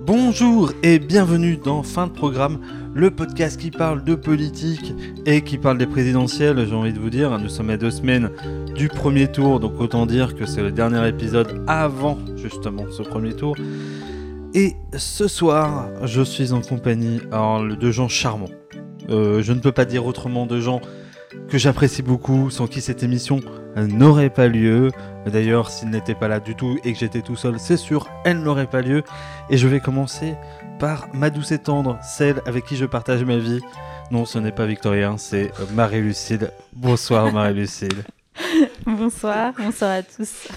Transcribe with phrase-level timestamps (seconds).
[0.00, 2.60] Bonjour et bienvenue dans Fin de Programme,
[2.98, 4.92] le podcast qui parle de politique
[5.24, 7.38] et qui parle des présidentielles, j'ai envie de vous dire.
[7.38, 8.30] Nous sommes à deux semaines
[8.74, 13.34] du premier tour, donc autant dire que c'est le dernier épisode avant justement ce premier
[13.34, 13.54] tour.
[14.52, 18.50] Et ce soir, je suis en compagnie de gens charmants.
[19.10, 20.80] Euh, je ne peux pas dire autrement de gens
[21.48, 23.38] que j'apprécie beaucoup, sans qui cette émission
[23.76, 24.90] n'aurait pas lieu.
[25.26, 28.40] D'ailleurs, s'il n'était pas là du tout et que j'étais tout seul, c'est sûr, elle
[28.40, 29.02] n'aurait pas lieu.
[29.50, 30.34] Et je vais commencer
[30.78, 33.60] par ma douce et tendre, celle avec qui je partage ma vie.
[34.10, 36.50] Non, ce n'est pas Victorien, c'est Marie-Lucille.
[36.72, 38.04] Bonsoir Marie-Lucille.
[38.86, 40.48] bonsoir, bonsoir à tous.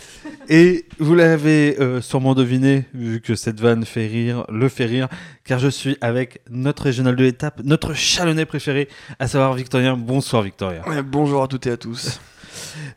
[0.47, 5.09] Et vous l'avez euh, sûrement deviné, vu que cette vanne fait rire, le fait rire,
[5.43, 8.87] car je suis avec notre régional de l'étape, notre chalonnais préféré,
[9.19, 9.97] à savoir Victorien.
[9.97, 10.81] Bonsoir Victorien.
[11.03, 12.21] bonjour à toutes et à tous.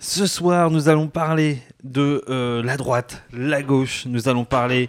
[0.00, 4.88] Ce soir, nous allons parler de euh, la droite, la gauche, nous allons parler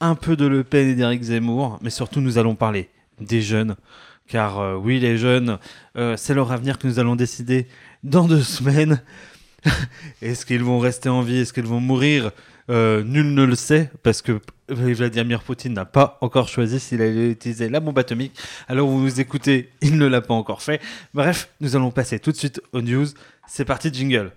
[0.00, 2.88] un peu de Le Pen et d'Éric Zemmour, mais surtout nous allons parler
[3.20, 3.76] des jeunes.
[4.26, 5.58] Car euh, oui, les jeunes,
[5.96, 7.66] euh, c'est leur avenir que nous allons décider
[8.02, 9.02] dans deux semaines.
[10.22, 11.38] Est-ce qu'ils vont rester en vie?
[11.38, 12.30] Est-ce qu'ils vont mourir?
[12.68, 17.68] Nul ne le sait, parce que Vladimir Poutine n'a pas encore choisi s'il allait utiliser
[17.68, 18.32] la bombe atomique.
[18.68, 20.80] Alors vous nous écoutez, il ne l'a pas encore fait.
[21.12, 23.06] Bref, nous allons passer tout de suite aux news.
[23.52, 24.30] C'est parti, jingle.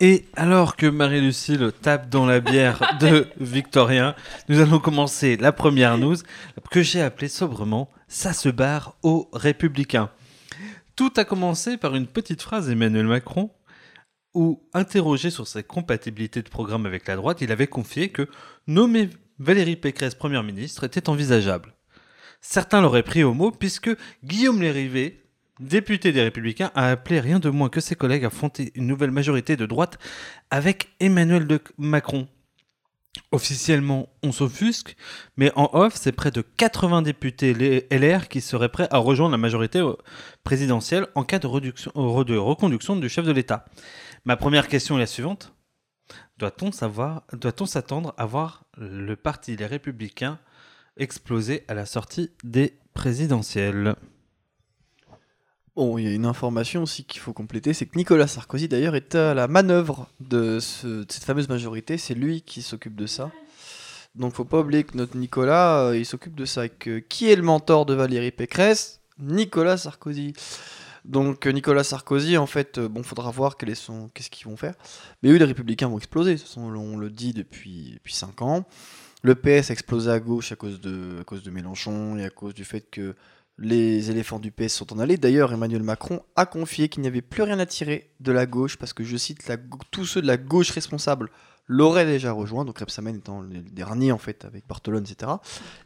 [0.00, 4.16] Et alors que Marie-Lucille tape dans la bière de Victorien,
[4.48, 6.16] nous allons commencer la première news
[6.72, 10.10] que j'ai appelée sobrement Ça se barre aux républicains.
[10.96, 13.50] Tout a commencé par une petite phrase d'Emmanuel Macron
[14.32, 18.28] où, interrogé sur sa compatibilité de programme avec la droite, il avait confié que
[18.68, 19.10] nommer
[19.40, 21.74] Valérie Pécresse Première ministre était envisageable.
[22.40, 23.90] Certains l'auraient pris au mot puisque
[24.22, 25.24] Guillaume Lérivé,
[25.58, 29.10] député des Républicains, a appelé rien de moins que ses collègues à fonder une nouvelle
[29.10, 29.98] majorité de droite
[30.50, 31.46] avec Emmanuel
[31.76, 32.28] Macron.
[33.30, 34.96] Officiellement, on s'offusque,
[35.36, 39.38] mais en off, c'est près de 80 députés LR qui seraient prêts à rejoindre la
[39.38, 39.94] majorité euh,
[40.42, 43.66] présidentielle en cas de, reconduction du chef de l'État.
[44.24, 45.52] Ma première question est la suivante.
[46.38, 46.70] Doit-on
[47.32, 50.40] doit-on s'attendre à voir le parti Les Républicains
[50.96, 53.94] exploser à la sortie des présidentielles?
[55.76, 58.94] Bon, il y a une information aussi qu'il faut compléter, c'est que Nicolas Sarkozy d'ailleurs
[58.94, 63.32] est à la manœuvre de, cette fameuse majorité, c'est lui qui s'occupe de ça.
[64.14, 66.68] Donc faut pas oublier que notre Nicolas, euh, il s'occupe de ça.
[66.68, 69.00] que, qui est le mentor de Valérie Pécresse?
[69.18, 70.34] Nicolas Sarkozy.
[71.04, 74.74] Donc euh, Nicolas Sarkozy, en fait, euh, bon, faudra voir qu'est-ce qu'ils vont faire.
[75.24, 76.34] Mais eux, les Républicains vont exploser.
[76.34, 78.64] De toute façon, on le dit depuis depuis cinq ans.
[79.22, 82.82] Le PS a explosé à gauche à cause de Mélenchon et à cause du fait
[82.82, 83.16] que
[83.58, 85.16] les éléphants du PS sont en allée.
[85.16, 88.76] D'ailleurs, Emmanuel Macron a confié qu'il n'y avait plus rien à tirer de la gauche,
[88.76, 89.56] parce que je cite, la,
[89.90, 91.30] tous ceux de la gauche responsable
[91.66, 95.32] l'auraient déjà rejoint, donc Repsamen étant le dernier en fait, avec Bartolone, etc.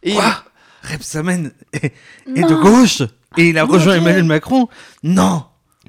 [0.02, 0.44] Et Quoi
[0.82, 1.92] Repsamen est,
[2.26, 3.02] de gauche?
[3.36, 4.68] Et il a rejoint Emmanuel Macron?
[5.02, 5.44] Non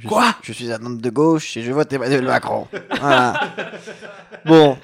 [0.07, 2.67] Quoi Je suis un homme de gauche et je vote Emmanuel Macron.
[2.99, 3.39] Voilà.
[4.45, 4.77] bon,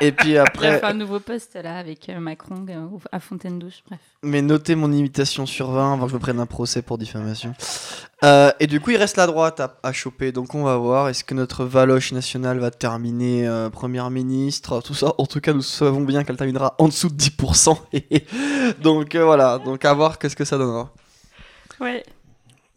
[0.00, 0.68] et puis après.
[0.68, 4.00] Il a fait un nouveau poste là avec euh, Macron euh, à Fontaine-Douche, bref.
[4.22, 7.54] Mais notez mon imitation sur 20 avant que je me prenne un procès pour diffamation.
[8.24, 10.32] Euh, et du coup, il reste la droite à, choper.
[10.32, 11.08] Donc on va voir.
[11.08, 14.80] Est-ce que notre Valoche nationale va terminer première ministre?
[14.82, 15.14] Tout ça.
[15.18, 18.78] En tout cas, nous savons bien qu'elle terminera en dessous de 10%.
[18.82, 19.58] donc voilà.
[19.58, 20.92] Donc à voir qu'est-ce que ça donnera.
[21.80, 22.04] Ouais.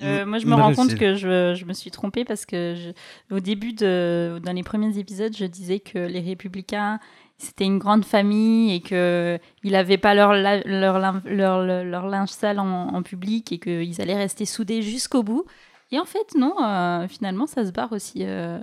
[0.01, 2.93] Euh, moi, je me rends compte que je, je, me suis trompée parce que
[3.31, 6.99] au début, de, dans les premiers épisodes, je disais que les républicains,
[7.37, 13.01] c'était une grande famille et qu'ils n'avaient pas leur, leur, leur, leur, linge sale en,
[13.03, 15.45] public et qu'ils allaient rester soudés jusqu'au bout.
[15.91, 18.59] Et en fait, non, euh, finalement, ça se barre aussi euh,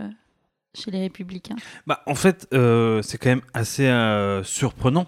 [0.74, 1.56] chez les républicains.
[1.86, 3.90] Bah, en fait, c'est quand même assez
[4.44, 5.06] surprenant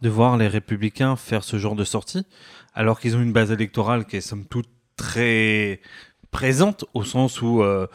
[0.00, 2.24] de voir les républicains faire ce genre de sortie
[2.74, 4.68] alors qu'ils ont une base électorale qui est somme toute
[4.98, 5.80] très
[6.30, 7.86] présente au sens où euh,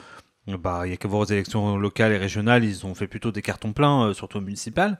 [0.48, 3.32] bah, il y a qu'à voir aux élections locales et régionales, ils ont fait plutôt
[3.32, 4.98] des cartons pleins, euh, surtout municipales.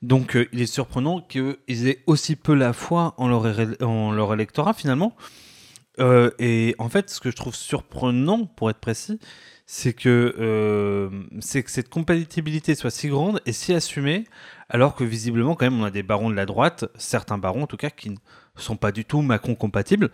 [0.00, 3.44] Donc euh, il est surprenant qu'ils aient aussi peu la foi en leur,
[3.82, 5.14] en leur électorat finalement.
[6.38, 9.20] et en fait, ce que je trouve surprenant, pour être précis,
[9.66, 11.10] c'est que,
[11.40, 14.24] c'est que cette compatibilité soit si grande et si assumée,
[14.68, 17.66] alors que visiblement, quand même, on a des barons de la droite, certains barons en
[17.66, 18.16] tout cas, qui ne
[18.56, 20.10] sont pas du tout Macron compatibles.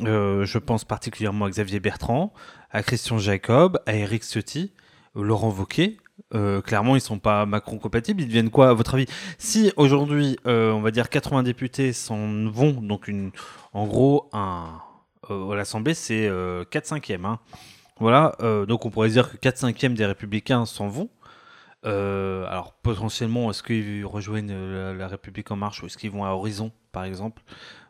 [0.00, 2.32] Je pense particulièrement à Xavier Bertrand,
[2.70, 4.72] à Christian Jacob, à Eric Ciotti,
[5.14, 5.98] Laurent Wauquiez,
[6.34, 8.22] euh, clairement, ils sont pas Macron compatibles.
[8.22, 9.06] Ils deviennent quoi, à votre avis?
[9.38, 13.30] Si aujourd'hui, euh, on va dire 80 députés s'en vont, donc une,
[13.72, 16.30] en gros, euh, à l'Assemblée, c'est
[16.70, 17.18] 4 5 e
[18.00, 18.36] Voilà,
[18.66, 21.08] donc on pourrait dire que 4 5 e des Républicains s'en vont.
[21.84, 26.30] alors potentiellement, est-ce qu'ils rejoignent la, la, République en marche ou est-ce qu'ils vont à
[26.30, 27.42] Horizon, par exemple?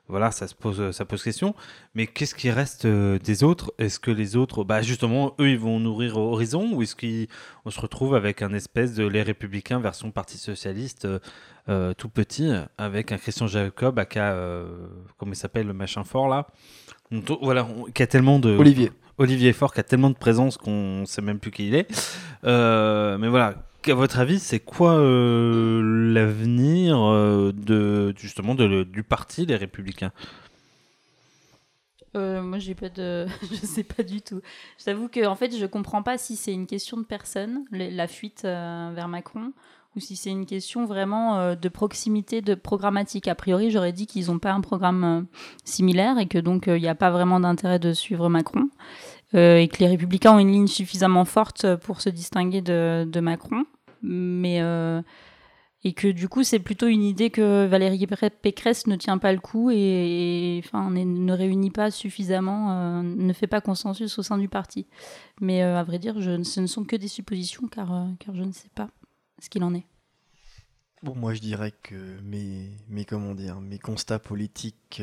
[0.09, 1.55] Voilà, ça se pose, ça pose question.
[1.95, 3.73] Mais qu'est-ce qui reste euh, des autres?
[3.79, 7.81] Est-ce que les autres, bah justement, eux, ils vont nourrir Horizon ou est-ce qu'on se
[7.81, 11.19] retrouve avec un espèce de les Républicains version Parti socialiste euh,
[11.69, 14.35] euh, tout petit, avec un Christian Jacob, aka,
[15.19, 16.47] comment il s'appelle, le machin fort là?
[17.43, 18.57] Voilà, qui a tellement de.
[18.57, 18.91] Olivier.
[19.19, 21.89] Olivier Fort qui a tellement de présence qu'on ne sait même plus qui il est.
[22.43, 29.57] mais voilà, à votre avis, c'est quoi euh, l'avenir euh, de justement du parti des
[29.57, 30.13] Républicains?
[32.17, 34.41] Euh, moi, j'ai pas de, je sais pas du tout.
[34.85, 38.43] J'avoue que en fait, je comprends pas si c'est une question de personne, la fuite
[38.43, 39.53] vers Macron,
[39.97, 43.29] ou si c'est une question vraiment de proximité, de programmatique.
[43.29, 45.27] A priori, j'aurais dit qu'ils n'ont pas un programme
[45.65, 48.69] similaire et que donc il n'y a pas vraiment d'intérêt de suivre Macron.
[49.35, 53.65] et que les républicains ont une ligne suffisamment forte pour se distinguer de Macron
[54.03, 55.03] mais euh,
[55.85, 58.07] et que du coup c'est plutôt une idée que Valérie
[58.43, 63.47] Pécresse ne tient pas le coup et, enfin ne réunit pas suffisamment, euh, ne fait
[63.47, 64.87] pas consensus au sein du parti.
[65.41, 68.53] Mais euh, à vrai dire, ce ne sont que des suppositions car, car je ne
[68.53, 68.89] sais pas
[69.41, 69.87] ce qu'il en est.
[71.05, 75.01] Bon, moi je dirais que mes, mes, comment dire, mes constats politiques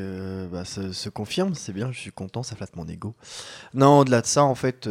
[0.52, 3.16] bah, se, confirment, c'est bien, je suis content, ça flatte mon ego.
[3.74, 4.90] Non, au-delà de ça, en fait,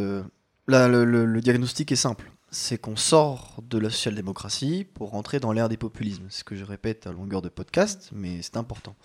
[0.67, 5.67] là, le diagnostic est simple c'est qu'on sort de la social-démocratie pour rentrer dans l'ère
[5.67, 6.27] des populismes.
[6.29, 8.95] C'est ce que je répète à longueur de podcast, mais c'est important.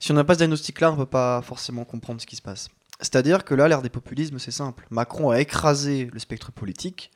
[0.00, 2.42] Si on n'a pas ce diagnostic-là, on ne peut pas forcément comprendre ce qui se
[2.42, 2.68] passe.
[2.98, 4.86] C'est-à-dire que là, l'ère des populismes, c'est simple.
[4.90, 7.12] Macron a écrasé le spectre politique.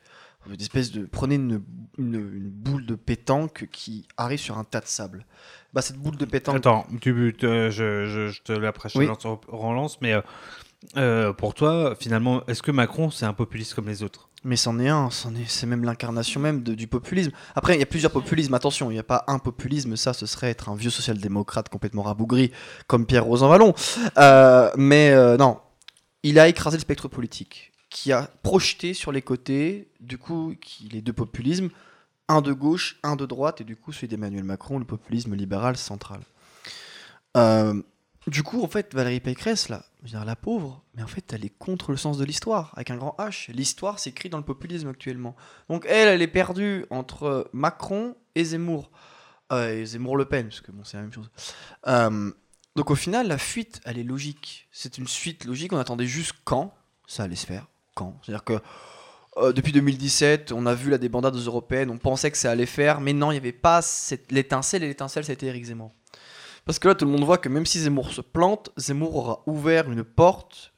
[0.47, 1.61] Une espèce de prenez une,
[1.97, 5.25] boule de pétanque qui arrive sur un tas de sable.
[5.73, 6.55] Bah cette boule de pétanque.
[6.55, 9.09] Attends, tu, je, je, te la oui.
[9.49, 10.21] relance, mais euh,
[10.97, 14.29] euh, pour toi, finalement, est-ce que Macron c'est un populiste comme les autres?
[14.45, 17.31] Mais c'en est un, c'est même l'incarnation même du populisme.
[17.55, 20.25] Après, il y a plusieurs populismes, attention, il n'y a pas un populisme, ça ce
[20.25, 22.51] serait être un vieux social-démocrate complètement rabougri,
[22.87, 23.73] comme Pierre Rosanvallon.
[24.17, 25.59] Euh, mais euh, non,
[26.23, 30.55] il a écrasé le spectre politique, qui a projeté sur les côtés, du coup,
[30.89, 31.69] les deux populismes,
[32.29, 35.75] un de gauche, un de droite, et du coup celui d'Emmanuel Macron, le populisme libéral
[35.75, 36.21] central.
[37.35, 37.81] Euh,
[38.31, 41.31] du coup, en fait, Valérie Pécresse, là, je veux dire, la pauvre, mais en fait,
[41.33, 43.51] elle est contre le sens de l'histoire, avec un grand H.
[43.51, 45.35] L'histoire s'écrit dans le populisme actuellement.
[45.69, 48.91] Donc, elle, elle est perdue entre Macron et Zemmour.
[49.51, 51.29] Euh, et Zemmour-Le Pen, parce que bon, c'est la même chose.
[51.87, 52.31] Euh,
[52.75, 54.67] donc, au final, la fuite, elle est logique.
[54.71, 55.73] C'est une suite logique.
[55.73, 56.73] On attendait juste quand
[57.07, 57.67] ça allait se faire.
[57.95, 58.59] Quand C'est-à-dire que
[59.37, 62.99] euh, depuis 2017, on a vu la débandade européennes, on pensait que ça allait faire,
[62.99, 63.81] mais non, il n'y avait pas
[64.29, 65.91] l'étincelle, et l'étincelle, c'était Eric Zemmour.
[66.69, 69.43] Parce que là, tout le monde voit que même si Zemmour se plante, Zemmour aura
[69.47, 70.71] ouvert une porte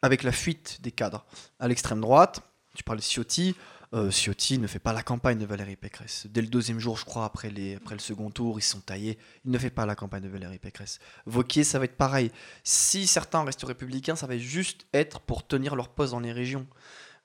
[0.00, 1.26] avec la fuite des cadres.
[1.58, 2.40] À l'extrême droite,
[2.74, 3.54] tu parlais de Ciotti,
[3.92, 6.26] euh, Ciotti ne fait pas la campagne de Valérie Pécresse.
[6.30, 9.18] Dès le deuxième jour, je crois, après, le second tour, ils sont taillés.
[9.44, 10.98] Il ne fait pas la campagne de Valérie Pécresse.
[11.26, 12.32] Vauquier, ça va être pareil.
[12.64, 16.66] Si certains restent républicains, ça va juste être pour tenir leur poste dans les régions.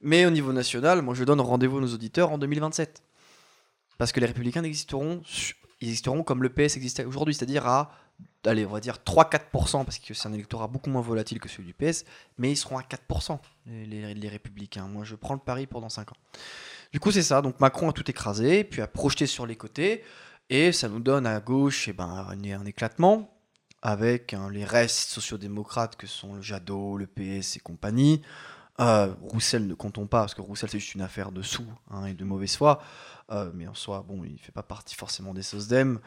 [0.01, 3.01] Mais au niveau national, moi je donne rendez-vous à nos auditeurs en 2027.
[3.97, 5.21] Parce que les républicains n'existeront
[5.81, 7.91] ils existeront comme le PS existait aujourd'hui, c'est-à-dire à,
[8.45, 11.65] allez, on va dire 3-4%, parce que c'est un électorat beaucoup moins volatile que celui
[11.65, 12.05] du PS,
[12.37, 14.87] mais ils seront à 4%, les, républicains.
[14.87, 16.17] Moi, je prends le pari pour dans 5 ans.
[16.91, 17.41] Du coup, c'est ça.
[17.41, 20.03] Donc Macron a tout écrasé, puis a projeté sur les côtés,
[20.49, 23.31] et ça nous donne à gauche eh ben, un, éclatement,
[23.81, 28.21] avec hein, les restes sociodémocrates que sont le Jadot, le PS et compagnie.
[28.81, 32.05] Euh, Roussel ne comptons pas, parce que Roussel c'est juste une affaire de sous hein,
[32.05, 32.81] et de mauvaise foi.
[33.31, 35.99] Euh, mais en soi, bon, il fait pas partie forcément des SOSDEM.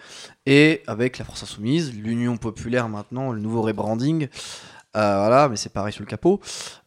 [0.47, 4.29] Et avec la France Insoumise, l'Union Populaire maintenant, le nouveau rebranding,
[4.97, 6.41] euh, voilà, mais c'est pareil sur le capot,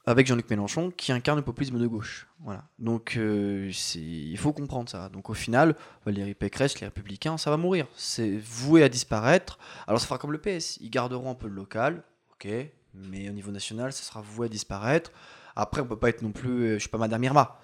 [0.06, 2.28] avec Jean-Luc Mélenchon qui incarne le populisme de gauche.
[2.40, 2.64] Voilà.
[2.80, 5.10] Donc euh, il faut comprendre ça.
[5.10, 7.88] Donc au final, Valérie Pécresse, les Républicains, ça va mourir.
[7.96, 9.60] C'est voué à disparaître.
[9.86, 12.48] Alors ça fera comme le PS, ils garderont un peu le local, ok,
[12.96, 15.12] mais au niveau national, ça sera voué à disparaître.
[15.56, 17.60] Après, on peut pas être non plus, euh, je suis pas Madame Irma.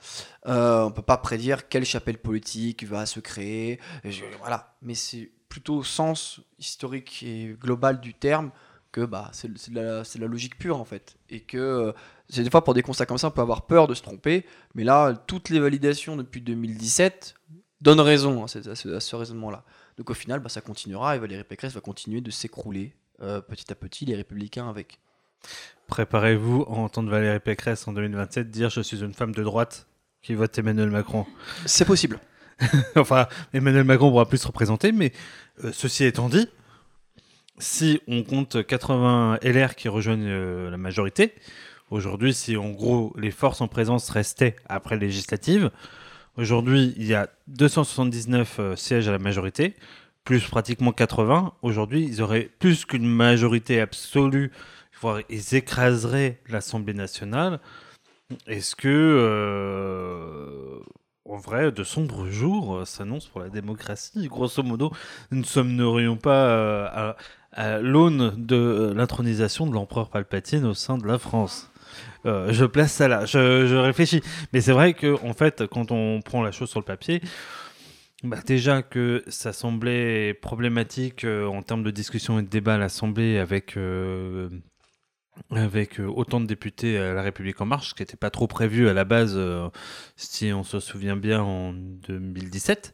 [0.47, 3.79] Euh, on peut pas prédire quelle chapelle politique va se créer.
[4.39, 4.75] voilà.
[4.81, 8.51] Mais c'est plutôt au sens historique et global du terme
[8.91, 11.17] que bah, c'est la, la, logique pure en fait.
[11.29, 11.91] Et que euh,
[12.29, 14.45] c'est des fois pour des constats comme ça, on peut avoir peur de se tromper,
[14.75, 17.35] mais là, toutes les validations depuis 2017
[17.81, 19.63] donnent raison à ce, raisonnement-là.
[19.97, 23.71] Donc au final, bah, ça continuera et Valérie Pécresse va continuer de s'écrouler euh, petit
[23.71, 24.99] à petit, les républicains avec.
[25.87, 29.87] Préparez-vous à entendre Valérie Pécresse en 2027 dire Je suis une femme de droite
[30.21, 31.25] qui vote Emmanuel Macron.
[31.65, 32.19] C'est possible.
[32.95, 35.13] enfin, Emmanuel Macron pourra plus se représenter, mais
[35.63, 36.47] euh, ceci étant dit,
[37.59, 41.33] si on compte 80 LR qui rejoignent euh, la majorité,
[41.89, 45.71] aujourd'hui, si en gros les forces en présence restaient après législative,
[46.35, 49.75] aujourd'hui il y a 279 euh, sièges à la majorité,
[50.23, 51.53] plus pratiquement 80.
[51.61, 54.51] Aujourd'hui, ils auraient plus qu'une majorité absolue,
[55.01, 57.59] voire ils écraseraient l'Assemblée nationale.
[58.45, 60.79] Est-ce que, euh,
[61.25, 64.27] en vrai, de sombres jours s'annoncent pour la démocratie?
[64.27, 64.91] Grosso modo,
[65.31, 67.15] nous ne sommes pas à,
[67.53, 71.71] à l'aune de l'intronisation de l'empereur Palpatine au sein de la France?
[72.25, 74.21] Euh, je place ça là, je, réfléchis.
[74.53, 77.21] Mais c'est vrai que, en fait, quand on prend la chose sur le papier,
[78.23, 82.77] bah déjà que ça semblait problématique euh, en termes de discussion et de débat à
[82.77, 84.49] l'Assemblée avec, euh,
[85.51, 88.89] avec autant de députés à La République En Marche, ce qui n'était pas trop prévu
[88.89, 89.39] à la base,
[90.15, 92.93] si on se souvient bien, en 2017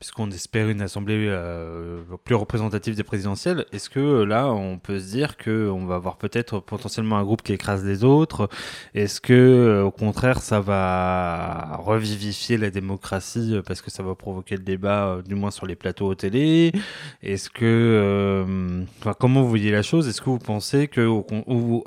[0.00, 4.98] puisqu'on espère une assemblée euh, plus représentative des présidentielles, est-ce que euh, là, on peut
[4.98, 8.48] se dire qu'on va avoir peut-être potentiellement un groupe qui écrase les autres?
[8.94, 14.56] Est-ce que, euh, au contraire, ça va revivifier la démocratie parce que ça va provoquer
[14.56, 16.72] le débat, du moins sur les plateaux au télé?
[17.22, 18.46] Est-ce que,
[19.00, 20.08] enfin, comment vous voyez la chose?
[20.08, 21.84] Est-ce que vous pensez que, ou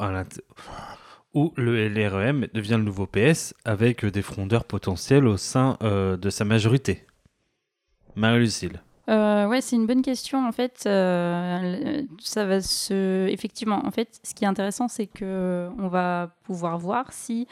[1.58, 7.08] le LREM devient le nouveau PS avec des frondeurs potentiels au sein de sa majorité?
[8.16, 8.82] Marie-Lucille.
[9.10, 10.46] Euh, ouais, c'est une bonne question.
[10.46, 13.28] En fait, euh, ça va se.
[13.28, 17.48] Effectivement, en fait, ce qui est intéressant, c'est que on va pouvoir voir si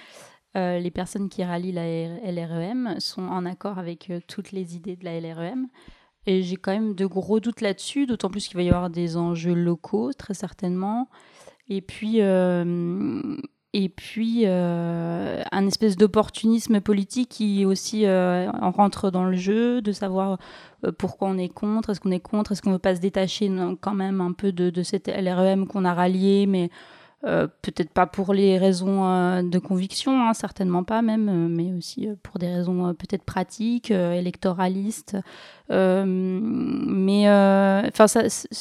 [0.56, 5.03] euh, les personnes qui rallient la LREM sont en accord avec toutes les idées de
[5.03, 5.68] la LREM.
[6.27, 9.18] Et j'ai quand même de gros doutes là-dessus, d'autant plus qu'il va y avoir des
[9.18, 11.10] enjeux locaux, très certainement.
[11.68, 12.22] Et puis,
[13.73, 19.93] et puis euh, un espèce d'opportunisme politique qui aussi euh, rentre dans le jeu, de
[19.93, 20.39] savoir
[20.85, 23.01] euh, pourquoi on est contre, est-ce qu'on est contre, est-ce qu'on ne veut pas se
[23.01, 23.49] détacher
[23.79, 26.69] quand même un peu de, de cette LREM qu'on a rallié, mais
[27.23, 31.71] euh, peut-être pas pour les raisons euh, de conviction, hein, certainement pas même, euh, mais
[31.71, 35.17] aussi pour des raisons peut-être pratiques, électoralistes.
[35.69, 38.05] mais enfin,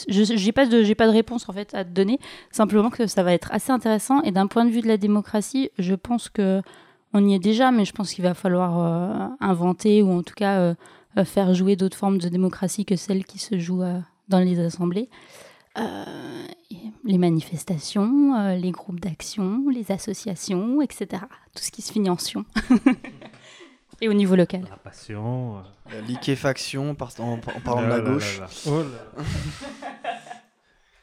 [0.09, 2.19] j'ai pas de j'ai pas de réponse en fait à te donner.
[2.51, 5.71] Simplement que ça va être assez intéressant et d'un point de vue de la démocratie,
[5.79, 6.61] je pense que
[7.15, 10.75] on y est déjà, mais je pense qu'il va falloir inventer ou en tout cas
[11.25, 13.85] faire jouer d'autres formes de démocratie que celles qui se jouent
[14.29, 15.09] dans les assemblées.
[15.79, 16.47] Euh,
[17.05, 21.23] les manifestations, euh, les groupes d'action, les associations, etc.
[21.55, 22.45] Tout ce qui se finit en sion.
[24.01, 24.67] Et au niveau local.
[24.69, 25.59] La passion.
[25.59, 25.61] Euh.
[25.95, 28.41] La liquéfaction en, parlant de la gauche.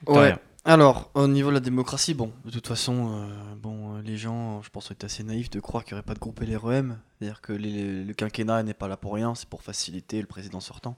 [0.08, 0.36] ouais.
[0.66, 3.30] Alors, au niveau de la démocratie, bon, de toute façon,
[3.62, 6.20] bon, les gens, je pense, sont assez naïfs de croire qu'il n'y aurait pas de
[6.20, 7.00] groupe LREM.
[7.20, 10.98] C'est-à-dire que le quinquennat n'est pas là pour rien, c'est pour faciliter le président sortant.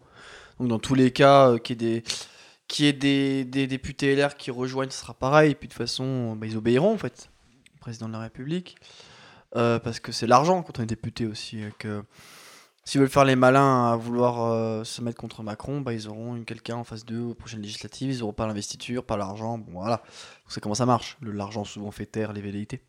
[0.59, 2.03] Donc, dans tous les cas, qu'il y ait des
[2.69, 5.51] qu'il y ait des, députés LR qui rejoignent, ce sera pareil.
[5.51, 7.29] Et puis de toute façon, bah, ils obéiront en fait,
[7.75, 8.77] au président de la République.
[9.55, 11.61] Euh, parce que c'est l'argent quand on est député aussi.
[11.79, 12.03] Que
[12.85, 16.41] s'ils veulent faire les malins à vouloir euh, se mettre contre Macron, bah, ils auront
[16.43, 18.11] quelqu'un en face d'eux aux prochaines législatives.
[18.11, 19.57] Ils n'auront pas l'investiture, pas l'argent.
[19.57, 20.03] Bon voilà,
[20.47, 21.17] c'est comment ça marche.
[21.23, 22.81] L'argent souvent fait taire les velléités.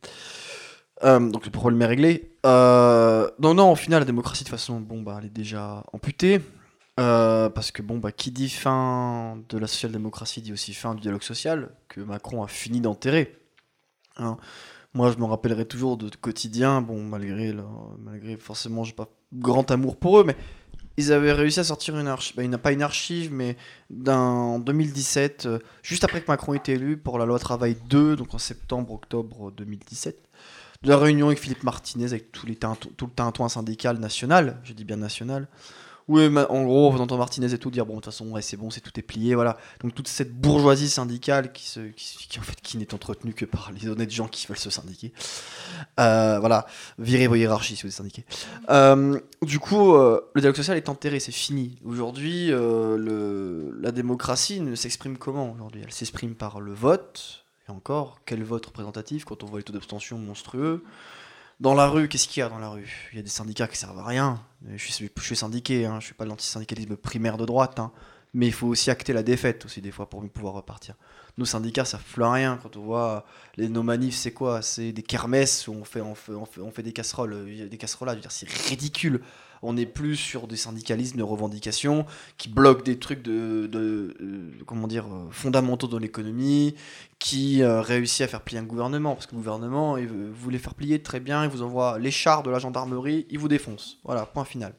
[1.02, 2.30] Euh, donc le problème est réglé.
[2.44, 6.42] non, non, au final, la démocratie, de toute façon, bon, bah, elle est déjà amputée.
[7.00, 11.00] Euh, parce que bon, bah, qui dit fin de la social-démocratie dit aussi fin du
[11.00, 13.38] dialogue social, que Macron a fini d'enterrer.
[14.18, 14.36] Hein.
[14.92, 17.54] Moi, je me rappellerai toujours de quotidien, bon, malgré,
[17.98, 20.36] malgré forcément, j'ai pas grand amour pour eux, mais
[20.98, 23.56] ils avaient réussi à sortir une archive, bah, pas une archive, mais
[24.06, 28.16] en 2017, euh, juste après que Macron ait été élu pour la loi travail 2,
[28.16, 30.18] donc en septembre-octobre 2017,
[30.82, 34.84] de la réunion avec Philippe Martinez, avec les tout le tintouin syndical national, je dis
[34.84, 35.48] bien national,
[36.10, 38.68] oui, en gros, on entend Martinez et tout dire bon, de toute façon, c'est bon,
[38.68, 39.56] c'est tout est plié, voilà.
[39.80, 44.10] Donc toute cette bourgeoisie syndicale qui, en fait, qui n'est entretenue que par les honnêtes
[44.10, 45.12] gens qui veulent se syndiquer.
[46.00, 46.66] Euh, voilà,
[46.98, 48.24] virez vos hiérarchies si vous êtes syndiqué.
[48.70, 51.78] Euh, du coup, euh, le dialogue social est enterré, c'est fini.
[51.84, 55.82] Aujourd'hui, la démocratie ne s'exprime comment aujourd'hui?
[55.84, 57.44] Elle s'exprime par le vote.
[57.68, 60.82] Et encore, quel vote représentatif quand on voit les taux d'abstention monstrueux?
[61.60, 63.08] Dans la rue, qu'est-ce qu'il y a dans la rue?
[63.12, 64.42] Il y a des syndicats qui servent à rien.
[64.74, 67.92] Je suis, je suis syndiqué, hein, je suis pas de l'antisyndicalisme primaire de droite, hein.
[68.32, 70.94] mais il faut aussi acter la défaite aussi des fois pour pouvoir repartir.
[71.36, 72.58] nos syndicats ça plus rien.
[72.62, 73.26] Quand on voit
[73.56, 74.62] les, nos manifs, c'est quoi?
[74.62, 79.20] C'est des kermesses où on fait, des casseroles, euh, des casseroles c'est ridicule.
[79.62, 82.06] On n'est plus sur des syndicalismes de revendications
[82.38, 86.74] qui bloquent des trucs de, euh, comment dire fondamentaux dans l'économie,
[87.18, 91.02] qui réussit à faire plier un gouvernement parce que le gouvernement il voulait faire plier
[91.02, 93.98] très bien, il vous envoie les chars de la gendarmerie, il vous défonce.
[94.04, 94.72] Voilà, point final.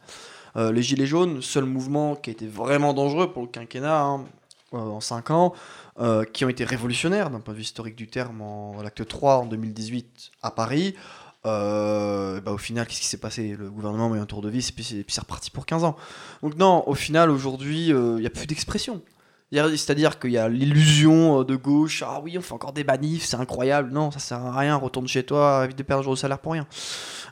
[0.56, 4.02] les gilets jaunes, seul mouvement qui a été vraiment dangereux pour le quinquennat.
[4.02, 4.26] Hein,
[4.74, 5.54] euh, en 5 ans,
[6.00, 9.40] euh, qui ont été révolutionnaires d'un point de vue historique du terme en l'acte 3
[9.40, 10.96] en 2018 à Paris.
[11.46, 13.56] Euh, bah, au final, qu'est-ce qui s'est passé?
[13.58, 15.96] Le gouvernement met un tour de vis et puis c'est reparti pour 15 ans.
[16.44, 19.02] Donc non, au final, aujourd'hui, il n'y a plus d'expression.
[19.52, 23.36] C'est-à-dire qu'il y a l'illusion de gauche, ah oui, on fait encore des manifs, c'est
[23.36, 23.92] incroyable.
[23.92, 26.40] Non, ça sert à rien, retourne chez toi, évite de perdre un jour de salaire
[26.40, 26.66] pour rien.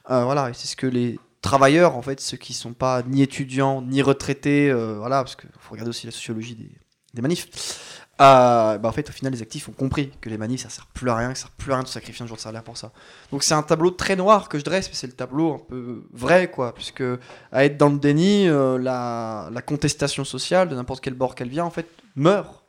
[0.07, 4.01] voilà, c'est ce que les travailleurs, en fait, ceux qui sont pas ni étudiants, ni
[4.01, 6.71] retraités, voilà, parce qu'il faut regarder aussi la sociologie des,
[7.13, 7.47] des manifs.
[8.21, 10.85] Euh, bah en fait, au final, les actifs ont compris que les manifs, ça sert
[10.88, 12.63] plus à rien, que ça sert plus à rien de sacrifier un jour de salaire
[12.63, 12.91] pour ça.
[13.31, 16.03] Donc c'est un tableau très noir que je dresse, mais c'est le tableau un peu
[16.11, 17.03] vrai, quoi, puisque
[17.51, 21.63] à être dans le déni, euh, la, contestation sociale de n'importe quel bord qu'elle vient,
[21.63, 22.63] en fait, meurt,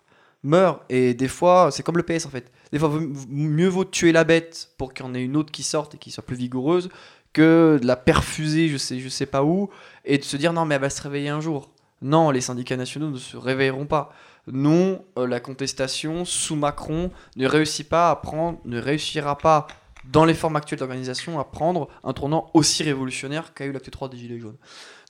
[0.45, 0.83] meurt.
[0.89, 2.53] Et des fois, c'est comme le PS, en fait.
[2.73, 2.93] Des fois,
[3.29, 5.99] mieux vaut tuer la bête pour qu'il y en ait une autre qui sorte et
[5.99, 6.91] qui soit plus vigoureuse
[7.33, 9.71] que de la perfuser, je sais, je sais pas où,
[10.05, 11.71] et de se dire non, mais elle va se réveiller un jour.
[12.03, 14.13] Non, les syndicats nationaux ne se réveilleront pas
[14.53, 19.67] non, euh, la contestation sous Macron ne réussit pas à prendre, ne réussira pas
[20.05, 24.09] dans les formes actuelles d'organisation à prendre un tournant aussi révolutionnaire qu'a eu l'acte 3
[24.09, 24.57] des Gilets jaunes.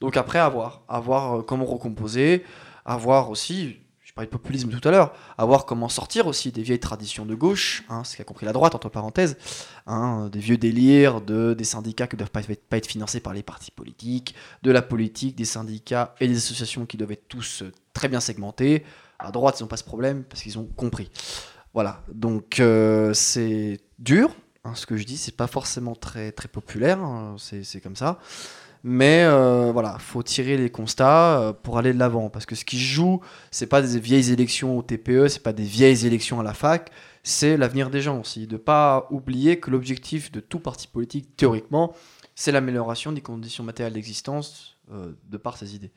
[0.00, 2.44] Donc après, à voir, à voir euh, comment recomposer,
[2.84, 6.50] à voir aussi, je parlais de populisme tout à l'heure, à voir comment sortir aussi
[6.50, 9.36] des vieilles traditions de gauche, hein, ce qu'a compris la droite, entre parenthèses,
[9.86, 13.32] hein, des vieux délires de, des syndicats qui ne doivent pas, pas être financés par
[13.32, 17.62] les partis politiques, de la politique, des syndicats et des associations qui doivent être tous
[17.62, 18.84] euh, très bien segmentés,
[19.22, 21.10] à droite, ils n'ont pas ce problème parce qu'ils ont compris.
[21.72, 24.34] Voilà, donc euh, c'est dur,
[24.64, 28.18] hein, ce que je dis, c'est pas forcément très, très populaire, hein, c'est comme ça.
[28.82, 32.30] Mais euh, voilà, faut tirer les constats euh, pour aller de l'avant.
[32.30, 35.64] Parce que ce qui joue, c'est pas des vieilles élections au TPE, c'est pas des
[35.64, 36.90] vieilles élections à la fac,
[37.22, 38.46] c'est l'avenir des gens aussi.
[38.46, 41.94] De pas oublier que l'objectif de tout parti politique, théoriquement,
[42.34, 45.90] c'est l'amélioration des conditions matérielles d'existence euh, de par ses idées.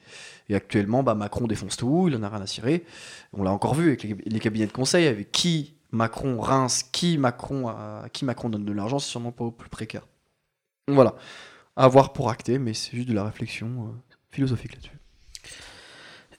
[0.50, 2.86] Et actuellement, bah, Macron défonce tout, il en a rien à cirer.
[3.34, 7.68] On l'a encore vu avec les, cabinets de conseil, avec qui Macron rince, qui Macron,
[7.68, 10.08] à qui Macron donne de l'argent, c'est sûrement pas au plus précaire.
[10.88, 11.16] Voilà,
[11.76, 14.98] à voir pour acter, mais c'est juste de la réflexion euh, philosophique là-dessus.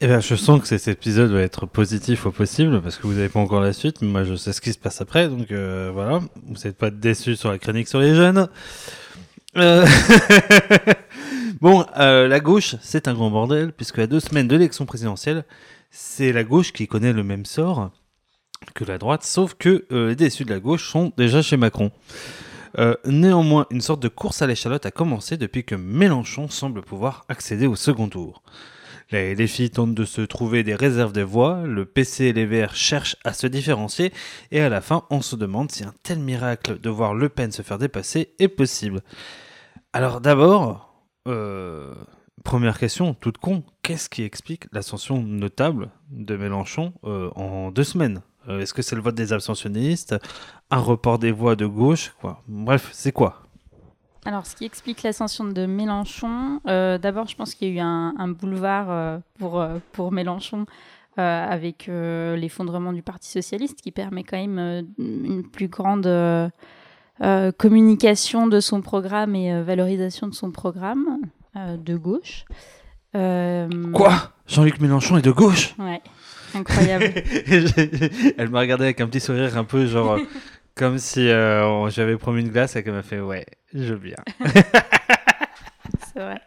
[0.00, 3.14] Eh bien, je sens que cet épisode va être positif au possible parce que vous
[3.14, 4.02] n'avez pas encore la suite.
[4.02, 6.20] Moi, je sais ce qui se passe après, donc euh, voilà.
[6.46, 8.48] Vous n'êtes pas déçus sur la chronique sur les jeunes.
[9.56, 9.86] Euh...
[11.60, 15.44] Bon, euh, la gauche, c'est un grand bordel, puisque à deux semaines de l'élection présidentielle,
[15.90, 17.90] c'est la gauche qui connaît le même sort
[18.74, 21.92] que la droite, sauf que euh, les déçus de la gauche sont déjà chez Macron.
[22.78, 27.24] Euh, néanmoins, une sorte de course à l'échalote a commencé depuis que Mélenchon semble pouvoir
[27.28, 28.42] accéder au second tour.
[29.10, 32.74] Les défis tentent de se trouver des réserves de voix, le PC et les Verts
[32.74, 34.12] cherchent à se différencier,
[34.50, 37.52] et à la fin, on se demande si un tel miracle de voir Le Pen
[37.52, 39.02] se faire dépasser est possible.
[39.92, 40.93] Alors d'abord,
[41.26, 41.94] euh,
[42.42, 48.20] première question, toute con, qu'est-ce qui explique l'ascension notable de Mélenchon euh, en deux semaines?
[48.48, 50.14] Euh, Est-ce que c'est le vote des abstentionnistes
[50.70, 52.14] Un report des voix de gauche
[52.46, 53.40] Bref, c'est quoi?
[54.26, 58.28] Alors, ce qui explique l'ascension de Mélenchon, d'abord, je pense qu'il y a eu un,
[58.28, 60.64] boulevard pour, pour Mélenchon
[61.18, 66.06] avec l'effondrement du Parti socialiste qui permet quand même une plus grande
[67.20, 71.20] euh, communication de son programme et euh, valorisation de son programme
[71.56, 72.44] euh, de gauche.
[73.12, 74.32] Quoi?
[74.48, 75.74] Jean-Luc Mélenchon est de gauche?
[75.78, 76.02] Ouais,
[76.54, 77.04] incroyable.
[78.36, 80.18] Elle m'a regardé avec un petit sourire un peu genre
[80.74, 84.16] comme si j'avais promis une glace et qu'elle m'a fait ouais, je viens.
[86.12, 86.40] C'est vrai.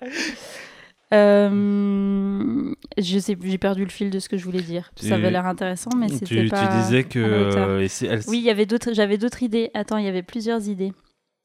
[1.13, 4.91] Euh, je sais, j'ai perdu le fil de ce que je voulais dire.
[4.97, 6.67] Ça avait l'air intéressant, mais c'était pas.
[6.67, 7.19] Tu disais que.
[7.19, 7.87] Euh,
[8.27, 8.93] oui, il y avait d'autres.
[8.93, 9.71] J'avais d'autres idées.
[9.73, 10.91] Attends, il y avait plusieurs idées.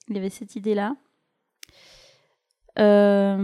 [0.09, 0.97] Il y avait cette idée-là.
[2.79, 3.37] Euh,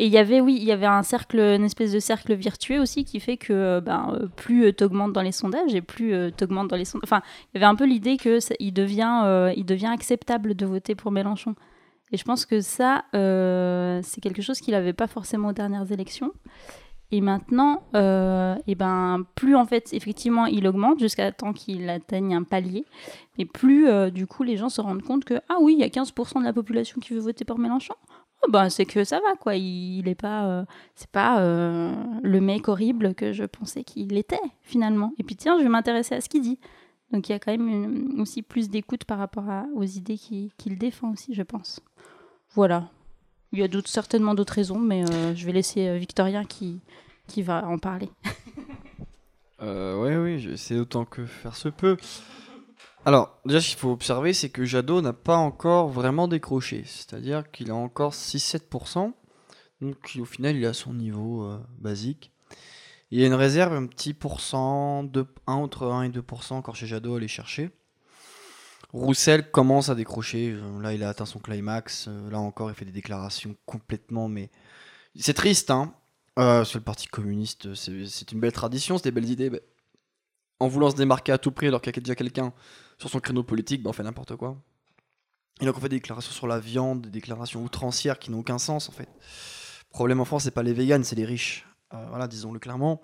[0.00, 2.80] et il y avait, oui, il y avait un cercle, une espèce de cercle virtueux
[2.80, 6.68] aussi qui fait que ben, plus tu augmentes dans les sondages et plus tu augmentes
[6.68, 7.04] dans les sondages.
[7.04, 10.96] Enfin, il y avait un peu l'idée que il devient, il devient acceptable de voter
[10.96, 11.54] pour Mélenchon.
[12.12, 15.90] Et je pense que ça, euh, c'est quelque chose qu'il n'avait pas forcément aux dernières
[15.90, 16.32] élections.
[17.12, 22.34] Et maintenant, euh, et ben, plus en fait, effectivement, il augmente jusqu'à temps qu'il atteigne
[22.34, 22.84] un palier.
[23.38, 25.84] Mais plus, euh, du coup, les gens se rendent compte que, ah oui, il y
[25.84, 27.94] a 15% de la population qui veut voter pour Mélenchon.
[28.48, 29.56] ben, c'est que ça va, quoi.
[29.56, 30.64] Il, n'est pas,
[30.94, 35.12] c'est pas le mec horrible que je pensais qu'il était, finalement.
[35.18, 36.58] Et puis, tiens, je vais m'intéresser à ce qu'il dit.
[37.12, 41.12] Donc, il y a quand même aussi plus d'écoute par rapport aux idées qu'il défend
[41.12, 41.80] aussi, je pense.
[42.56, 42.88] Voilà.
[43.52, 46.80] Il y a certainement d'autres raisons, mais euh, je vais laisser Victorien qui,
[47.42, 48.10] va en parler.
[49.62, 51.96] oui, oui, j'essaie autant que faire se peut.
[53.06, 56.82] Alors, déjà, ce qu'il faut observer, c'est que Jadot n'a pas encore vraiment décroché.
[56.86, 59.12] C'est-à-dire qu'il a encore 6-7%.
[59.80, 62.32] Donc, au final, il a son niveau euh, basique.
[63.12, 66.74] Il y a une réserve, un petit pourcent, de 1 entre 1 et 2% encore
[66.74, 67.70] chez Jadot à aller chercher.
[68.96, 70.52] Roussel commence à décrocher.
[70.52, 72.06] Euh, là, il a atteint son climax.
[72.08, 74.28] Euh, là encore, il fait des déclarations complètement.
[74.28, 74.50] Mais
[75.14, 75.92] c'est triste, hein.
[76.36, 79.50] sur le Parti communiste, c'est une belle tradition, c'est des belles idées.
[80.60, 82.52] en voulant se démarquer à tout prix alors qu'il y a déjà quelqu'un
[82.98, 84.56] sur son créneau politique, bah, on fait n'importe quoi.
[85.60, 88.58] Et donc on fait des déclarations sur la viande, des déclarations outrancières qui n'ont aucun
[88.58, 89.08] sens en fait.
[89.08, 91.66] Le problème en France, c'est pas les véganes, c'est les riches.
[91.94, 93.00] Euh, voilà, disons-le clairement.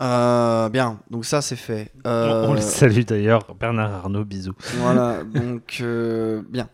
[0.00, 1.92] Euh, bien, donc ça c'est fait.
[2.04, 4.54] On le euh, salue d'ailleurs, Bernard Arnault, bisous.
[4.78, 5.82] Voilà, donc
[6.50, 6.68] bien.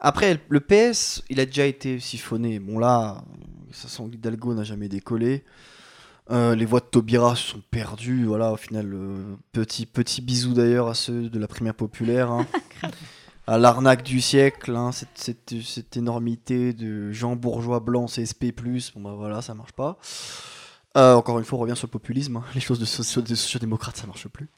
[0.00, 2.58] Après, le PS, il a déjà été siphonné.
[2.58, 3.22] Bon là,
[3.70, 5.44] ça sent Hidalgo n'a jamais décollé.
[6.30, 8.24] Euh, les voix de Taubira se sont perdues.
[8.24, 12.30] Voilà, au final, euh, petit, petit bisou d'ailleurs à ceux de la primaire populaire.
[12.30, 12.46] Hein.
[13.46, 18.54] à l'arnaque du siècle, hein, cette, cette, énormité de gens bourgeois blancs CSP.
[18.94, 19.98] Bon, bah voilà, ça marche pas.
[20.96, 22.36] Euh, encore une fois, on revient sur le populisme.
[22.36, 22.44] Hein.
[22.54, 24.48] Les choses de, socio de sociodémocrates, ça marche plus.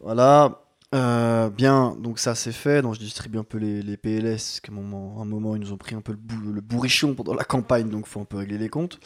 [0.00, 0.62] Voilà.
[0.92, 2.82] bien, donc ça c'est fait.
[2.82, 4.60] Donc je distribue un peu les, les PLS.
[4.60, 7.34] qu'à un moment, un moment, ils nous ont pris un peu le, le bourrichon pendant
[7.34, 8.98] la campagne, donc faut un peu régler les comptes.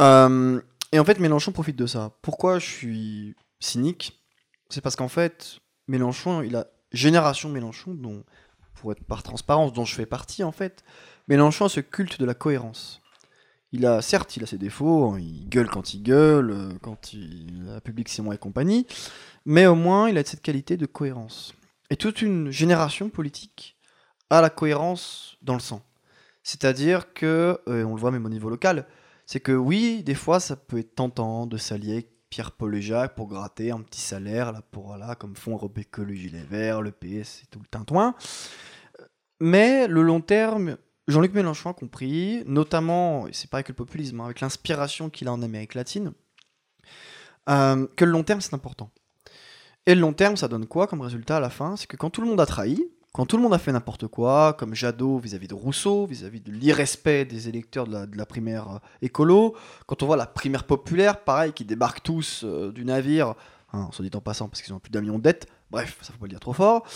[0.00, 0.60] Euh,
[0.92, 2.12] et en fait, Mélenchon profite de ça.
[2.22, 4.20] Pourquoi je suis cynique?
[4.70, 8.24] C'est parce qu'en fait, Mélenchon, il a Génération Mélenchon, dont,
[8.74, 10.82] pour être par transparence, dont je fais partie en fait,
[11.28, 12.99] Mélenchon a ce culte de la cohérence.
[13.72, 17.12] Il a, certes, il a ses défauts, hein, il gueule quand il gueule, euh, quand
[17.12, 18.86] il a public c'est moi et compagnie,
[19.44, 21.54] mais au moins il a cette qualité de cohérence.
[21.90, 23.76] Et toute une génération politique
[24.28, 25.82] a la cohérence dans le sang.
[26.42, 28.86] C'est-à-dire que, euh, on le voit même au niveau local,
[29.26, 33.14] c'est que oui, des fois, ça peut être tentant de s'allier avec Pierre-Paul et Jacques
[33.14, 36.92] pour gratter un petit salaire, là, pour, voilà, comme font Rebecca le gilet vert, le
[36.92, 38.14] PS et tout le tintouin.
[39.40, 40.76] Mais le long terme,
[41.10, 45.32] Jean-Luc Mélenchon a compris, notamment, c'est pas avec le populisme, hein, avec l'inspiration qu'il a
[45.32, 46.12] en Amérique latine,
[47.48, 48.90] euh, que le long terme, c'est important.
[49.86, 51.76] Et le long terme, ça donne quoi comme résultat à la fin?
[51.76, 54.06] C'est que quand tout le monde a trahi, quand tout le monde a fait n'importe
[54.06, 58.78] quoi, comme Jadot vis-à-vis de Rousseau, vis-à-vis de l'irrespect des électeurs de la, primaire euh,
[59.02, 63.34] écolo, quand on voit la primaire populaire, pareil, qui débarquent tous euh, du navire,
[63.72, 66.12] hein, soit dit en passant parce qu'ils ont plus d'un million de dettes, bref, ça
[66.12, 66.86] faut pas le dire trop fort.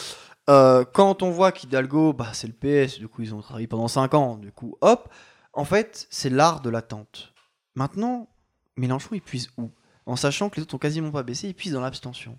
[0.51, 3.89] Euh, quand on voit qu'Hidalgo, bah, c'est le PS, du coup ils ont travaillé pendant
[3.89, 5.13] 5 ans, du coup hop,
[5.53, 7.33] en fait c'est l'art de l'attente.
[7.75, 8.29] Maintenant,
[8.77, 9.71] Mélenchon il puise où?
[10.07, 12.39] En sachant que les autres ont quasiment pas baissé, il puise dans l'abstention.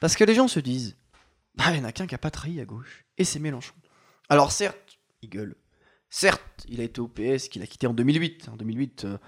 [0.00, 0.96] Parce que les gens se disent,
[1.54, 3.04] bah, il n'y en a qu'un qui a pas trahi à gauche.
[3.18, 3.74] Et c'est Mélenchon.
[4.30, 5.54] Alors certes, il gueule.
[6.08, 8.48] Certes, il a été au PS, qu'il a quitté en 2008.
[8.50, 9.18] En 2008, euh,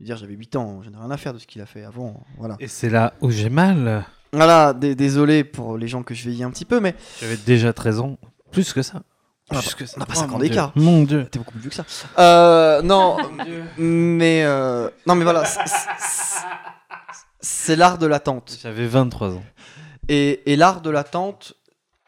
[0.00, 2.24] dire j'avais 8 ans, je n'ai rien à faire de ce qu'il a fait avant.
[2.38, 2.56] Voilà.
[2.60, 4.06] Et c'est là où j'ai mal.
[4.32, 6.94] Voilà, désolé pour les gens que je vieillis un petit peu, mais.
[7.20, 8.18] J'avais déjà 13 ans.
[8.50, 9.02] Plus que ça.
[9.50, 9.94] Plus que ça.
[9.96, 10.72] On n'a pas 5 ans d'écart.
[10.74, 11.26] Mon dieu.
[11.30, 11.84] T'es beaucoup plus vieux que ça.
[12.18, 13.16] Euh, non,
[13.76, 14.44] mais.
[14.44, 15.44] Euh, non, mais voilà.
[17.40, 18.58] C'est l'art de l'attente.
[18.62, 19.44] J'avais 23 ans.
[20.08, 21.54] Et, et l'art de l'attente,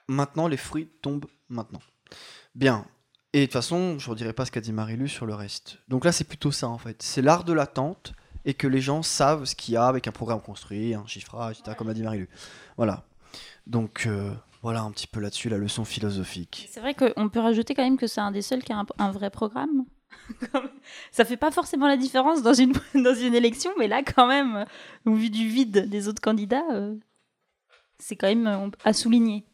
[0.09, 1.81] Maintenant, les fruits tombent maintenant.
[2.55, 2.87] Bien.
[3.33, 5.79] Et de toute façon, je ne redirai pas ce qu'a dit Marie-Lu sur le reste.
[5.89, 7.03] Donc là, c'est plutôt ça, en fait.
[7.03, 8.13] C'est l'art de l'attente
[8.45, 11.59] et que les gens savent ce qu'il y a avec un programme construit, un chiffrage,
[11.59, 12.29] etc., comme a dit Marie-Lu.
[12.77, 13.05] Voilà.
[13.67, 16.69] Donc, euh, voilà un petit peu là-dessus la leçon philosophique.
[16.71, 19.11] C'est vrai qu'on peut rajouter quand même que c'est un des seuls qui a un,
[19.11, 19.85] vrai programme.
[21.13, 24.65] ça fait pas forcément la différence dans une, dans une élection, mais là, quand même,
[25.07, 26.95] au vu du vide des autres candidats, euh,
[27.99, 29.45] c'est quand même à souligner.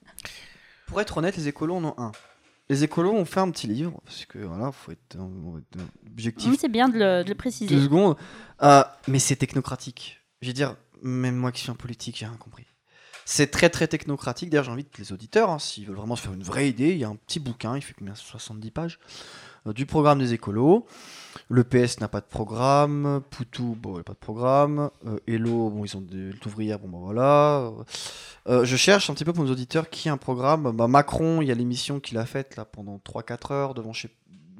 [0.87, 2.12] Pour être honnête, les écolos en ont un.
[2.70, 5.18] Les écolos ont fait un petit livre, parce que voilà, faut être,
[6.06, 6.54] objectif.
[6.56, 7.74] c'est bien de le, préciser.
[7.74, 8.16] Deux secondes.
[8.62, 10.20] Euh, mais c'est technocratique.
[10.40, 12.66] Je veux dire, même moi qui suis en politique, j'ai rien compris.
[13.24, 14.50] C'est très très technocratique.
[14.50, 17.02] D'ailleurs, j'invite les auditeurs, hein, s'ils veulent vraiment se faire une vraie idée, il y
[17.02, 18.14] a un petit bouquin, il fait combien?
[18.14, 20.87] 70 pages, euh, du programme des écolos.
[21.49, 23.23] Le PS n'a pas de programme.
[23.31, 24.90] Poutou, bon, il n'a pas de programme.
[25.07, 27.70] Euh, Hello, bon, ils ont des ouvrières, bon, bah voilà.
[28.49, 30.70] Euh, je cherche un petit peu pour nos auditeurs qui a un programme.
[30.73, 34.11] Bah, Macron, il y a l'émission qu'il a faite là pendant 3-4 heures devant chez,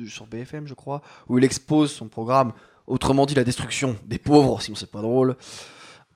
[0.07, 2.53] sur BFM, je crois, où il expose son programme.
[2.87, 5.37] Autrement dit, la destruction des pauvres, sinon c'est pas drôle.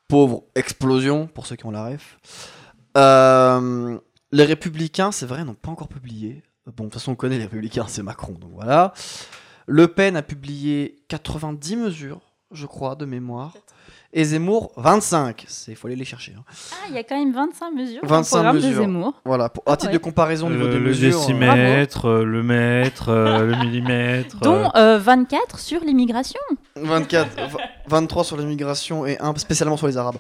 [0.09, 2.19] Pauvre explosion, pour ceux qui ont la ref.
[2.97, 3.99] Euh,
[4.33, 6.43] les Républicains, c'est vrai, n'ont pas encore publié.
[6.67, 8.95] Bon, de toute façon, on connaît les Républicains, c'est Macron, donc voilà.
[9.67, 13.55] Le Pen a publié 90 mesures, je crois, de mémoire.
[14.17, 15.45] Et Zemmour, 25.
[15.67, 16.35] Il faut aller les chercher.
[16.39, 16.45] hein.
[16.73, 18.71] Ah, il y a quand même 25 mesures 25 dans le programme mesures.
[18.71, 19.21] de Zemmour.
[19.25, 19.99] Voilà, pour, à Ah titre ouais.
[19.99, 21.09] de comparaison au niveau Le, des le mesures.
[21.17, 24.37] euh, décimètre, euh, le mètre, euh, le millimètre.
[24.39, 26.39] Dont euh, 24 sur l'immigration.
[26.77, 27.57] 24, v-
[27.89, 30.17] 23 sur l'immigration et un spécialement sur les Arabes.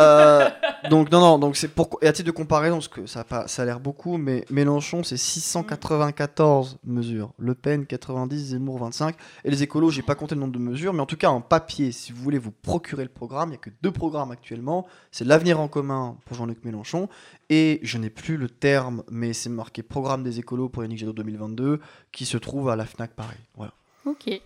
[0.00, 0.48] Euh,
[0.90, 3.24] donc non, non, donc c'est pour et à titre de comparaison, parce que ça a,
[3.24, 9.14] pas, ça a l'air beaucoup, mais Mélenchon c'est 694 mesures, Le Pen 90, Zemmour 25,
[9.44, 11.40] et les écolos, j'ai pas compté le nombre de mesures, mais en tout cas en
[11.40, 14.86] papier, si vous voulez vous procurer le programme, il y a que deux programmes actuellement,
[15.10, 17.08] c'est l'avenir en commun pour Jean-Luc Mélenchon,
[17.50, 21.12] et je n'ai plus le terme, mais c'est marqué programme des écolos pour Yannick Jadot
[21.12, 21.80] 2022,
[22.12, 23.36] qui se trouve à la Fnac Paris.
[23.56, 23.72] Voilà.
[24.06, 24.40] Ok.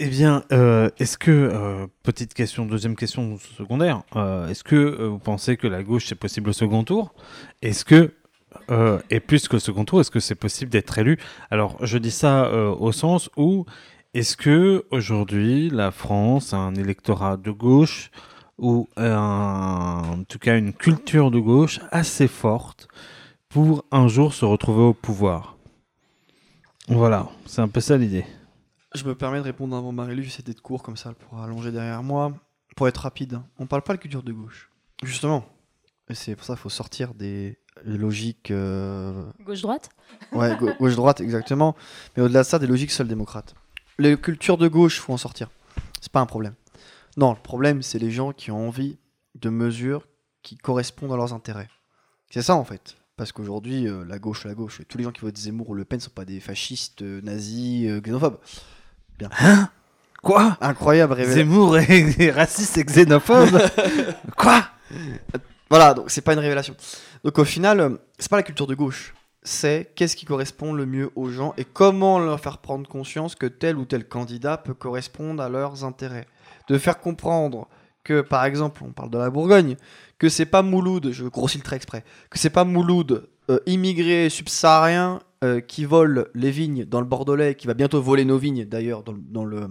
[0.00, 5.08] Eh bien, euh, est-ce que, euh, petite question, deuxième question secondaire, euh, est-ce que euh,
[5.08, 7.12] vous pensez que la gauche c'est possible au second tour?
[7.62, 8.14] Est-ce que,
[8.70, 11.18] euh, et plus que le second tour, est-ce que c'est possible d'être élu?
[11.50, 13.66] Alors, je dis ça euh, au sens où,
[14.14, 18.10] est-ce que aujourd'hui la France a un électorat de gauche
[18.58, 22.88] ou un- en tout cas une culture de gauche assez forte
[23.48, 25.56] pour un jour se retrouver au pouvoir?
[26.88, 28.24] Voilà, c'est un peu ça l'idée.
[28.94, 31.70] Je me permets de répondre avant Marie-Lu, j'essaie d'être court comme ça, elle pourra allonger
[31.70, 32.32] derrière moi.
[32.76, 34.70] Pour être rapide, hein, on parle pas de culture de gauche.
[35.02, 35.44] Justement.
[36.08, 38.50] Et c'est pour ça qu'il faut sortir des logiques.
[38.50, 39.90] euh, Gauche-droite?
[40.32, 41.76] Ouais, gau- gauche-droite, exactement.
[42.16, 43.54] Mais au-delà de ça, des logiques seules démocrates.
[44.00, 45.50] Les cultures de gauche, faut en sortir.
[46.00, 46.54] C'est pas un problème.
[47.16, 48.96] Non, le problème, c'est les gens qui ont envie
[49.34, 50.06] de mesures
[50.42, 51.68] qui correspondent à leurs intérêts.
[52.30, 52.96] C'est ça, en fait.
[53.16, 55.84] Parce qu'aujourd'hui, euh, la gauche, la gauche, tous les gens qui votent Zemmour ou Le
[55.84, 58.38] Pen sont pas des fascistes, euh, nazis, euh, xénophobes.
[60.22, 60.56] Quoi?
[60.60, 61.42] Incroyable révélation.
[61.42, 63.60] Zemmour est raciste et xénophobe?
[64.36, 64.64] Quoi?
[65.68, 66.76] Voilà, donc c'est pas une révélation.
[67.24, 69.12] Donc au final, c'est pas la culture de gauche.
[69.48, 73.46] C'est qu'est-ce qui correspond le mieux aux gens et comment leur faire prendre conscience que
[73.46, 76.26] tel ou tel candidat peut correspondre à leurs intérêts.
[76.68, 77.66] De faire comprendre
[78.04, 79.76] que, par exemple, on parle de la Bourgogne,
[80.18, 84.28] que c'est pas Mouloud, je grossis le trait exprès, que c'est pas Mouloud, euh, immigré
[84.28, 88.66] subsaharien, euh, qui vole les vignes dans le Bordelais, qui va bientôt voler nos vignes
[88.66, 89.66] d'ailleurs dans, dans le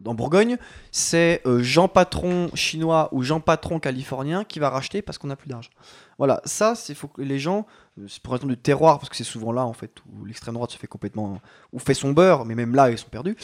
[0.00, 0.56] dans Bourgogne,
[0.90, 5.36] c'est euh, Jean Patron chinois ou Jean Patron californien qui va racheter parce qu'on n'a
[5.36, 5.70] plus d'argent.
[6.18, 7.66] Voilà, ça, c'est faut que les gens,
[8.08, 10.70] c'est pour raison du terroir, parce que c'est souvent là en fait où l'extrême droite
[10.70, 11.40] se fait complètement,
[11.72, 13.36] ou fait son beurre, mais même là ils sont perdus.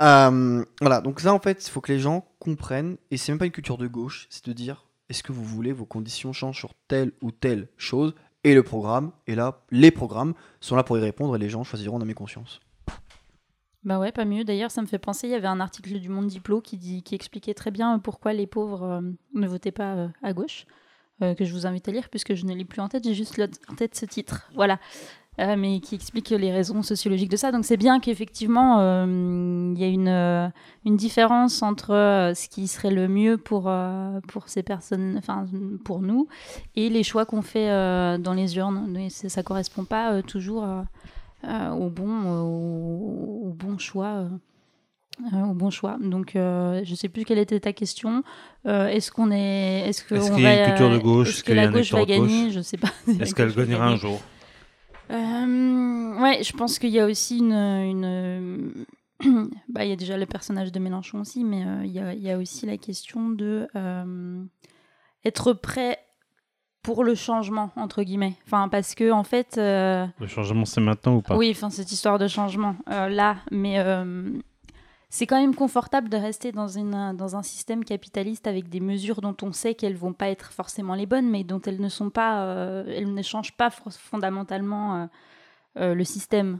[0.00, 3.38] Euh, voilà, donc ça en fait, il faut que les gens comprennent, et c'est même
[3.38, 6.58] pas une culture de gauche, c'est de dire est-ce que vous voulez vos conditions changent
[6.58, 10.98] sur telle ou telle chose, et le programme, et là, les programmes sont là pour
[10.98, 12.60] y répondre, et les gens choisiront dans mes consciences.
[13.84, 14.44] Bah ouais, pas mieux.
[14.44, 17.52] D'ailleurs, ça me fait penser, il y avait un article du Monde Diplo qui, expliquait
[17.52, 19.00] très bien pourquoi les pauvres euh,
[19.34, 20.66] ne votaient pas euh, à gauche,
[21.22, 23.14] euh, que je vous invite à lire puisque je ne l'ai plus en tête, j'ai
[23.14, 24.50] juste en tête ce titre.
[24.54, 24.78] Voilà.
[25.40, 27.50] Euh, mais qui explique les raisons sociologiques de ça.
[27.50, 30.52] Donc c'est bien qu'effectivement, euh, il y a une,
[30.84, 33.72] une différence entre ce qui serait le mieux pour,
[34.28, 35.46] pour ces personnes, enfin
[35.84, 36.28] pour nous,
[36.76, 37.68] et les choix qu'on fait
[38.18, 39.08] dans les urnes.
[39.08, 40.64] Ça correspond pas toujours
[41.42, 42.40] au, bon,
[43.44, 44.28] au bon choix.
[45.32, 45.96] Euh, au bon choix.
[46.00, 48.22] Donc, euh, je sais plus quelle était ta question.
[48.66, 50.98] Euh, est-ce qu'on est, est-ce que Est-ce on qu'il y a va- une culture de
[50.98, 52.50] gauche Est-ce que la gauche va gagner?
[52.50, 52.90] Je sais pas.
[53.20, 54.20] Est-ce qu'elle gagnera un jour?
[55.10, 57.52] Ouais, je pense qu'il y a aussi une.
[57.52, 58.84] une-
[59.68, 62.22] bah, il y a déjà le personnage de Mélenchon aussi, mais il y, a, il
[62.22, 63.68] y a aussi la question de
[65.24, 65.98] être prêt
[66.82, 68.34] pour le changement entre guillemets.
[68.46, 71.36] Enfin, parce que en fait, euh, Le changement, c'est maintenant ou pas?
[71.36, 74.32] Oui, enfin cette histoire de changement euh, là, mais euh,
[75.14, 79.20] c'est quand même confortable de rester dans, une, dans un système capitaliste avec des mesures
[79.20, 82.10] dont on sait qu'elles vont pas être forcément les bonnes, mais dont elles ne sont
[82.10, 85.06] pas, euh, elles ne changent pas fondamentalement euh,
[85.76, 86.58] euh, le système.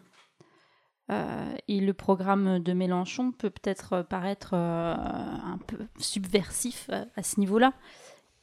[1.11, 7.41] Euh, et le programme de Mélenchon peut peut-être paraître euh, un peu subversif à, ce
[7.41, 7.73] niveau-là,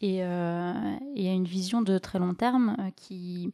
[0.02, 0.74] et, euh,
[1.16, 3.54] et a une vision de très long terme euh, qui,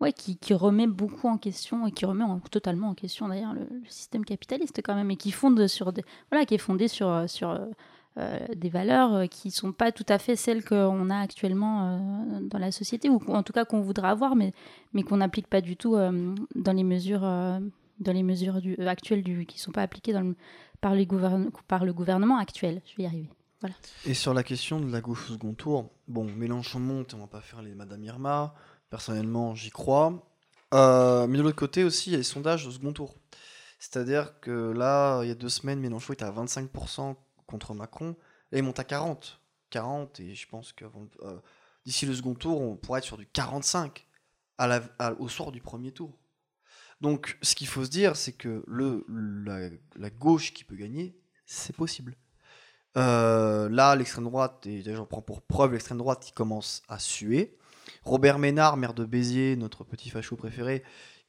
[0.00, 3.66] ouais, qui, remet beaucoup en question et qui remet en- totalement en question d'ailleurs le,
[3.88, 7.50] système capitaliste quand même et qui fonde sur des, voilà qui est fondé sur sur
[7.50, 7.66] euh,
[8.18, 12.40] euh, des valeurs euh, qui sont pas tout à fait celles qu'on a actuellement euh,
[12.42, 14.52] dans la société ou en tout cas qu'on voudrait avoir mais
[14.92, 17.58] mais qu'on n'applique pas du tout euh, dans les mesures euh,
[18.00, 20.14] dans les mesures du, euh, actuelles du qui sont pas appliquées
[20.80, 22.82] par les gouverne- par le gouvernement actuel.
[22.86, 23.30] Je vais y arriver.
[24.04, 27.26] Et sur la question de la gauche au second tour, bon, Mélenchon monte, on va
[27.26, 28.54] pas faire les Madame Irma.
[28.90, 30.26] Personnellement, j'y crois.
[30.72, 33.14] Euh, mais de l'autre côté aussi, il y a les sondages au second tour.
[33.78, 37.16] C'est-à-dire que là, il y a deux semaines, Mélenchon était à 25%
[37.46, 38.16] contre Macron.
[38.52, 39.40] Et il monte à 40.
[39.70, 40.84] 40, et je pense que
[41.84, 44.06] d'ici le second tour, on pourrait être sur du 45
[44.58, 46.16] à au soir du premier tour.
[47.00, 49.04] Donc, ce qu'il faut se dire, c'est que le,
[49.96, 52.16] la, gauche qui peut gagner, c'est possible.
[52.96, 57.58] Euh, là, l'extrême droite, et j'en prends pour preuve l'extrême droite qui commence à suer.
[58.04, 60.82] Robert Ménard, maire de Béziers, notre petit facho préféré,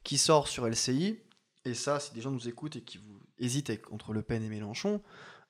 [0.04, 1.18] qui sort sur LCI.
[1.64, 4.48] Et ça, si des gens nous écoutent et qui vous hésitent entre Le Pen et
[4.48, 5.02] Mélenchon,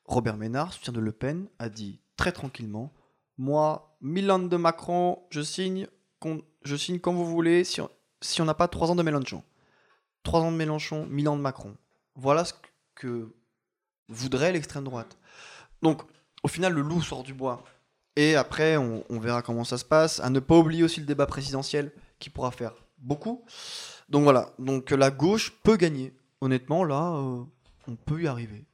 [0.05, 2.93] Robert Ménard, soutien de Le Pen, a dit très tranquillement
[3.39, 5.89] Moi, Milan de Macron, je signe,
[6.65, 7.81] je quand vous voulez, si
[8.41, 9.43] on n'a pas trois ans de Mélenchon.
[10.27, 11.77] 3 ans de Mélenchon, 1000 ans de Macron.
[12.17, 12.53] Voilà ce
[12.97, 13.33] que
[14.09, 15.17] voudrait l'extrême droite.
[15.83, 16.03] Donc,
[16.43, 17.63] au final, le loup sort du bois.
[18.17, 20.21] Et après, on, verra comment ça se passe.
[20.21, 23.45] À ne pas oublier aussi le débat présidentiel qui pourra faire beaucoup.
[24.09, 26.15] Donc voilà, donc la gauche peut gagner.
[26.41, 27.43] Honnêtement, là, euh,
[27.89, 28.65] on peut y arriver.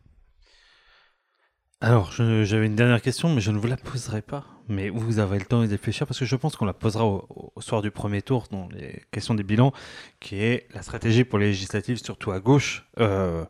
[1.81, 4.44] Alors, j'avais une dernière question, mais je ne vous la poserai pas.
[4.68, 7.52] Mais vous avez le temps de réfléchir parce que je pense qu'on la posera au,
[7.59, 9.72] soir du premier tour dans les questions des bilans,
[10.20, 12.87] qui est la stratégie pour les législatives, surtout à gauche.
[13.00, 13.44] Euh,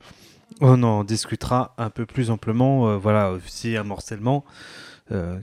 [0.63, 2.89] on en discutera un peu plus amplement.
[2.89, 4.47] Euh, voilà, aussi un morcellement.
[5.11, 5.39] Euh,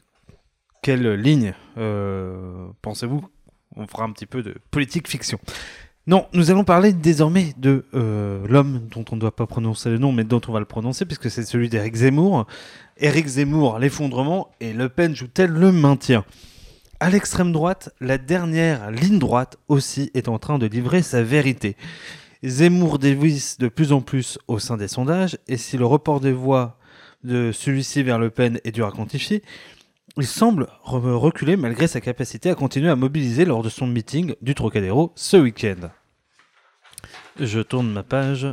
[0.81, 1.53] quelle ligne
[2.81, 3.27] pensez-vous
[3.75, 5.39] On fera un petit peu de politique fiction?
[6.09, 9.99] Non, nous allons parler désormais de euh, l'homme dont on ne doit pas prononcer le
[9.99, 12.47] nom, mais dont on va le prononcer, puisque c'est celui d'Éric Zemmour.
[12.97, 16.25] Éric Zemmour, l'effondrement, et Le Pen joue-t-elle le maintien?
[16.99, 21.77] À l'extrême droite, la dernière ligne droite aussi est en train de livrer sa vérité.
[22.43, 26.33] Zemmour dévisse de plus en plus au sein des sondages, et si le report des
[26.33, 26.79] voix
[27.23, 29.43] de celui-ci vers Le Pen est dur à quantifier,
[30.19, 34.55] il semble reculer malgré sa capacité à continuer à mobiliser lors de son meeting du
[34.55, 35.89] Trocadéro ce week-end.
[37.39, 38.47] Je tourne ma page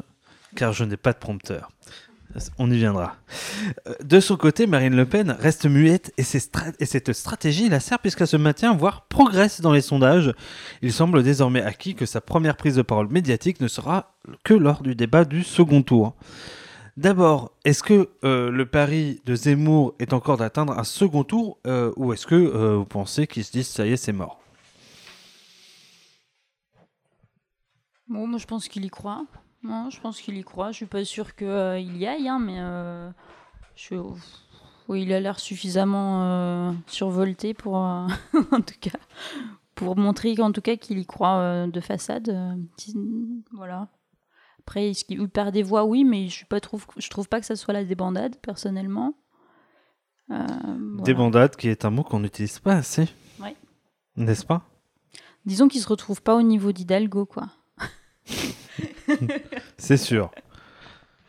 [0.55, 1.71] car je n'ai pas de prompteur.
[2.59, 3.17] On y viendra.
[3.87, 8.27] Euh, de son côté, Marine Le Pen reste muette et, cette stratégie la sert puisqu'elle
[8.27, 10.33] se maintient, voire progresse dans les sondages.
[10.83, 14.83] Il semble désormais acquis que sa première prise de parole médiatique ne sera que lors
[14.83, 16.15] du débat du second tour.
[16.97, 21.93] D'abord, est-ce que euh, le pari de Zemmour est encore d'atteindre un second tour euh,
[21.97, 24.41] ou est-ce que vous pensez qu'ils se disent ça y est, c'est mort?
[28.09, 29.27] Moi je pense qu'il y croit.
[29.91, 30.71] Je pense qu'il y croit.
[30.71, 33.11] Je suis pas sûr qu'il euh, y aille, hein, mais euh,
[34.91, 37.79] il a l'air suffisamment euh, survolté pour,
[39.97, 40.35] montrer
[40.79, 42.59] qu'il y croit de façade.
[43.53, 43.89] voilà.
[44.67, 45.85] Après, est-ce qu'il perd des voix?
[45.85, 49.15] Oui, mais je pas trouve, je trouve pas que ça soit la débandade personnellement.
[50.29, 53.09] Débandade, qui est un mot qu'on n'utilise pas assez.
[53.41, 53.51] Oui.
[54.17, 54.69] N'est-ce pas?
[55.45, 57.49] Disons qu'il se retrouve pas au niveau d'Hidalgo, quoi.
[59.79, 60.33] C'est sûr.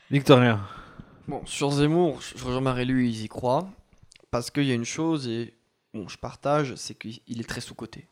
[0.10, 0.60] Victorien.
[1.28, 3.70] Bon, sur Zemmour, je rejoins Marie-Louise, ils y croient.
[4.32, 5.54] Parce qu'il y a une chose, et
[5.94, 8.08] bon, je partage, c'est qu'il est très sous-coté.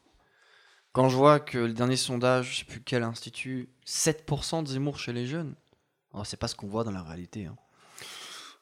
[0.95, 4.97] Quand je vois que le dernier sondage, je sais plus quel institut, 7% de Zemmour
[4.97, 5.53] chez les jeunes,
[6.13, 7.47] oh, c'est pas ce qu'on voit dans la réalité.
[7.47, 7.58] Hein.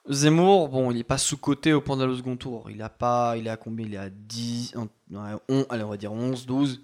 [0.09, 2.71] Zemmour, bon, il n'est pas sous-coté au point d'aller au second tour.
[2.71, 3.85] Il a pas, il est à combien?
[3.85, 4.73] Il est à 10,
[5.69, 6.81] allez, on va dire 11, 12.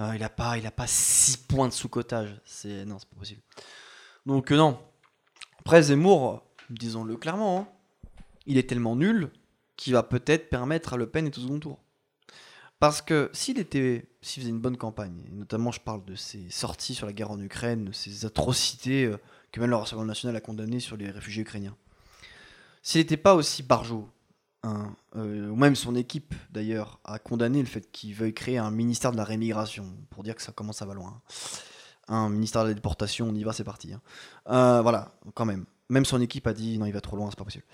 [0.00, 2.38] Euh, il n'a pas, il a pas 6 points de sous-cotage.
[2.44, 3.40] C'est, non, c'est pas possible.
[4.26, 4.78] Donc, euh, non.
[5.60, 7.68] Après, Zemmour, disons-le clairement, hein,
[8.44, 9.30] il est tellement nul
[9.76, 11.78] qu'il va peut-être permettre à Le Pen d'être au second tour.
[12.80, 16.48] Parce que s'il était, s'il faisait une bonne campagne, et notamment je parle de ses
[16.50, 19.18] sorties sur la guerre en Ukraine, de ses atrocités euh,
[19.52, 21.76] que même le Rassemblement national a condamnées sur les réfugiés ukrainiens,
[22.82, 24.08] s'il n'était pas aussi barjot,
[24.62, 28.70] Hein, euh, ou même son équipe d'ailleurs, a condamné le fait qu'il veuille créer un
[28.70, 31.22] ministère de la rémigration, pour dire que ça commence à va loin.
[32.08, 33.94] Un ministère de la déportation, on y va, c'est parti.
[33.94, 34.02] Hein.
[34.48, 35.64] Euh, voilà, quand même.
[35.88, 37.64] Même son équipe a dit non, il va trop loin, c'est pas possible.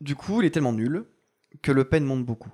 [0.00, 1.04] Du coup, il est tellement nul
[1.60, 2.52] que Le Pen monte beaucoup.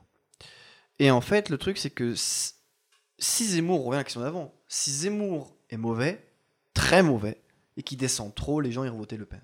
[0.98, 4.54] Et en fait, le truc, c'est que si Zemmour, on revient à la question d'avant,
[4.68, 6.30] si Zemmour est mauvais,
[6.72, 7.40] très mauvais,
[7.76, 9.40] et qu'il descend trop, les gens iront voter Le Pen.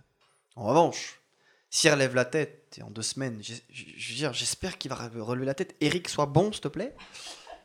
[0.57, 1.21] En revanche,
[1.69, 5.75] s'il relève la tête, et en deux semaines, j'espère qu'il va relever la tête.
[5.81, 6.95] Eric, sois bon, s'il te plaît.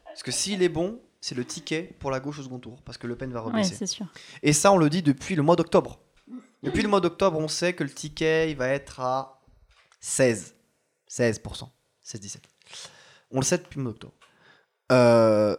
[0.05, 2.97] Parce que s'il est bon, c'est le ticket pour la gauche au second tour, parce
[2.97, 3.85] que Le Pen va rebaisser.
[3.85, 4.05] sûr.
[4.43, 5.99] Et ça, on le dit depuis le mois d'octobre.
[6.63, 9.41] Depuis le mois d'octobre, on sait que le ticket, il va être à
[9.99, 10.55] 16.
[11.09, 11.69] 16%.
[12.03, 12.37] 16-17.
[13.35, 14.13] On le sait depuis le mois d'octobre.
[14.93, 15.57] Euh,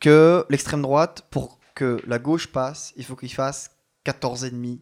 [0.00, 3.70] que l'extrême droite, pour que la gauche passe, il faut qu'il fasse
[4.06, 4.80] 14,5,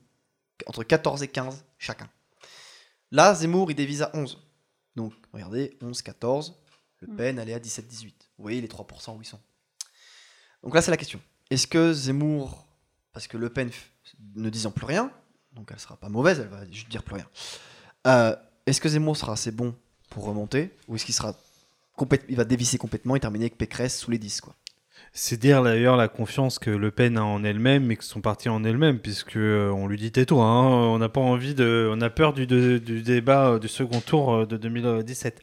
[0.66, 2.08] entre 14 et 15 chacun.
[3.10, 4.40] Là, Zemmour, il dévise à 11.
[4.94, 6.62] Donc, regardez, 11, 14.
[7.00, 7.16] Le mm.
[7.16, 8.30] Pen, elle est à 17, 18.
[8.38, 9.40] Vous voyez les 3% où ils sont.
[10.62, 11.20] Donc là, c'est la question.
[11.50, 12.68] Est-ce que Zemmour,
[13.12, 13.68] parce que Le Pen
[14.36, 15.10] ne disant plus rien,
[15.52, 17.28] donc elle sera pas mauvaise, elle va juste dire plus rien.
[18.06, 19.74] Euh, est-ce que Zemmour sera assez bon
[20.08, 21.34] pour remonter ou est-ce qu'il sera
[22.28, 24.55] il va dévisser complètement et terminer avec Pécresse sous les 10 quoi
[25.12, 28.49] C'est dire d'ailleurs la confiance que Le Pen a en elle-même et que son parti
[28.49, 32.01] en elle-même, puisque euh, on lui dit tais-toi, hein, on n'a pas envie de, on
[32.01, 35.43] a peur du, du débat euh, du second tour euh, de 2017.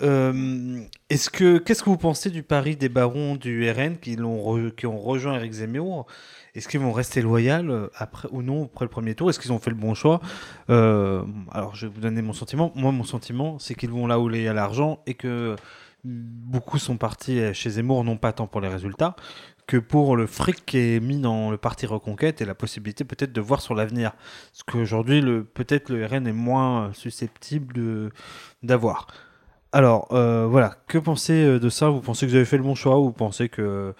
[0.00, 4.86] est-ce que, qu'est-ce que vous pensez du pari des barons du RN qui, l'ont qui
[4.86, 6.06] ont rejoint Eric Zemmour?
[6.54, 9.30] Est-ce qu'ils vont rester loyaux après ou non après le premier tour?
[9.30, 10.20] Est-ce qu'ils ont fait le bon choix?
[10.68, 12.72] Alors, je vais vous donner mon sentiment.
[12.74, 15.56] Moi, mon sentiment, c'est qu'ils vont là où il y a l'argent et que
[16.04, 19.16] beaucoup sont partis chez Zemmour, non pas tant pour les résultats,
[19.66, 23.32] que pour le fric qui est mis dans le parti Reconquête et la possibilité peut-être
[23.32, 24.12] de voir sur l'avenir.
[24.52, 25.22] Ce qu'aujourd'hui,
[25.54, 28.10] peut-être le RN est moins susceptible
[28.62, 29.06] d'avoir.
[29.72, 31.88] Alors, euh, voilà, que pensez euh, de ça?
[31.88, 33.94] Vous pensez que vous avez fait le bon choix ou vous pensez que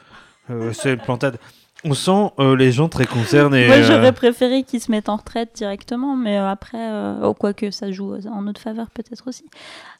[0.50, 1.38] euh, c'est une plantade
[1.84, 3.66] on sent les gens très concernés.
[3.66, 6.78] Moi, j'aurais préféré qu'ils se mettent en retraite directement, mais après,
[7.22, 9.44] oh, quoi que ça joue en notre faveur peut-être aussi.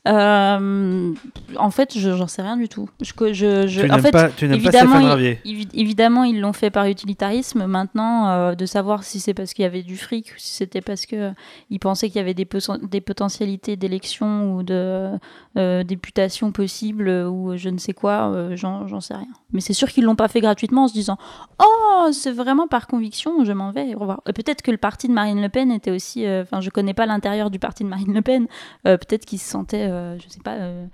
[0.09, 1.13] Euh,
[1.57, 2.89] en fait, je j'en sais rien du tout.
[3.03, 6.87] Je, je, je tu en fait, pas, tu évidemment, pas évidemment, ils l'ont fait par
[6.87, 7.67] utilitarisme.
[7.67, 10.81] Maintenant, euh, de savoir si c'est parce qu'il y avait du fric ou si c'était
[10.81, 11.33] parce que
[11.69, 12.49] ils pensaient qu'il y avait des,
[12.83, 15.11] des potentialités d'élection ou de
[15.59, 19.29] euh, députation possible ou je ne sais quoi, j'en sais rien.
[19.53, 21.19] Mais c'est sûr qu'ils l'ont pas fait gratuitement en se disant
[21.63, 23.95] Oh, c'est vraiment par conviction, je m'en vais.
[24.25, 26.27] Peut-être que le parti de Marine Le Pen était aussi.
[26.27, 28.47] Enfin, je connais pas l'intérieur du parti de Marine Le Pen.
[28.85, 30.87] Peut-être qu'ils se sentaient euh, je sais pas, euh,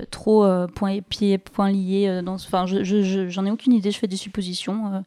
[0.00, 2.20] euh, trop point, pieds, points liés.
[2.24, 5.04] dans, enfin, je, j'en ai aucune idée, je fais des suppositions.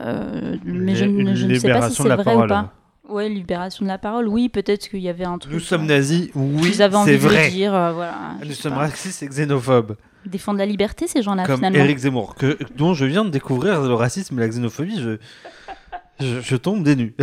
[0.00, 2.74] mais je, ne sais pas si c'est vrai ou pas.
[3.08, 5.54] Ouais, libération de la parole, oui, peut-être qu'il y avait un truc.
[5.54, 7.46] Nous sommes nazis, oui, c'est vrai.
[7.46, 9.96] De dire, voilà, Nous sommes racistes et xénophobes.
[10.26, 11.78] Défendre la liberté, ces gens-là, Comme finalement.
[11.78, 16.56] Eric Zemmour, que, dont je viens de découvrir le racisme et la xénophobie, je, je,
[16.56, 17.14] tombe des nues.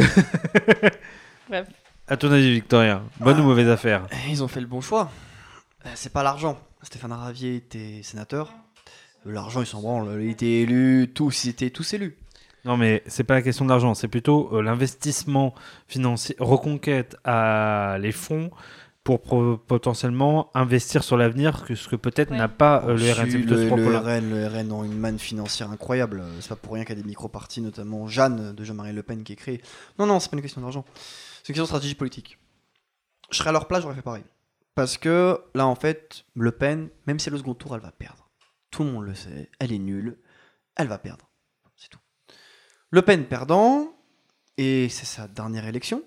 [1.49, 1.67] Bref.
[2.07, 3.45] À ton avis, Victorien, bonne ou ah.
[3.45, 4.03] mauvaise affaire?
[4.29, 5.09] Ils ont fait le bon choix.
[5.85, 6.57] Euh, c'est pas l'argent.
[6.81, 8.53] Stéphane Ravier était sénateur.
[9.25, 10.21] L'argent, ils s'en branlent.
[10.21, 12.17] Il était élu, tous, ils étaient tous élus.
[12.63, 15.53] Non, mais c'est pas la question de l'argent, c'est plutôt euh, l'investissement
[15.87, 18.49] financier, reconquête à les fonds
[19.03, 19.21] pour
[19.67, 23.29] potentiellement investir sur l'avenir, que ce que peut-être n'a pas euh, le RN.
[23.29, 26.23] Le, le, RN, le RN ont une manne financière incroyable.
[26.39, 29.23] C'est pas pour rien qu'il y a des micro-partis, notamment Jeanne de Jean-Marie Le Pen
[29.23, 29.61] qui est créée.
[29.99, 30.85] Non, non, c'est pas une question d'argent.
[31.43, 32.39] C'est une question de stratégie politique.
[33.29, 34.23] Je serais à leur place, j'aurais fait pareil.
[34.75, 37.81] Parce que là, en fait, Le Pen, même si elle est au second tour, elle
[37.81, 38.29] va perdre.
[38.71, 40.19] Tout le monde le sait, elle est nulle,
[40.75, 41.29] elle va perdre.
[41.77, 41.99] C'est tout.
[42.89, 43.97] Le Pen perdant,
[44.57, 46.03] et c'est sa dernière élection,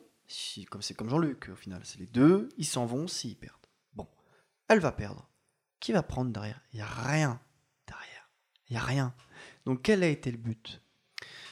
[0.71, 3.57] comme c'est comme Jean-Luc, au final, c'est les deux, ils s'en vont s'ils perdent.
[3.95, 4.07] Bon,
[4.69, 5.31] elle va perdre.
[5.81, 6.61] Qui va prendre derrière?
[6.73, 7.41] Il n'y a rien
[7.87, 8.31] derrière.
[8.69, 9.15] Il n'y a rien.
[9.65, 10.83] Donc quel a été le but?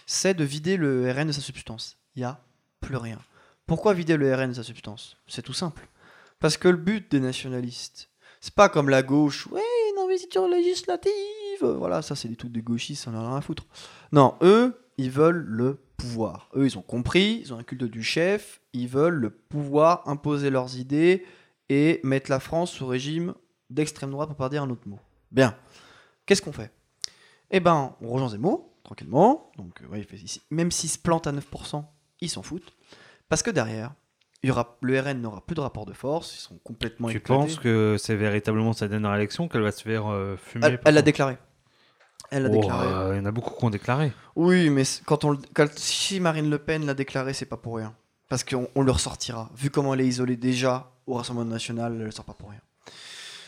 [0.04, 1.98] C'est de vider le RN de sa substance.
[2.14, 2.44] Il n'y a
[2.80, 3.20] plus rien.
[3.66, 5.16] Pourquoi vider le RN de sa substance?
[5.26, 5.88] C'est tout simple.
[6.38, 8.10] Parce que le but des nationalistes,
[8.40, 9.62] c'est pas comme la gauche, ouais,
[9.92, 11.12] une investiture législative,
[11.62, 13.66] voilà, ça c'est des trucs de gauchistes, ça en a rien à foutre.
[14.12, 16.50] Non, eux, ils veulent le pouvoir.
[16.54, 20.50] Eux, ils ont compris, ils ont un culte du chef, ils veulent le pouvoir, imposer
[20.50, 21.24] leurs idées
[21.68, 23.34] et mettre la France sous régime
[23.70, 25.00] d'extrême droite pour pas dire un autre mot.
[25.30, 25.56] Bien.
[26.26, 26.72] Qu'est-ce qu'on fait?
[27.50, 29.52] Eh ben, on rejoint Zemmour, tranquillement.
[29.56, 30.06] Donc, ouais,
[30.50, 31.84] même s'ils se plantent à 9%,
[32.20, 32.74] ils s'en foutent.
[33.28, 33.94] Parce que derrière,
[34.46, 37.18] il y aura, le RN n'aura plus de rapport de force, ils sont complètement Tu
[37.18, 41.02] penses que c'est véritablement sa dernière élection qu'elle va se faire euh, fumer Elle l'a
[41.02, 41.36] déclaré.
[42.30, 42.86] Elle l'a oh, déclaré.
[42.86, 44.12] Euh, il y en a beaucoup qui ont déclaré.
[44.36, 45.36] Oui, mais quand on,
[45.74, 47.96] si Marine Le Pen l'a déclaré, c'est pas pour rien.
[48.28, 49.50] Parce qu'on on le ressortira.
[49.56, 52.60] Vu comment elle est isolée déjà au Rassemblement National, elle ne sort pas pour rien.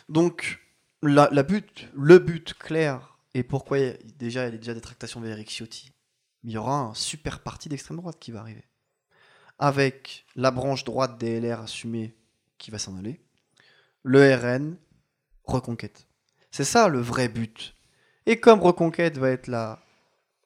[0.08, 0.58] Donc,
[1.04, 3.78] la, la but, le but clair, et pourquoi
[4.18, 5.92] déjà il y a déjà des tractations vers Eric Ciotti,
[6.42, 8.64] il y aura un super parti d'extrême droite qui va arriver
[9.58, 12.14] avec la branche droite des LR assumée
[12.58, 13.20] qui va s'en aller,
[14.02, 14.76] le RN,
[15.44, 16.06] Reconquête.
[16.50, 17.74] C'est ça le vrai but.
[18.26, 19.80] Et comme Reconquête va être la,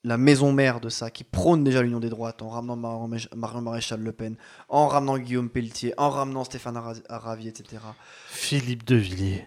[0.05, 4.01] la maison mère de ça, qui prône déjà l'union des droites en ramenant Marion Maréchal
[4.01, 4.37] Le Pen,
[4.69, 7.83] en ramenant Guillaume Pelletier, en ramenant Stéphane Aravi, etc.
[8.29, 9.47] Philippe de Villiers.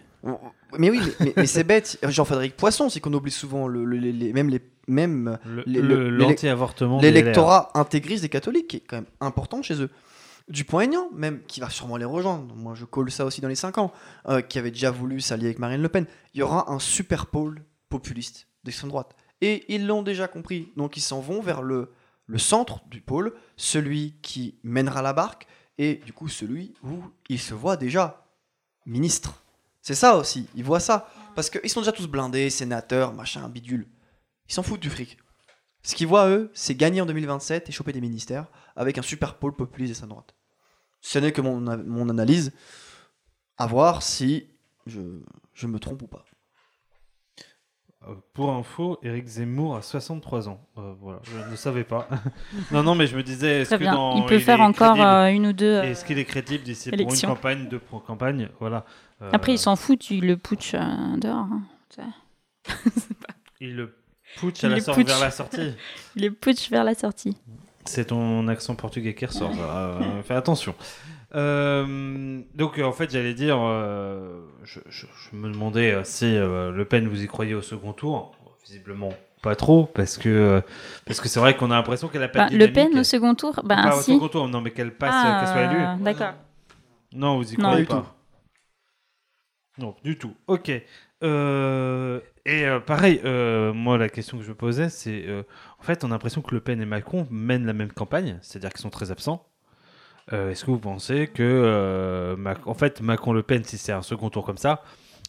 [0.78, 1.00] Mais oui,
[1.36, 1.98] mais, c'est bête.
[2.02, 8.28] Jean-Frédéric Poisson, c'est qu'on oublie souvent le, les, même les même l'anti-avortement, l'électorat intégriste des
[8.28, 9.90] catholiques qui est quand même important chez eux.
[10.48, 13.78] Dupont-Aignan, même, qui va sûrement les rejoindre, moi je colle ça aussi dans les 5
[13.78, 13.92] ans,
[14.28, 17.26] euh, qui avait déjà voulu s'allier avec Marine Le Pen, il y aura un super
[17.26, 19.16] pôle populiste d'extrême droite.
[19.40, 21.92] Et ils l'ont déjà compris, donc ils s'en vont vers le,
[22.26, 25.48] le centre du pôle, celui qui mènera la barque,
[25.78, 28.24] et du coup celui où ils se voient déjà
[28.86, 29.42] ministre.
[29.86, 31.08] C'est ça aussi, ils voient ça.
[31.36, 33.86] Parce qu'ils sont déjà tous blindés, sénateurs, machin, bidule.
[34.48, 35.16] Ils s'en foutent du fric.
[35.84, 39.36] Ce qu'ils voient, eux, c'est gagner en 2027 et choper des ministères avec un super
[39.36, 40.34] pôle populiste de sa droite.
[41.00, 42.52] Ce n'est que mon, mon, analyse.
[43.58, 44.48] À voir si
[44.86, 45.00] je,
[45.54, 46.24] je, me trompe ou pas.
[48.08, 50.66] Euh, pour info, Eric Zemmour a 63 ans.
[50.78, 52.08] Euh, voilà, je ne savais pas.
[52.72, 55.46] non, non, mais je me disais, est-ce que dans, il peut faire encore euh, une
[55.46, 55.80] ou deux.
[55.84, 58.48] Est-ce qu'il est crédible d'ici pour une campagne, deux pour campagne?
[58.58, 58.84] Voilà.
[59.32, 61.46] Après, il s'en fout, il le putsch dehors.
[61.50, 61.62] Hein.
[63.60, 63.96] il le
[64.38, 65.74] putsch à la sortie vers la sortie.
[66.16, 67.36] il le putsch vers la sortie.
[67.84, 69.52] C'est ton accent portugais qui ressort.
[70.24, 70.74] fais attention.
[71.34, 74.80] Euh, donc en fait j'allais dire, euh, je,
[75.32, 78.32] me demandais euh, si Le Pen vous y croyez au second tour.
[78.64, 79.12] Visiblement
[79.42, 80.60] pas trop parce que
[81.04, 83.34] parce que c'est vrai qu'on a l'impression qu'elle a pas bah, Le Pen au second
[83.34, 86.02] tour, bah, pas au second tour, non mais qu'elle passe, ah, qu'elle soit élue.
[86.02, 86.32] D'accord.
[87.12, 88.15] Non, vous y croyez pas.
[89.78, 90.34] Non, du tout.
[90.46, 90.68] Ok.
[90.70, 90.84] et
[92.86, 93.20] pareil,
[93.74, 95.26] moi la question que je me posais, c'est
[95.78, 98.70] en fait on a l'impression que Le Pen et Macron mènent la même campagne, c'est-à-dire
[98.70, 99.46] qu'ils sont très absents.
[100.32, 104.30] Euh, est-ce que vous pensez que, euh, en fait, Macron-Le Pen, si c'est un second
[104.30, 104.82] tour comme ça,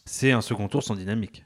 [0.04, 1.44] c'est un second tour sans dynamique?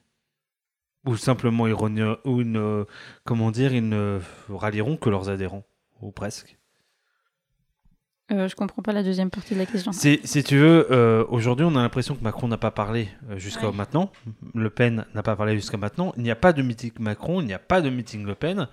[1.04, 2.86] Ou simplement, ou une,
[3.24, 5.64] comment dire, ils ne rallieront que leurs adhérents,
[6.00, 6.58] ou presque?
[8.32, 9.92] Euh, je comprends pas la deuxième partie de la question.
[9.92, 14.10] Si, tu veux, euh, aujourd'hui, on a l'impression que Macron n'a pas parlé jusqu'à maintenant.
[14.54, 16.12] Le Pen n'a pas parlé jusqu'à maintenant.
[16.16, 18.68] Il n'y a pas de meeting Macron, il n'y a pas de meeting Le Pen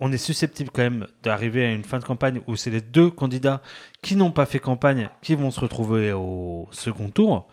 [0.00, 3.10] on est susceptible quand même d'arriver à une fin de campagne où c'est les deux
[3.10, 3.60] candidats
[4.02, 7.46] qui n'ont pas fait campagne qui vont se retrouver au second tour.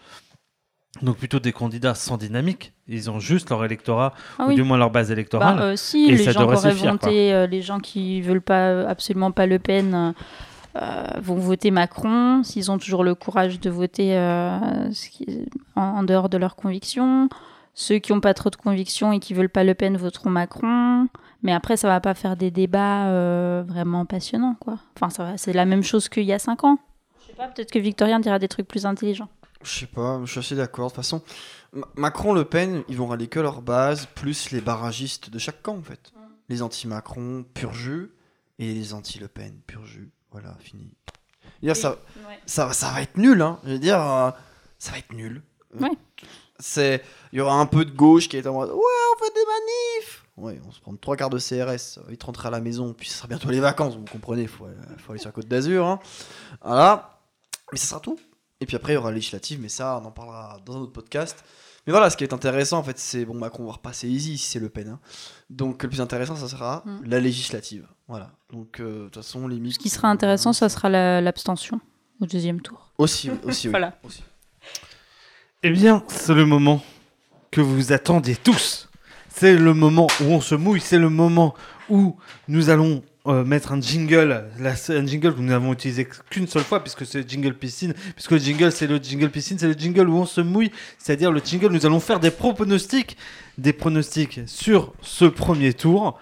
[1.02, 4.78] Donc plutôt des candidats sans dynamique, ils ont juste leur électorat ah ou du moins
[4.78, 5.58] leur base électorale.
[5.58, 9.32] Bah, euh, si les gens qui voté, euh, les gens qui veulent pas euh, absolument
[9.32, 10.14] pas Le Pen
[11.22, 14.18] vont voter Macron s'ils ont toujours le courage de voter
[15.76, 17.30] en, dehors de leurs convictions.
[17.74, 21.08] Ceux qui n'ont pas trop de convictions et qui veulent pas Le Pen voteront Macron.
[21.44, 24.80] Mais après, ça va pas faire des débats euh, vraiment passionnants, quoi.
[25.00, 26.80] Enfin, c'est la même chose qu'il y a 5 ans.
[27.22, 29.30] Je sais pas, peut-être que Victorien dira des trucs plus intelligents.
[29.62, 30.88] Je sais pas, je suis assez d'accord.
[30.88, 31.22] De toute façon,
[31.96, 35.78] Macron, Le Pen, ils vont râler que leur base, plus les barragistes de chaque camp,
[35.78, 36.12] en fait.
[36.50, 38.12] Les anti-Macron, pur jus,
[38.60, 40.10] et les anti-Le Pen, pur jus.
[40.32, 40.92] Voilà, fini.
[41.74, 41.98] ça,
[42.46, 43.60] ça, ça, va être nul, hein.
[43.64, 44.32] Je veux dire, euh,
[44.78, 45.42] ça va être nul.
[45.80, 45.90] Ouais.
[46.60, 49.34] C'est, il y aura un peu de gauche qui est en mode, ouais, on fait
[49.34, 50.26] des manifs.
[50.38, 53.18] Ouais, on se prend trois quarts de CRS, vite rentrer à la maison, puis ce
[53.18, 55.86] sera bientôt les vacances, vous comprenez, il faut, aller sur la côte d'Azur.
[55.86, 56.00] Hein.
[56.64, 57.20] Voilà.
[57.72, 58.20] Mais ça sera tout.
[58.60, 60.94] Et puis après, il y aura législative, mais ça, on en parlera dans un autre
[60.94, 61.44] podcast.
[61.88, 64.50] Mais voilà, ce qui est intéressant, en fait, c'est bon, Macron va repasser easy si
[64.50, 64.90] c'est Le Pen.
[64.90, 65.00] Hein.
[65.50, 67.06] Donc, le plus intéressant, ça sera mm.
[67.06, 67.88] la législative.
[68.10, 68.34] Voilà.
[68.52, 71.80] Donc, euh, de toute façon, les Ce qui sera intéressant, ça sera l'abstention
[72.20, 72.92] au deuxième tour.
[72.98, 73.72] Aussi, aussi, oui.
[73.72, 73.98] voilà.
[74.04, 74.22] Aussi.
[75.64, 76.84] Eh bien, c'est le moment
[77.52, 78.90] que vous attendiez tous.
[79.30, 81.56] C'est le moment où on se mouille, c'est le moment
[81.90, 82.18] où
[82.50, 86.82] nous allons euh, mettre un jingle, un jingle que nous n'avons utilisé qu'une seule fois,
[86.82, 90.16] puisque c'est jingle piscine, puisque le jingle c'est le jingle piscine, c'est le jingle où
[90.16, 93.18] on se mouille, c'est-à-dire le jingle, nous allons faire des pronostics,
[93.58, 96.20] des pronostics sur ce premier tour.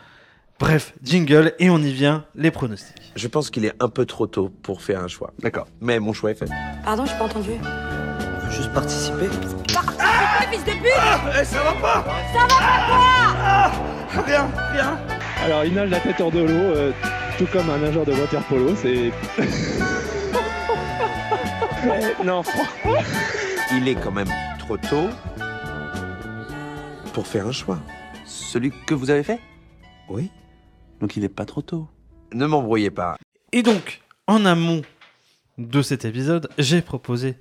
[0.58, 3.12] Bref, jingle, et on y vient, les pronostics.
[3.16, 5.34] Je pense qu'il est un peu trop tôt pour faire un choix.
[5.40, 6.50] D'accord, mais mon choix est fait.
[6.84, 7.52] Pardon, j'ai pas entendu.
[7.62, 9.28] On veut juste participer.
[9.76, 9.84] Ah,
[10.52, 12.66] fils de pute ah, eh, Ça va pas Ça va pas quoi
[13.44, 13.72] ah,
[14.26, 14.98] Rien, rien
[15.44, 16.94] Alors il nage la tête hors de l'eau, euh,
[17.38, 19.12] tout comme un nageur de water polo, c'est...
[22.24, 22.42] non,
[23.74, 24.30] Il est quand même
[24.60, 25.10] trop tôt
[27.14, 27.80] pour faire un choix.
[28.26, 29.40] Celui que vous avez fait?
[30.10, 30.30] Oui.
[31.00, 31.88] Donc il est pas trop tôt.
[32.34, 33.18] Ne m'embrouillez pas.
[33.52, 34.82] Et donc, en amont
[35.58, 37.36] de cet épisode, j'ai proposé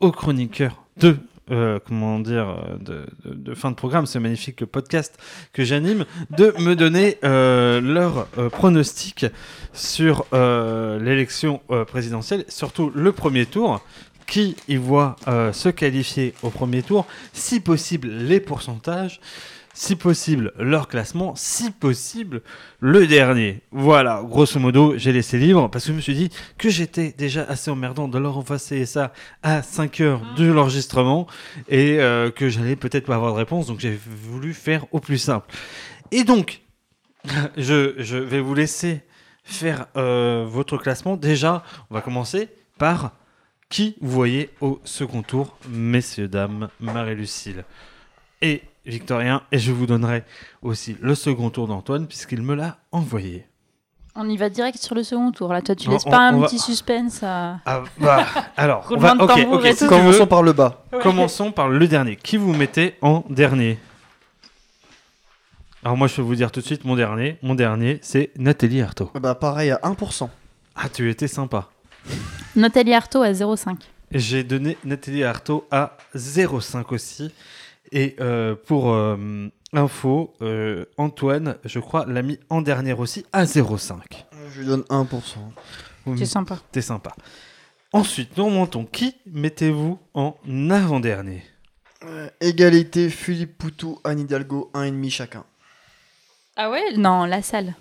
[0.00, 1.18] aux chroniqueurs de
[1.50, 5.18] euh, comment dire, de, fin de programme, ce magnifique podcast
[5.52, 9.26] que j'anime, de me donner euh, leur euh, pronostic
[9.72, 13.80] sur l'élection présidentielle, surtout le premier tour.
[14.24, 19.20] Qui y voit se qualifier au premier tour, si possible les pourcentages,
[19.74, 22.42] si possible leur classement, si possible
[22.80, 23.62] le dernier.
[23.70, 27.44] Voilà, grosso modo, j'ai laissé libre parce que je me suis dit que j'étais déjà
[27.44, 29.12] assez emmerdant de leur envoyer ça
[29.42, 31.26] à 5 heures de l'enregistrement
[31.68, 35.18] et euh, que j'allais peut-être pas avoir de réponse, donc j'ai voulu faire au plus
[35.18, 35.46] simple.
[36.10, 36.62] Et donc,
[37.56, 39.00] je, vais vous laisser
[39.44, 41.16] faire euh, votre classement.
[41.16, 42.48] Déjà, on va commencer
[42.78, 43.12] par
[43.68, 47.64] qui vous voyez au second tour, messieurs, dames, Marie-Lucille.
[48.42, 50.24] Et Victorien, et je vous donnerai
[50.60, 53.46] aussi le second tour d'Antoine, puisqu'il me l'a envoyé.
[54.14, 55.52] On y va direct sur le second tour.
[55.52, 57.22] Là, toi, tu laisses pas un petit suspense.
[57.22, 57.60] À...
[57.64, 58.26] Ah, bah,
[58.56, 59.16] alors, on va,
[59.88, 60.84] commençons par le bas.
[61.00, 62.16] Commençons par le dernier.
[62.16, 63.78] Qui vous mettez en dernier
[65.82, 67.38] Alors moi, je peux vous dire tout de suite mon dernier.
[67.42, 69.10] Mon dernier, c'est Nathalie Arthaud.
[69.14, 70.28] Bah pareil, à 1%.
[70.74, 71.68] Ah, tu étais sympa.
[72.54, 73.76] Nathalie Arthaud à 0,5.
[74.10, 77.32] J'ai donné Nathalie Arthaud à 0,5 aussi.
[77.92, 83.44] Et euh, pour euh, info, euh, Antoine, je crois, l'a mis en dernière aussi à
[83.44, 84.00] 0,5.
[84.54, 85.06] Je lui donne 1%.
[86.16, 86.58] C'est sympa.
[86.72, 87.12] T'es sympa.
[87.92, 88.84] Ensuite, nous remontons.
[88.86, 90.34] Qui mettez-vous en
[90.70, 91.42] avant-dernier?
[92.04, 95.44] Euh, égalité, Philippe Poutou, Anne Hidalgo, 1,5 chacun.
[96.56, 96.96] Ah ouais?
[96.96, 97.74] Non, la salle.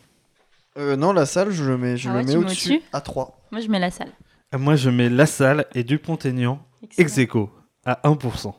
[0.78, 2.70] Euh, non, la salle, je le mets, je Ah le ouais, mets tu mets au-dessus
[2.74, 2.86] au-dessus?
[2.93, 3.39] à 3.
[3.51, 4.12] Moi, je mets la salle.
[4.57, 6.62] Moi, je mets La Salle et Dupont-Aignan
[6.97, 7.49] ex aequo
[7.86, 8.53] à 1%.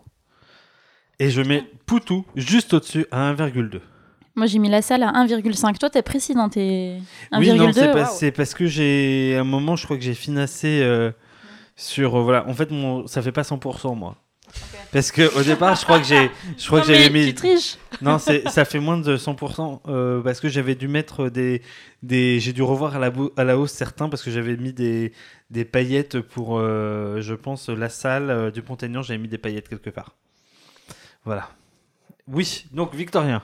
[1.23, 3.81] Et je mets Poutou juste au-dessus à 1,2.
[4.35, 5.79] Moi, j'ai mis la salle à 1,5.
[5.79, 6.97] Toi, t'es précis dans tes
[7.33, 7.39] 1,2.
[7.39, 8.11] Oui, non, c'est, pas- waouh.
[8.13, 9.35] c'est parce que j'ai.
[9.37, 11.13] À un moment, je crois que j'ai financé euh,
[11.77, 12.17] sur.
[12.17, 14.17] euh, voilà, en fait, mon, ça fait pas 100%, moi.
[14.91, 17.27] Parce que au départ, je crois que j'ai, je crois Non, que j'avais mis.
[17.27, 17.77] Tu triches.
[18.03, 21.63] Non, c'est, ça fait moins de 100% euh, parce que j'avais dû mettre des,
[22.03, 24.73] des, j'ai dû revoir à la, bou- à la hausse certains parce que j'avais mis
[24.75, 25.13] des,
[25.51, 29.01] des paillettes pour, euh, je pense, la salle euh, du Pont-Aignan.
[29.03, 30.17] J'avais mis des paillettes quelque part.
[31.25, 31.49] Voilà.
[32.29, 33.43] Oui, donc Victorien,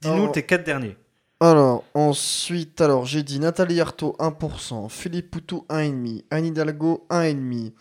[0.00, 0.96] dis-nous tes quatre derniers.
[1.40, 7.72] Alors, ensuite, alors j'ai dit Nathalie Arthaud 1%, Philippe Poutou 1,5, Anne Hidalgo 1,5,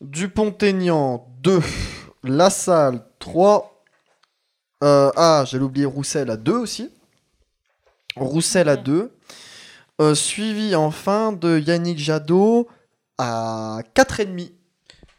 [0.00, 1.60] Dupont-Aignan 2,
[2.24, 3.84] Lassalle 3,
[4.84, 6.90] euh, ah, j'allais oublier Roussel à 2 aussi,
[8.16, 9.12] Roussel à 2,
[10.00, 12.68] euh, suivi enfin de Yannick Jadot
[13.18, 14.52] à 4,5.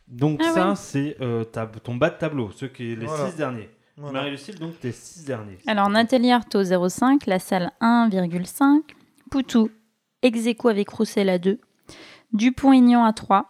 [0.08, 0.76] Donc Ah ça, ouais.
[0.76, 1.44] c'est euh,
[1.84, 3.30] ton bas de tableau, ceux qui les Voilà.
[3.30, 3.70] six derniers.
[3.98, 4.20] Voilà.
[4.20, 5.58] Marie-Lucille, donc tes six derniers.
[5.68, 7.24] Alors, Nathalie Arthaud, 0,5.
[7.28, 8.82] La salle, 1,5.
[9.32, 9.70] Poutou,
[10.22, 11.60] ex aequo avec Roussel à 2.
[12.34, 13.50] Dupont-Aignan à 3.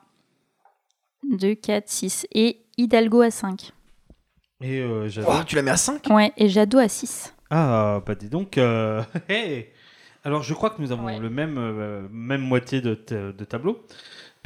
[1.30, 2.28] 2, 4, 6.
[2.32, 3.72] Et Hidalgo à 5.
[4.62, 5.08] Et euh,
[5.46, 7.34] tu la mets à 5 Ouais, et Jadot à 6.
[7.50, 8.58] Ah, bah dis donc.
[8.58, 9.68] euh, hey
[10.24, 11.20] Alors, je crois que nous avons Ouais.
[11.20, 13.86] le même, euh, même moitié de, de tableau,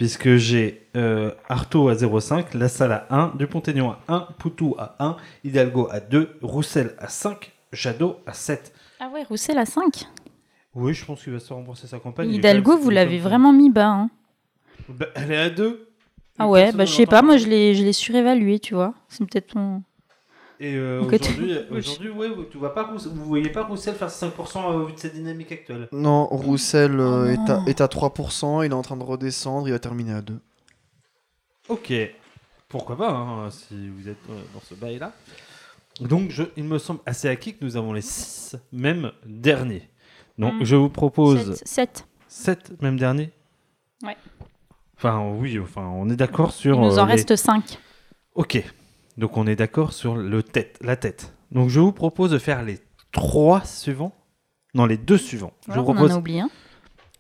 [0.02, 4.96] puisque j'ai euh, Artaud à 0,5, La Salle à 1, Dupont-Aignan à 1, Poutou à
[4.98, 8.74] 1, Hidalgo à 2, Roussel à 5, Jadot à 7.
[9.00, 10.06] Ah ouais, Roussel à 5.
[10.74, 12.32] Oui, je pense qu'il va se rembourser sa campagne.
[12.32, 13.90] Hidalgo, vous l'avez vraiment mis bas.
[13.90, 14.10] hein.
[14.90, 15.88] Bah, elle est à 2.
[16.40, 18.96] Ah ouais, bah je sais pas, moi je l'ai je l'ai surévalué, tu vois.
[19.08, 19.84] C'est peut-être mon...
[20.64, 21.78] Et euh, aujourd'hui, Oui.
[21.80, 24.94] aujourd'hui ouais, vous, tu vois pas Rousse- vous voyez pas Roussel faire 5% au vu
[24.94, 25.90] de sa dynamique actuelle?
[25.92, 29.68] Non, Roussel euh, Oh est, à, est à 3%, il est en train de redescendre,
[29.68, 30.40] il va terminer à 2.
[31.70, 31.92] Ok,
[32.70, 35.14] pourquoi pas, hein, si vous êtes euh, dans ce bail-là.
[36.00, 39.90] Donc, je, il me semble assez acquis que nous avons les 6 mêmes derniers.
[40.38, 40.64] Donc, Mm.
[40.66, 42.08] je vous propose 7.
[42.28, 43.32] 7 mêmes derniers?
[44.04, 44.16] Ouais.
[44.98, 46.76] Enfin, oui, enfin, on est d'accord sur.
[46.76, 47.80] Il nous en euh, les- reste 5.
[48.36, 48.64] Ok,
[49.22, 51.36] donc on est d'accord sur le tête, la tête.
[51.52, 52.80] Donc, je vous propose de faire les
[53.12, 54.16] 3 suivants.
[54.74, 55.54] Non, les deux suivants.
[55.68, 56.50] je vous on en propose a oublié un.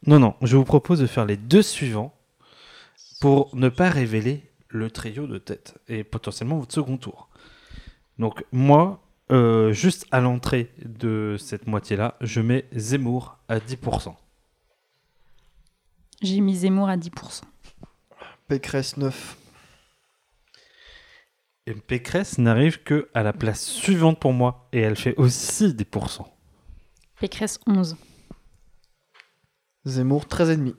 [0.07, 2.11] Non, non, je vous propose de faire les deux suivants
[3.19, 7.29] pour ne pas révéler le trio de tête et potentiellement votre second tour.
[8.17, 14.15] Donc, moi, euh, juste à l'entrée de cette moitié-là, je mets Zemmour à 10%.
[16.23, 17.43] J'ai mis Zemmour à 10%.
[18.47, 19.37] Pécresse 9.
[21.67, 26.25] Et Pécresse n'arrive que à la place suivante pour moi et elle fait aussi 10%.
[27.19, 27.95] Pécresse 11.
[29.85, 30.73] Zemmour 13,5.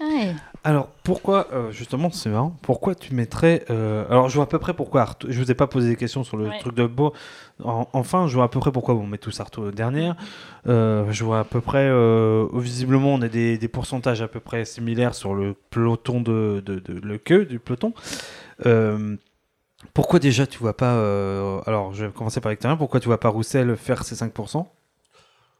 [0.00, 0.34] Ouais.
[0.64, 3.64] Alors pourquoi, euh, justement, c'est marrant, pourquoi tu mettrais...
[3.70, 5.96] euh, alors je vois à peu près pourquoi Artaud, je vous ai pas posé des
[5.96, 6.58] questions sur le Ouais.
[6.58, 7.12] truc de Beau,
[7.62, 10.16] En- enfin je vois à peu près pourquoi on met tous Artaud dernière,
[10.66, 14.40] Euh, je vois à peu près, euh, visiblement on a des, des pourcentages à peu
[14.40, 17.92] près similaires sur le peloton de, de, de- le queue du peloton.
[19.94, 23.20] Pourquoi déjà tu vois pas, euh, alors je vais commencer par Victorien, pourquoi tu vois
[23.20, 24.66] pas Roussel faire ses 5%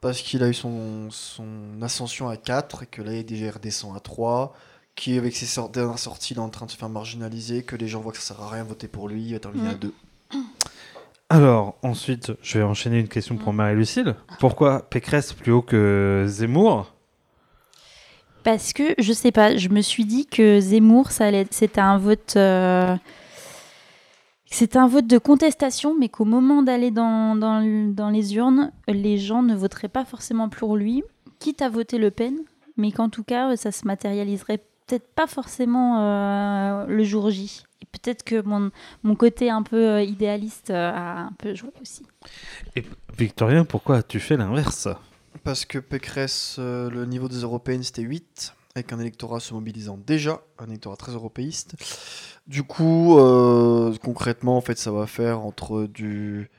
[0.00, 1.44] Parce qu'il a eu son, son
[1.82, 4.54] ascension à 4 et que là il est déjà redescend à 3.
[4.94, 7.76] Qui avec ses sor- dernières sorties il est en train de se faire marginaliser, que
[7.76, 9.68] les gens voient que ça sert à rien de voter pour lui, il va terminer
[9.68, 9.78] à Mhm.
[9.78, 9.94] 2.
[11.30, 14.14] Alors, ensuite, je vais enchaîner une question pour Marie-Lucille.
[14.38, 16.92] Pourquoi Pécresse plus haut que Zemmour?
[18.44, 21.96] Parce que, je sais pas, je me suis dit que Zemmour, ça allait, c'était un
[21.96, 22.34] vote.
[22.36, 22.94] euh,
[24.54, 28.70] C'était un vote de contestation, mais qu'au moment d'aller dans, dans, le- dans les urnes,
[28.86, 31.02] les gens ne voteraient pas forcément pour lui,
[31.38, 32.36] quitte à voter Le Pen,
[32.76, 37.64] mais qu'en tout cas, ça se matérialiserait peut-être pas forcément euh, le jour J.
[37.80, 38.70] Et peut-être que mon,
[39.02, 42.02] mon côté un peu euh, idéaliste euh, a un peu joué aussi.
[42.76, 42.84] Et
[43.18, 44.86] Victorien, pourquoi as-tu fait l'inverse?
[45.44, 49.98] Parce que Pécresse, euh, le niveau des européennes c'était 8, avec un électorat se mobilisant
[49.98, 51.74] déjà, un électorat très européiste.
[52.46, 56.50] Du coup, euh, concrètement, en fait, ça va faire entre du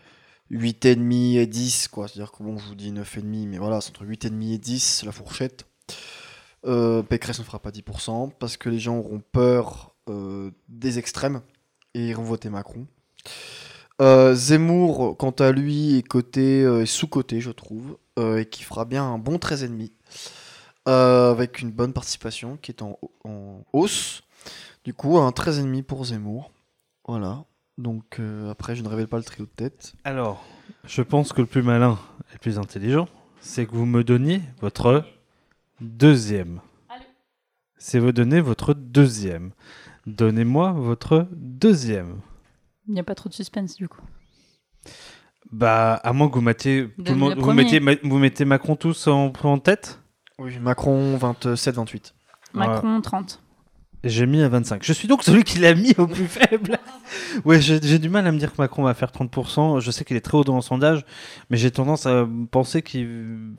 [0.52, 2.08] 8,5 et 10, quoi.
[2.08, 5.12] C'est-à-dire que bon, je vous dis 9,5, mais voilà, c'est entre 8,5 et 10, la
[5.12, 5.66] fourchette.
[6.66, 11.42] Euh, Pécresse ne fera pas 10%, parce que les gens auront peur euh, des extrêmes
[11.94, 12.88] et iront voter Macron.
[14.02, 19.04] Euh, Zemmour, quant à lui, est coté, est sous-coté, je trouve, et qui fera bien
[19.04, 19.92] un bon 13,5.
[20.88, 24.24] Euh, avec une bonne participation qui est en, en hausse.
[24.84, 26.52] Du coup, un 13,5 pour Zemmour.
[27.08, 27.46] Voilà.
[27.78, 29.94] Donc euh, après, je ne révèle pas le trio de tête.
[30.04, 30.44] Alors,
[30.86, 31.98] je pense que le plus malin
[32.30, 33.08] et le plus intelligent,
[33.40, 35.06] c'est que vous me donniez votre
[35.80, 36.60] deuxième.
[37.78, 39.52] C'est vous donner votre deuxième.
[40.06, 42.20] Donnez-moi votre deuxième.
[42.88, 44.02] Il n'y a pas trop de suspense du coup.
[45.52, 48.44] Bah, à moins que vous mettiez, tout le Donne monde, le vous, mettiez, vous mettez
[48.44, 50.03] Macron tous en, en tête?
[50.40, 52.14] Oui, Macron 27-28.
[52.54, 53.42] Macron 30.
[54.04, 54.84] J'ai mis à 25.
[54.84, 56.78] Je suis donc celui qui l'a mis au plus faible.
[57.46, 59.80] ouais, j'ai j'ai du mal à me dire que Macron va faire 30%.
[59.80, 61.06] Je sais qu'il est très haut dans le sondage,
[61.50, 63.56] mais j'ai tendance à penser qu'il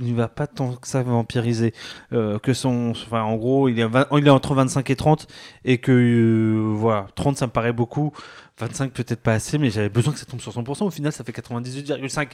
[0.00, 1.74] il va pas tant que ça vampiriser.
[2.12, 5.26] Euh, que son, enfin, en gros, il est, il est entre 25 et 30,
[5.64, 8.12] et que euh, voilà, 30 ça me paraît beaucoup.
[8.58, 10.82] 25 peut-être pas assez, mais j'avais besoin que ça tombe sur 100%.
[10.84, 12.30] Au final, ça fait 98,5.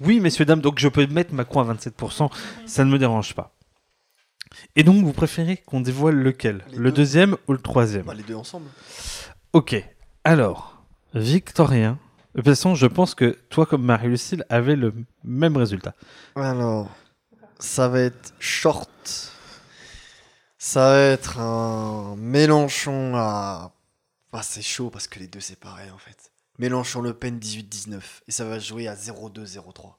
[0.00, 2.30] Oui, messieurs, dames, donc je peux mettre Macron à 27%.
[2.66, 3.54] Ça ne me dérange pas.
[4.76, 6.64] Et donc, vous préférez qu'on dévoile lequel?
[6.72, 6.96] Les Le deux.
[6.98, 8.04] deuxième ou le troisième?
[8.04, 8.66] Bah, les deux ensemble.
[9.54, 9.82] Ok.
[10.24, 10.82] Alors,
[11.14, 11.98] Victorien.
[12.34, 14.94] De toute façon, je pense que toi, comme Marie-Lucille, avait le
[15.24, 15.94] même résultat.
[16.34, 16.88] Alors,
[17.62, 19.32] ça va être short.
[20.58, 23.72] Ça va être un Mélenchon à.
[24.32, 26.32] Ah, c'est chaud parce que les deux c'est pareil en fait.
[26.58, 28.00] Mélenchon-Le Pen 18-19.
[28.28, 29.94] Et ça va jouer à 0-2-0-3.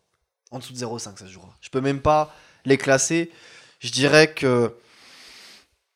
[0.51, 1.55] En dessous de 0-5 ça se jouera.
[1.61, 2.35] Je peux même pas
[2.65, 3.31] les classer.
[3.79, 4.75] Je dirais que.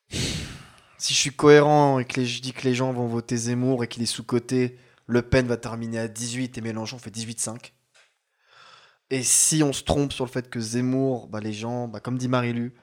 [0.10, 3.88] Si je suis cohérent et que je dis que les gens vont voter Zemmour et
[3.88, 7.72] qu'il est sous-coté, Le Pen va terminer à 18 et Mélenchon fait 18-5.
[9.10, 12.18] Et si on se trompe sur le fait que Zemmour, bah, les gens, bah, comme
[12.18, 12.74] dit Marie-Lu,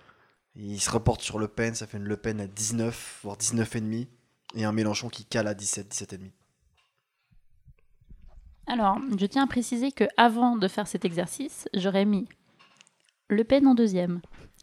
[0.57, 4.07] ils se reportent sur Le Pen, ça fait une Le Pen à 19, voire 19,5,
[4.55, 6.31] et un Mélenchon qui cale à 17, 17,5.
[8.67, 12.27] Alors, je tiens à préciser que avant de faire cet exercice, j'aurais mis
[13.29, 14.21] Le Pen en deuxième.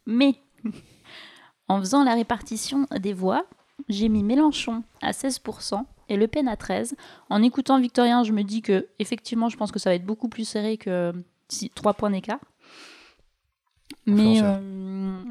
[0.08, 0.36] Mais
[1.68, 3.46] en faisant la répartition des voix,
[3.90, 6.96] j'ai mis Mélenchon à 16% et Le Pen à 13.
[7.30, 10.30] En écoutant Victorien, je me dis que effectivement, je pense que ça va être beaucoup
[10.30, 11.14] plus serré que
[11.76, 12.40] 3 points d'écart.
[14.06, 15.22] Mais, euh,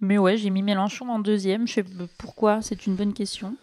[0.00, 1.66] mais ouais, j'ai mis Mélenchon en deuxième.
[1.66, 1.84] Je sais
[2.18, 3.56] pourquoi, c'est une bonne question.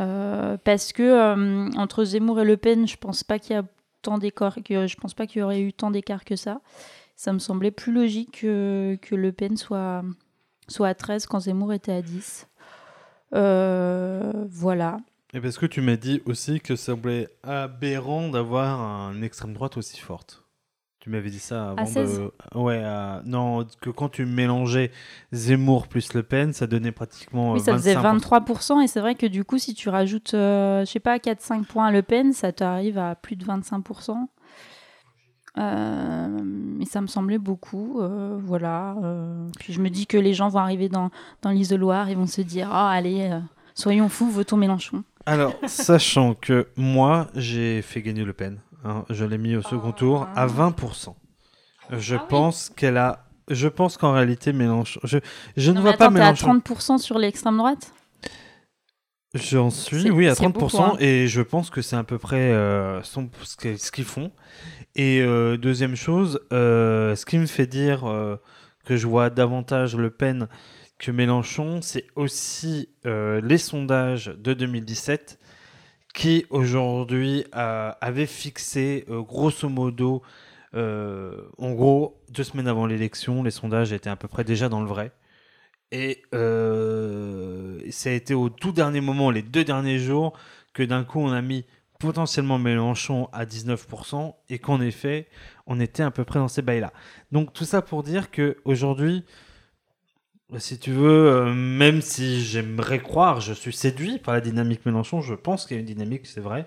[0.00, 3.64] Euh, parce que euh, entre Zemmour et Le Pen, je pense pas qu'il y a
[4.02, 6.60] tant d'écart, que je pense pas qu'il y aurait eu tant d'écart que ça.
[7.16, 10.02] Ça me semblait plus logique que, que Le Pen soit,
[10.68, 12.48] soit à 13 quand Zemmour était à 10.
[13.34, 14.98] Euh, voilà.
[15.32, 19.76] Et parce que tu m'as dit aussi que ça semblait aberrant d'avoir un extrême droite
[19.76, 20.43] aussi forte.
[21.04, 22.18] Tu m'avais dit ça avant 16?
[22.18, 22.58] de.
[22.58, 24.90] Ouais, à- non, que quand tu mélangeais
[25.32, 27.52] Zemmour plus Le Pen, ça donnait pratiquement.
[27.52, 28.20] Oui, euh, ça faisait 25%.
[28.20, 31.66] 23%, et c'est vrai que du coup, si tu rajoutes, euh, je sais pas, 4-5
[31.66, 34.30] points à Le Pen, ça t'arrive à plus de 25%.
[35.58, 38.96] Euh, mais ça me semblait beaucoup, euh, voilà.
[39.58, 41.10] puis je me dis que les gens vont arriver dans,
[41.42, 43.30] dans l'isoloir et vont se dire, ah allez,
[43.74, 45.04] soyons fous, votons Mélenchon.
[45.26, 48.58] Alors, sachant que moi, j'ai fait gagner Le Pen.
[48.84, 51.14] Hein, je l'ai mis au second tour à 20%.
[51.90, 52.26] Je Ah oui.
[52.28, 53.26] pense qu'elle a.
[53.50, 55.00] Je pense qu'en réalité, Mélenchon.
[55.04, 55.18] Je,
[55.56, 56.58] je ne vois pas t'es à Mélenchon.
[56.58, 57.92] 30% sur l'extrême droite?
[59.34, 60.96] J'en suis, oui, à c'est 30%, beaucoup, hein.
[61.00, 64.30] et je pense que c'est à peu près euh, son- ce qu'ils font.
[64.94, 68.04] Et euh, deuxième chose, euh, ce qui me fait dire
[68.84, 70.46] que je vois davantage Le Pen
[71.00, 75.40] que Mélenchon, c'est aussi les sondages de 2017
[76.14, 80.22] qui aujourd'hui euh, avaient fixé euh, grosso modo,
[80.74, 84.80] euh, en gros, deux semaines avant l'élection, les sondages étaient à peu près déjà dans
[84.80, 85.12] le vrai.
[85.90, 90.32] Et ça a été au tout dernier moment, les deux derniers jours,
[90.72, 91.64] que d'un coup on a mis
[92.00, 95.28] potentiellement Mélenchon à 19% et qu'en effet
[95.68, 96.92] on était à peu près dans ces bails-là.
[97.30, 99.24] Donc tout ça pour dire que aujourd'hui,
[100.58, 105.20] si tu veux, euh, même si j'aimerais croire, je suis séduit par la dynamique Mélenchon,
[105.20, 106.66] je pense qu'il y a une dynamique, c'est vrai.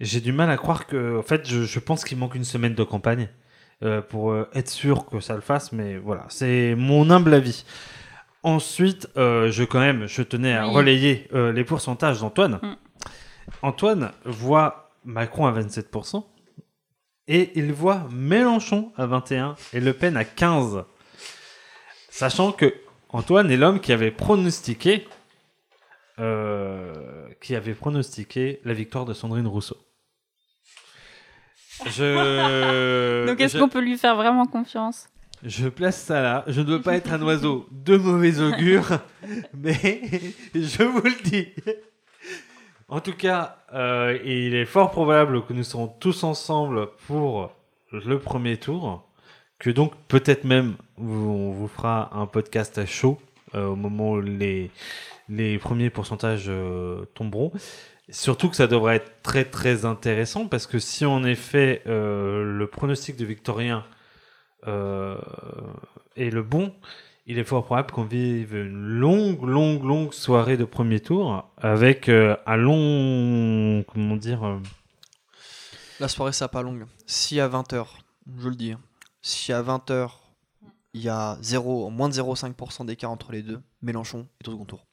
[0.00, 2.74] J'ai du mal à croire que, en fait, je, je pense qu'il manque une semaine
[2.74, 3.28] de campagne
[3.82, 7.64] euh, pour euh, être sûr que ça le fasse, mais voilà, c'est mon humble avis.
[8.42, 10.74] Ensuite, je quand même, je tenais à Oui.
[10.74, 12.60] relayer les pourcentages d'Antoine.
[12.62, 12.76] Mm.
[13.62, 16.24] Antoine voit Macron à 27%
[17.26, 20.84] et il voit Mélenchon à 21% et Le Pen à 15.
[22.08, 22.72] Sachant que
[23.16, 25.08] Antoine est l'homme qui avait pronostiqué
[26.18, 29.76] euh, qui avait pronostiqué la victoire de Sandrine Rousseau.
[31.86, 35.08] Je, Donc est-ce je- qu'on peut lui faire vraiment confiance?
[35.42, 36.44] Je place ça là.
[36.46, 38.98] Je ne veux pas être un oiseau de mauvais augure,
[39.54, 40.00] mais
[40.54, 41.48] je vous le dis.
[42.88, 47.50] En tout cas, euh, il est fort probable que nous serons tous ensemble pour
[47.92, 49.05] le premier tour.
[49.58, 53.18] Que donc, peut-être même, on vous fera un podcast à chaud
[53.54, 54.70] euh, au moment où les,
[55.28, 57.52] les premiers pourcentages euh, tomberont.
[58.08, 62.66] Surtout que ça devrait être très très intéressant parce que si en effet euh, le
[62.66, 63.84] pronostic de Victorien
[66.16, 66.74] est le bon,
[67.26, 72.08] il est fort probable qu'on vive une longue, longue, longue soirée de premier tour avec
[72.08, 74.58] un long, comment dire,
[76.00, 76.84] La soirée sera pas longue.
[77.06, 77.86] Si à 20h,
[78.40, 78.80] je le dis, hein,
[79.26, 80.10] si à 20h,
[80.94, 84.64] il y a 0, moins de 0,5% d'écart entre les deux, Mélenchon est au second
[84.64, 84.86] tour.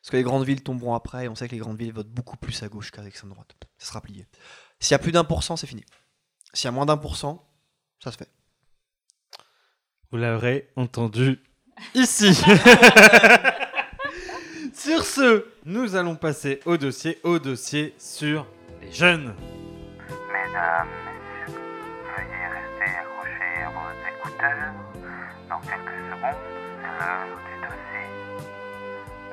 [0.00, 2.08] Parce que les grandes villes tomberont après, et on sait que les grandes villes votent
[2.08, 3.54] beaucoup plus à gauche qu'à l'extrême droite.
[3.76, 4.26] Ça sera plié.
[4.80, 5.84] S'il y a plus d'un pour cent, c'est fini.
[6.54, 7.46] S'il y a moins d'un pour cent,
[8.02, 8.30] ça se fait.
[10.10, 11.42] Vous l'aurez entendu
[11.94, 12.34] ici.
[14.72, 18.46] sur ce, nous allons passer au dossier, au dossier sur
[18.80, 19.34] les jeunes.
[20.32, 21.07] Mesdames,
[24.38, 26.36] Dans quelques secondes.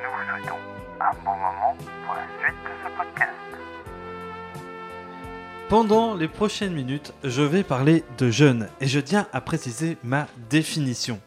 [0.02, 0.58] Nous vous souhaitons
[1.00, 3.32] un bon moment pour la suite de ce podcast.
[5.70, 10.26] Pendant les prochaines minutes, je vais parler de jeunes et je tiens à préciser ma
[10.50, 11.22] définition.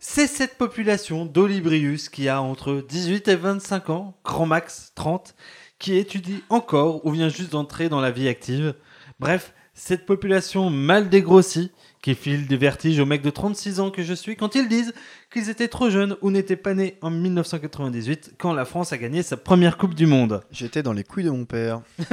[0.00, 5.36] C'est cette population d'Olibrius qui a entre 18 et 25 ans, grand max 30,
[5.78, 8.74] qui étudie encore ou vient juste d'entrer dans la vie active.
[9.20, 11.70] Bref, cette population mal dégrossie
[12.02, 14.94] qui file des vertiges aux mecs de 36 ans que je suis quand ils disent
[15.32, 19.22] qu'ils étaient trop jeunes ou n'étaient pas nés en 1998 quand la France a gagné
[19.22, 20.42] sa première Coupe du Monde.
[20.50, 21.82] J'étais dans les couilles de mon père.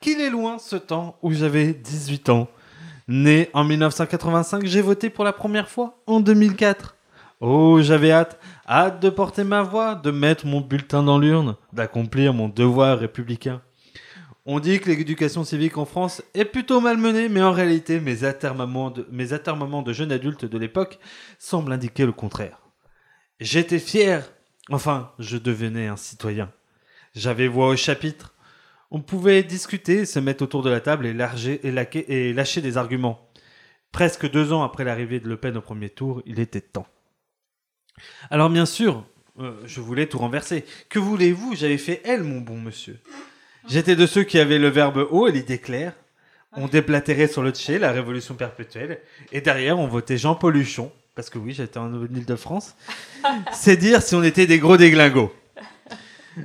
[0.00, 2.48] Qu'il est loin ce temps où j'avais 18 ans.
[3.08, 6.94] Né en 1985, j'ai voté pour la première fois en 2004.
[7.40, 8.38] Oh, j'avais hâte,
[8.68, 13.62] hâte de porter ma voix, de mettre mon bulletin dans l'urne, d'accomplir mon devoir républicain.
[14.50, 18.90] On dit que l'éducation civique en France est plutôt malmenée, mais en réalité, mes atermoiements
[18.90, 20.98] de, mes atermoiements de jeune adulte de l'époque
[21.38, 22.58] semblent indiquer le contraire.
[23.40, 24.32] J'étais fier,
[24.70, 26.50] enfin, je devenais un citoyen.
[27.14, 28.34] J'avais voix au chapitre.
[28.90, 31.12] On pouvait discuter, se mettre autour de la table et
[32.32, 33.30] lâcher des arguments.
[33.92, 36.86] Presque deux ans après l'arrivée de Le Pen au premier tour, il était temps.
[38.30, 39.04] Alors bien sûr,
[39.40, 40.64] euh, je voulais tout renverser.
[40.88, 41.54] Que voulez-vous?
[41.54, 42.98] J'avais fait elle, mon bon monsieur.
[43.68, 45.92] J'étais de ceux qui avaient le verbe haut et l'idée claire.
[46.52, 49.00] On déplatérait sur le Tché, la révolution perpétuelle.
[49.32, 50.90] Et derrière, on votait Jean-Paul Huchon.
[51.14, 52.74] Parce que oui, j'étais en Ile-de-France.
[53.52, 55.32] C'est dire si on était des gros déglingos.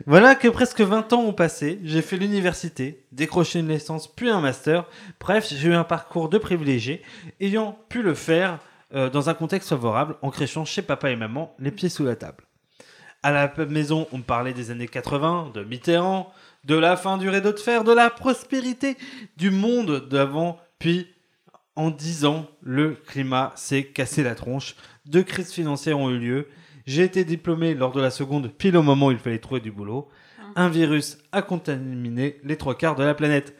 [0.05, 4.41] Voilà que presque 20 ans ont passé, j'ai fait l'université, décroché une licence puis un
[4.41, 4.85] master.
[5.19, 7.03] Bref, j'ai eu un parcours de privilégié,
[7.39, 8.57] ayant pu le faire
[8.95, 12.15] euh, dans un contexte favorable en crêchant chez papa et maman les pieds sous la
[12.15, 12.43] table.
[13.21, 16.33] À la maison, on me parlait des années 80, de Mitterrand,
[16.63, 18.97] de la fin du rideau de fer, de la prospérité,
[19.37, 21.07] du monde d'avant, puis
[21.75, 26.47] en 10 ans, le climat s'est cassé la tronche, deux crises financières ont eu lieu,
[26.85, 29.71] j'ai été diplômé lors de la seconde, pile au moment où il fallait trouver du
[29.71, 30.07] boulot.
[30.55, 33.55] Un virus a contaminé les trois quarts de la planète.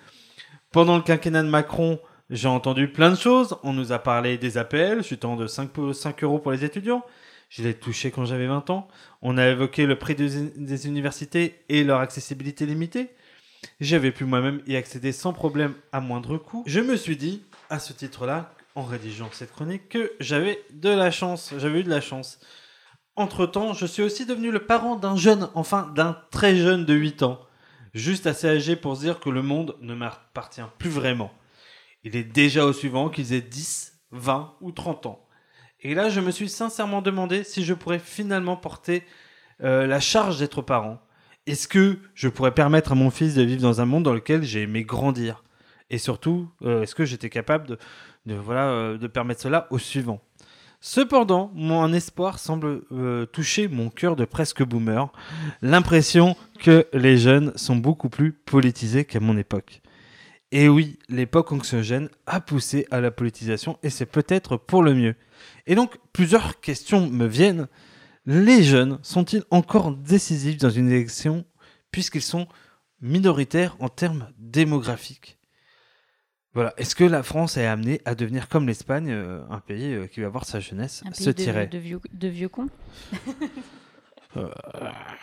[0.72, 2.00] Pendant le quinquennat de Macron,
[2.30, 3.56] j'ai entendu plein de choses.
[3.64, 7.04] On nous a parlé des APL, chutant de 5, po- 5 euros pour les étudiants.
[7.56, 8.88] Je l'ai touché quand j'avais 20 ans.
[9.22, 13.12] On a évoqué le prix des, universités et leur accessibilité limitée.
[13.80, 16.64] J'avais pu moi-même y accéder sans problème à moindre coût.
[16.66, 21.12] Je me suis dit, à ce titre-là, en rédigeant cette chronique, que j'avais de la
[21.12, 21.54] chance.
[21.60, 22.40] J'avais eu de la chance.
[23.16, 27.22] Entre-temps, je suis aussi devenu le parent d'un jeune, enfin d'un très jeune de 8
[27.22, 27.40] ans.
[27.94, 31.32] Juste assez âgé pour dire que le monde ne m'appartient plus vraiment.
[32.04, 35.23] Il est déjà au suivant qu'ils aient 10, 20 ou 30 ans.
[35.86, 39.04] Et là, je me suis sincèrement demandé si je pourrais finalement porter
[39.64, 41.00] euh, la charge d'être parent.
[41.46, 44.44] Est-ce que je pourrais permettre à mon fils de vivre dans un monde dans lequel
[44.44, 45.44] j'ai aimé grandir?
[45.90, 47.78] Et surtout, euh, est-ce que j'étais capable
[48.26, 50.22] de, voilà, euh, de permettre cela au suivant?
[50.80, 52.82] Cependant, mon espoir semble
[53.32, 55.08] toucher mon cœur de presque boomer.
[55.62, 59.82] L'impression que les jeunes sont beaucoup plus politisés qu'à mon époque.
[60.52, 65.16] Et oui, l'époque anxiogène a poussé à la politisation et c'est peut-être pour le mieux.
[65.68, 67.68] Et donc, plusieurs questions me viennent.
[68.26, 71.46] Les jeunes sont-ils encore décisifs dans une élection
[71.92, 72.48] puisqu'ils sont
[73.02, 75.38] minoritaires en termes démographiques?
[76.54, 76.74] Voilà.
[76.78, 80.22] Est-ce que la France est amenée à devenir comme l'Espagne, euh, un pays euh, qui
[80.22, 81.68] va voir sa jeunesse Un se pays tirer?
[81.68, 82.70] de vieux, de vieux cons?
[84.38, 84.50] Euh,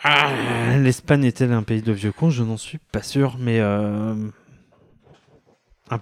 [0.03, 2.29] ah, L'Espagne est-elle un pays de vieux cons?
[2.29, 4.31] Je n'en suis pas sûr, mais un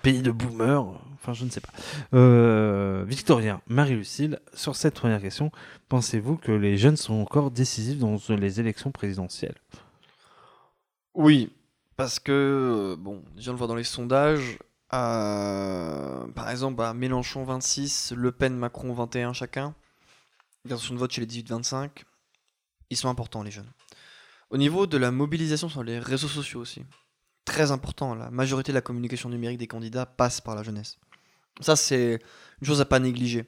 [0.01, 0.85] pays de boomers,
[1.22, 1.72] enfin je ne sais pas.
[2.13, 5.51] Euh, Victorien, Marie-Lucille, sur cette première question,
[5.88, 9.55] pensez-vous que les jeunes sont encore décisifs dans les élections présidentielles?
[11.13, 11.51] Oui,
[11.97, 14.57] parce que, euh, bon, déjà on le voit dans les sondages,
[14.89, 19.76] par exemple, Mélenchon 26, Le Pen, Macron 21 chacun,
[20.65, 21.89] l'intention de vote chez les 18-25,
[22.89, 23.70] ils sont importants les jeunes.
[24.49, 26.84] Au niveau de la mobilisation sur les réseaux sociaux aussi,
[27.45, 30.97] très important, la majorité de la communication numérique des candidats passe par la jeunesse.
[31.60, 32.20] Ça, c'est
[32.62, 33.45] une chose à pas négliger.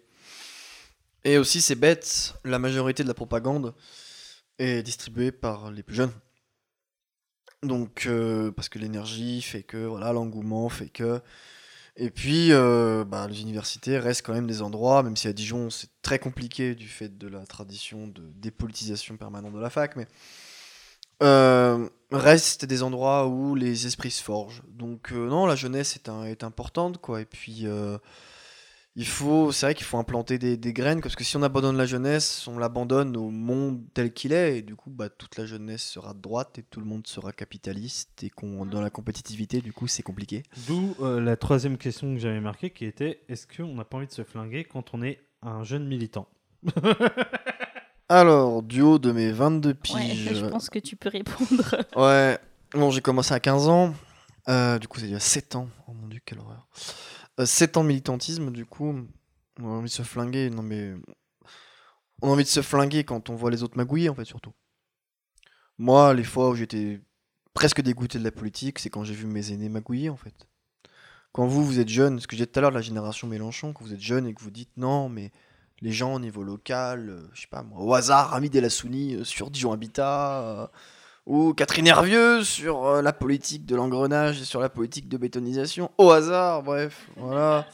[1.23, 3.75] Et aussi, c'est bête, la majorité de la propagande
[4.57, 6.13] est distribuée par les plus jeunes.
[7.63, 11.21] Donc, euh, parce que l'énergie fait que, voilà, l'engouement fait que.
[11.95, 15.69] Et puis, euh, bah, les universités restent quand même des endroits, même si à Dijon
[15.69, 20.07] c'est très compliqué du fait de la tradition de dépolitisation permanente de la fac, mais
[21.21, 24.63] euh, restent des endroits où les esprits se forgent.
[24.69, 27.21] Donc, euh, non, la jeunesse est, un- est importante, quoi.
[27.21, 27.97] Et puis, euh,
[28.97, 31.77] il faut, c'est vrai qu'il faut implanter des, des graines, parce que si on abandonne
[31.77, 35.45] la jeunesse, on l'abandonne au monde tel qu'il est, et du coup, bah, toute la
[35.45, 39.61] jeunesse sera de droite, et tout le monde sera capitaliste, et qu'on, dans la compétitivité,
[39.61, 40.43] du coup, c'est compliqué.
[40.67, 44.11] D'où la troisième question que j'avais marquée qui était est-ce qu'on n'a pas envie de
[44.11, 46.27] se flinguer quand on est un jeune militant?
[48.11, 50.33] Alors, du haut de mes 22 Ouais, piges.
[50.33, 51.77] je pense que tu peux répondre.
[51.95, 52.37] Ouais,
[52.73, 53.93] bon, j'ai commencé à 15 ans.
[54.49, 55.69] Euh, du coup, c'est déjà 7 ans.
[55.87, 56.67] Oh mon dieu, quelle horreur.
[57.39, 58.93] Euh, 7 ans de militantisme, du coup,
[59.61, 60.49] on a envie de se flinguer.
[60.49, 60.93] Non, mais.
[62.21, 64.51] On a envie de se flinguer quand on voit les autres magouiller, en fait, surtout.
[65.77, 66.99] Moi, les fois où j'étais
[67.53, 70.35] presque dégoûté de la politique, c'est quand j'ai vu mes aînés magouiller, en fait.
[71.31, 73.71] Quand vous, vous êtes jeune, ce que j'ai dit tout à l'heure la génération Mélenchon,
[73.71, 75.31] quand vous êtes jeune et que vous dites non, mais
[75.81, 79.15] les gens au niveau local, euh, je sais pas moi, au hasard, Hamid El Assouni
[79.15, 80.67] euh, sur Dijon Habitat, euh,
[81.25, 86.09] ou Catherine Hervieux sur la politique de l'engrenage et sur la politique de bétonisation, au
[86.09, 87.67] hasard, bref, voilà.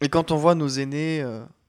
[0.00, 1.22] Et quand on voit nos aînés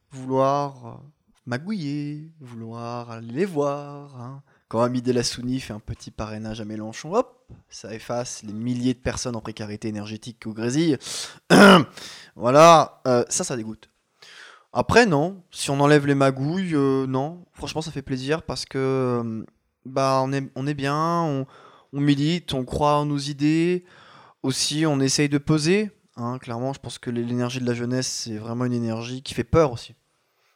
[0.09, 1.01] vouloir
[1.45, 6.65] magouiller, vouloir aller les voir, hein, quand Hamid El Assouni fait un petit parrainage à
[6.65, 10.97] Mélenchon, hop, ça efface les milliers de personnes en précarité énergétique au Grésille.
[12.35, 13.89] voilà, ça, ça dégoûte.
[14.73, 15.41] Après, non.
[15.51, 17.45] Si on enlève les magouilles, euh, non.
[17.53, 19.45] Franchement, ça fait plaisir parce que euh,
[19.85, 21.45] bah, on, est, bien, on,
[21.93, 23.85] on milite, on croit en nos idées.
[24.43, 25.91] Aussi, on essaye de peser.
[26.15, 26.37] hein.
[26.39, 29.71] clairement, je pense que l'énergie de la jeunesse, c'est vraiment une énergie qui fait peur
[29.71, 29.95] aussi.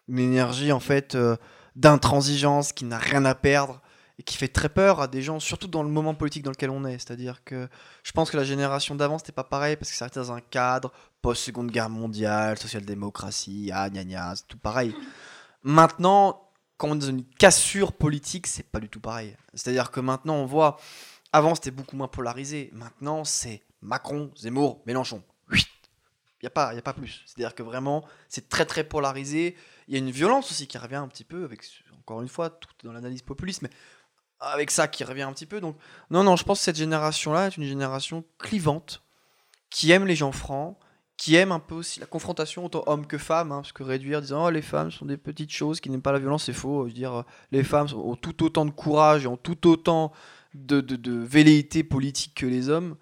[0.08, 1.36] Une énergie, en fait, euh,
[1.76, 3.82] d'intransigeance, qui n'a rien à perdre
[4.20, 6.70] et qui fait très peur à des gens, surtout dans le moment politique dans lequel
[6.70, 7.00] on est.
[7.00, 7.68] C'est-à-dire que
[8.04, 10.42] je pense que la génération d'avant, c'était pas pareil parce que ça restait dans un
[10.42, 10.92] cadre
[11.22, 14.96] post-seconde guerre mondiale, social-démocratie, ah, gna gna, c'est tout pareil.
[15.64, 16.48] Maintenant,
[16.78, 19.36] quand on est dans une cassure politique, c'est pas du tout pareil.
[19.54, 20.78] C'est-à-dire que maintenant, on voit,
[21.32, 25.24] avant c'était beaucoup moins polarisé, maintenant c'est Macron, Zemmour, Mélenchon.
[25.54, 27.22] Il n'y a, pas- a pas plus.
[27.28, 29.56] C'est-à-dire que vraiment, c'est très très polarisé.
[29.88, 31.62] Il y a une violence aussi qui revient un petit peu, avec,
[32.00, 33.62] encore une fois, tout dans l'analyse populiste,
[34.42, 35.62] avec ça qui revient un petit peu.
[35.62, 35.78] Donc,
[36.10, 39.04] non, non, je pense que cette génération-là est une génération clivante,
[39.70, 40.78] qui aime les gens francs,
[41.18, 44.22] qui aime un peu aussi la confrontation autant homme que femme, hein, parce que réduire,
[44.22, 46.84] disant oh, les femmes sont des petites choses qui n'aiment pas la violence, c'est faux.
[46.84, 50.12] Je veux dire, les femmes ont tout autant de courage et ont tout autant
[50.54, 52.98] de velléité politique que les hommes.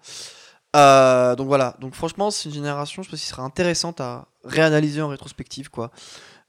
[0.76, 5.02] Euh, donc voilà, donc franchement, c'est une génération, je pense, qui sera intéressante à réanalyser
[5.02, 5.90] en rétrospective, quoi.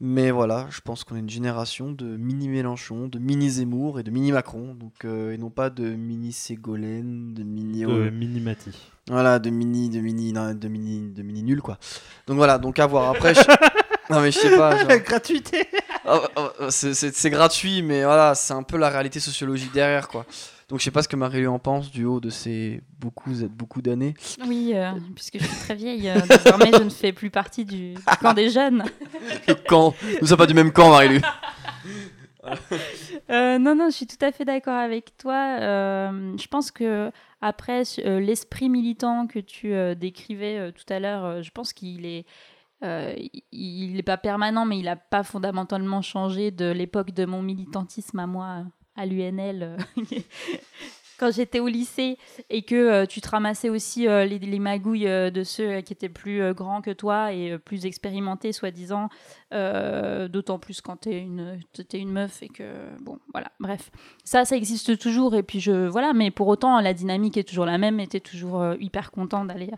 [0.03, 4.03] Mais voilà, je pense qu'on est une génération de mini Mélenchon, de mini Zemmour et
[4.03, 8.71] de mini Macron, donc euh, et non pas de mini Ségolène, de mini de Minimati.
[9.07, 11.77] voilà, de mini, de mini, non, de mini, de mini nul quoi.
[12.25, 13.11] Donc voilà, donc à voir.
[13.11, 13.41] Après, je...
[14.09, 14.75] non mais je sais pas.
[14.77, 15.67] genre- gratuité
[16.07, 19.71] Oh, oh, oh, c'est- c'est c'est gratuit, mais voilà, c'est un peu la réalité sociologique
[19.71, 20.25] derrière quoi.
[20.71, 23.81] Donc je sais pas ce que Marie en pense du haut de ses beaucoup, beaucoup
[23.81, 24.13] d'années.
[24.47, 27.95] Oui, euh, puisque je suis très vieille, euh, désormais je ne fais plus partie du,
[28.21, 28.85] camp des jeunes.
[29.49, 31.21] Le camp, nous sommes pas du même camp, Marie-Lu.
[33.29, 35.57] Euh, non, non, je suis tout à fait d'accord avec toi.
[35.59, 40.99] Euh, je pense que après euh, l'esprit militant que tu euh, décrivais euh, tout à
[40.99, 42.25] l'heure, euh, je pense qu'il est,
[42.83, 43.13] euh,
[43.51, 48.19] il n'est pas permanent, mais il n'a pas fondamentalement changé de l'époque de mon militantisme
[48.19, 48.65] à moi
[48.95, 49.63] à l'UNL.
[49.63, 49.77] euh,
[51.19, 52.17] Quand j'étais au lycée
[52.49, 56.09] et que euh, tu te ramassais aussi euh, les, les magouilles de ceux qui étaient
[56.09, 59.09] plus grands que toi et plus expérimentés, soi-disant,
[59.53, 62.63] euh, d'autant plus quand t'es une, t'es une meuf et que
[63.01, 63.91] bon voilà bref.
[64.23, 67.65] Ça ça existe toujours et puis je voilà mais pour autant la dynamique est toujours
[67.65, 69.69] la même et t'es toujours euh, hyper content d'aller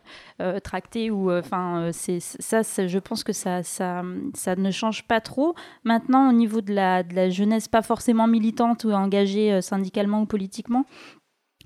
[0.41, 4.03] euh, tracter ou enfin c'est ça je pense que ça ça
[4.35, 5.55] ça ne change pas trop.
[5.83, 10.25] Maintenant au niveau de la de la jeunesse pas forcément militante ou engagée syndicalement ou
[10.27, 10.85] politiquement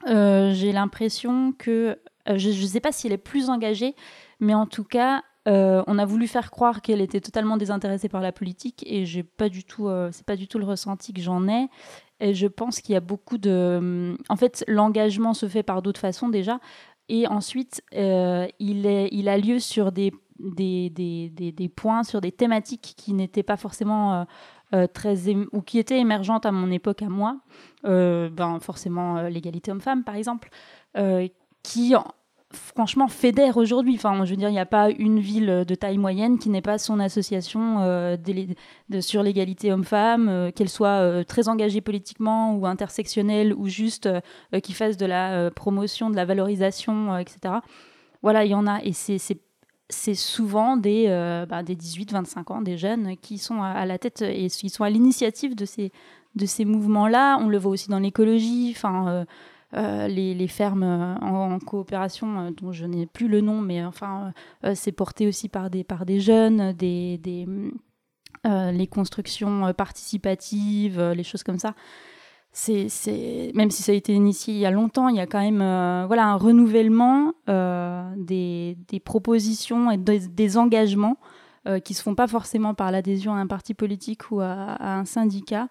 [0.06, 3.96] j'ai l'impression que je ne sais pas s'il est plus engagé
[4.40, 8.22] mais en tout cas Euh, on a voulu faire croire qu'elle était totalement désintéressée par
[8.22, 11.22] la politique et j'ai pas du tout, euh, c'est pas du tout le ressenti que
[11.22, 11.70] j'en ai.
[12.20, 16.00] Et je pense qu'il y a beaucoup de, en fait, l'engagement se fait par d'autres
[16.00, 16.60] façons déjà,
[17.10, 22.04] et ensuite euh, il, est, il a lieu sur des des, des, des, des points,
[22.04, 24.28] sur des thématiques qui n'étaient pas forcément
[24.94, 27.40] très ou qui étaient émergentes à mon époque à moi.
[27.84, 30.50] ben forcément l'égalité homme-femme par exemple,
[31.64, 31.96] qui
[32.54, 33.96] franchement fédère aujourd'hui.
[33.96, 36.62] Enfin, je veux dire, il n'y a pas une ville de taille moyenne qui n'ait
[36.62, 38.18] pas son association euh,
[38.90, 44.10] de, sur l'égalité homme-femme, euh, qu'elle soit euh, très engagée politiquement ou intersectionnelle ou juste
[44.64, 47.56] qui fasse de la promotion, de la valorisation, etc.
[48.22, 48.80] Voilà, il y en a.
[48.84, 51.08] Et c'est souvent des,
[51.50, 54.90] bah, des 18-25 ans, des jeunes qui sont à, la tête et qui sont à
[54.90, 55.92] l'initiative de ces,
[56.36, 57.38] de ces mouvements-là.
[57.42, 58.74] On le voit aussi dans l'écologie.
[58.76, 59.26] Enfin
[59.74, 64.32] euh, les, fermes euh, en, coopération, euh, dont je n'ai plus le nom, mais enfin,
[64.76, 67.20] c'est porté aussi par des, par des jeunes, des,
[68.46, 71.74] les constructions participatives, les choses comme ça.
[72.54, 75.42] C'est, même si ça a été initié il y a longtemps, il y a quand
[75.42, 81.18] même voilà, un renouvellement des, propositions et des, engagements
[81.84, 85.04] qui ne se font pas forcément par l'adhésion à un parti politique ou à un
[85.04, 85.68] syndicat,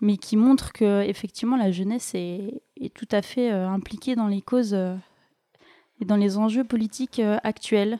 [0.00, 2.62] mais qui montre que effectivement la jeunesse est,
[2.94, 4.96] tout à fait euh, impliquée dans les causes euh,
[6.00, 7.98] et dans les enjeux politiques euh, actuels.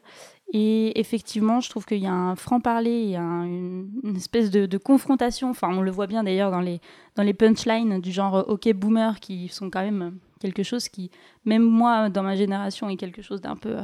[0.53, 4.78] Et effectivement, je trouve qu'il y a un franc-parler, il y a une, espèce de,
[4.78, 5.51] confrontation.
[5.51, 6.80] Enfin, on le voit bien d'ailleurs dans les,
[7.14, 11.12] dans les punchlines du genre OK boomer qui sont quand même quelque chose qui,
[11.44, 13.76] même moi, dans ma génération, est quelque chose d'un peu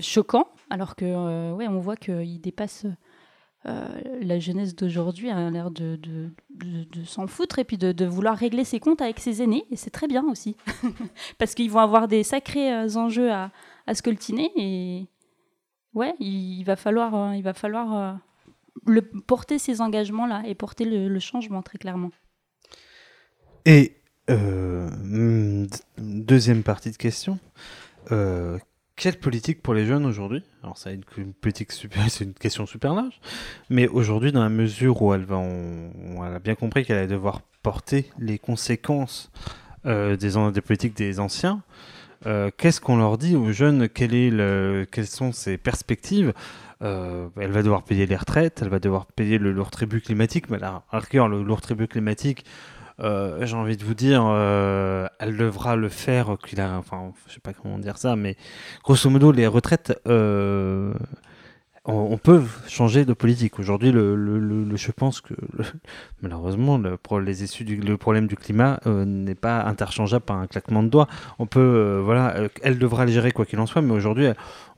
[0.00, 0.48] choquant.
[0.70, 2.86] Alors que, ouais, on voit qu'il dépasse
[3.66, 3.88] euh,
[4.22, 8.78] la jeunesse d'aujourd'hui a l'air de, de, s'en foutre et puis de, vouloir régler ses
[8.78, 9.64] comptes avec ses aînés.
[9.70, 10.56] Et c'est très bien aussi.
[11.38, 13.50] Parce qu'ils vont avoir des sacrés euh, enjeux à,
[13.86, 13.92] à.
[14.56, 15.06] Et
[15.94, 18.18] ouais, il, va falloir, euh, il va falloir
[19.26, 22.10] porter ces engagements-là et porter le, changement très clairement.
[23.66, 23.96] Et
[25.98, 27.38] deuxième partie de question
[28.98, 30.42] quelle politique pour les jeunes aujourd'hui?
[30.62, 33.18] Alors ça, une, une politique super, c'est une question super large,
[33.70, 38.38] mais aujourd'hui, dans la mesure où elle a bien compris qu'elle allait devoir porter les
[38.38, 39.30] conséquences
[39.86, 41.62] euh, des, politiques des anciens.
[42.26, 43.88] Euh, qu'est-ce qu'on leur dit aux jeunes?
[43.88, 46.32] Quelles sont ses perspectives?
[46.82, 50.50] Euh, Elle va devoir payer les retraites, elle va devoir payer le lourd tribut climatique,
[50.50, 50.82] mais à
[51.28, 52.44] le lourd tribut climatique,
[53.00, 57.34] euh, j'ai envie de vous dire, euh, elle devra le faire, qu'il a, enfin, je
[57.34, 58.36] sais pas comment dire ça, mais
[58.82, 60.92] grosso modo, les retraites, euh,
[61.88, 63.58] on, peut changer de politique.
[63.58, 65.32] Aujourd'hui, le, le, je pense que
[66.22, 70.82] malheureusement, le, les issues du, problème du climat euh, n'est pas interchangeable par un claquement
[70.82, 71.08] de doigts.
[71.38, 74.28] On peut, euh, voilà, euh, elle devra le gérer quoi qu'il en soit, mais aujourd'hui,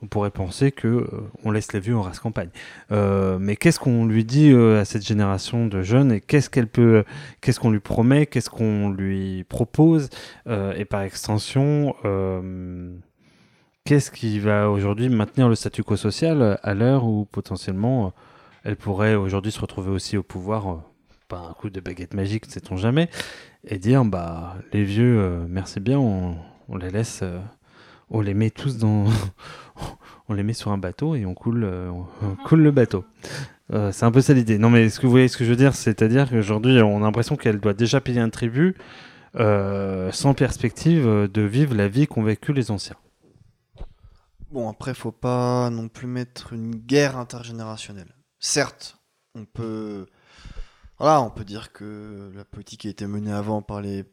[0.01, 1.05] on pourrait penser que
[1.43, 2.49] on laisse les vieux en race campagne.
[2.89, 7.03] mais qu'est-ce qu'on lui dit à cette génération de jeunes et qu'est-ce qu'elle peut,
[7.41, 10.09] qu'est-ce qu'on lui promet, qu'est-ce qu'on lui propose
[10.49, 11.95] et par extension
[13.85, 18.09] qu'est-ce qui va aujourd'hui maintenir le statu quo social à l'heure où potentiellement euh,
[18.63, 20.75] elle pourrait aujourd'hui se retrouver aussi au pouvoir euh,
[21.27, 23.09] par un coup de baguette magique, sait-on jamais,
[23.63, 26.37] et dire bah les vieux, euh, merci bien, on,
[26.77, 27.23] les laisse,
[28.09, 29.05] on les met tous dans,
[30.29, 33.05] on les met sur un bateau et on coule, on coule le bateau.
[33.91, 34.57] c'est un peu ça l'idée.
[34.57, 37.01] Non mais ce que vous voyez, ce que je veux dire, c'est-à-dire qu'aujourd'hui on a
[37.01, 38.75] l'impression qu'elle doit déjà payer un tribut
[39.35, 42.97] sans perspective de vivre la vie qu'ont vécu les anciens.
[44.51, 48.13] Bon, après, faut pas non plus mettre une guerre intergénérationnelle.
[48.39, 48.97] Certes,
[49.33, 50.07] on peut.
[50.99, 54.03] Voilà, on peut dire que la politique qui a été menée avant par les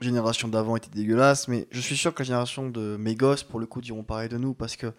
[0.00, 3.60] générations d'avant était dégueulasse, mais je suis sûr que la génération de mes gosses, pour
[3.60, 4.92] le coup, diront pareil de nous, parce que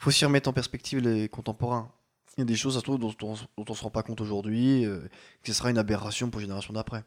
[0.00, 1.92] faut aussi remettre en perspective les contemporains.
[2.36, 4.84] Il y a des choses, à dont, dont, on ne se rend pas compte aujourd'hui,
[4.84, 4.98] euh,
[5.42, 7.04] que ce sera une aberration pour les générations d'après.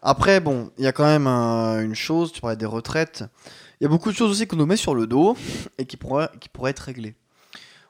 [0.00, 3.24] Après, bon, il y a quand même une chose, tu parlais des retraites.
[3.80, 5.36] Il y a beaucoup de choses aussi qu'on nous met sur le dos
[5.78, 6.30] et qui pourraient,
[6.64, 7.14] être réglées.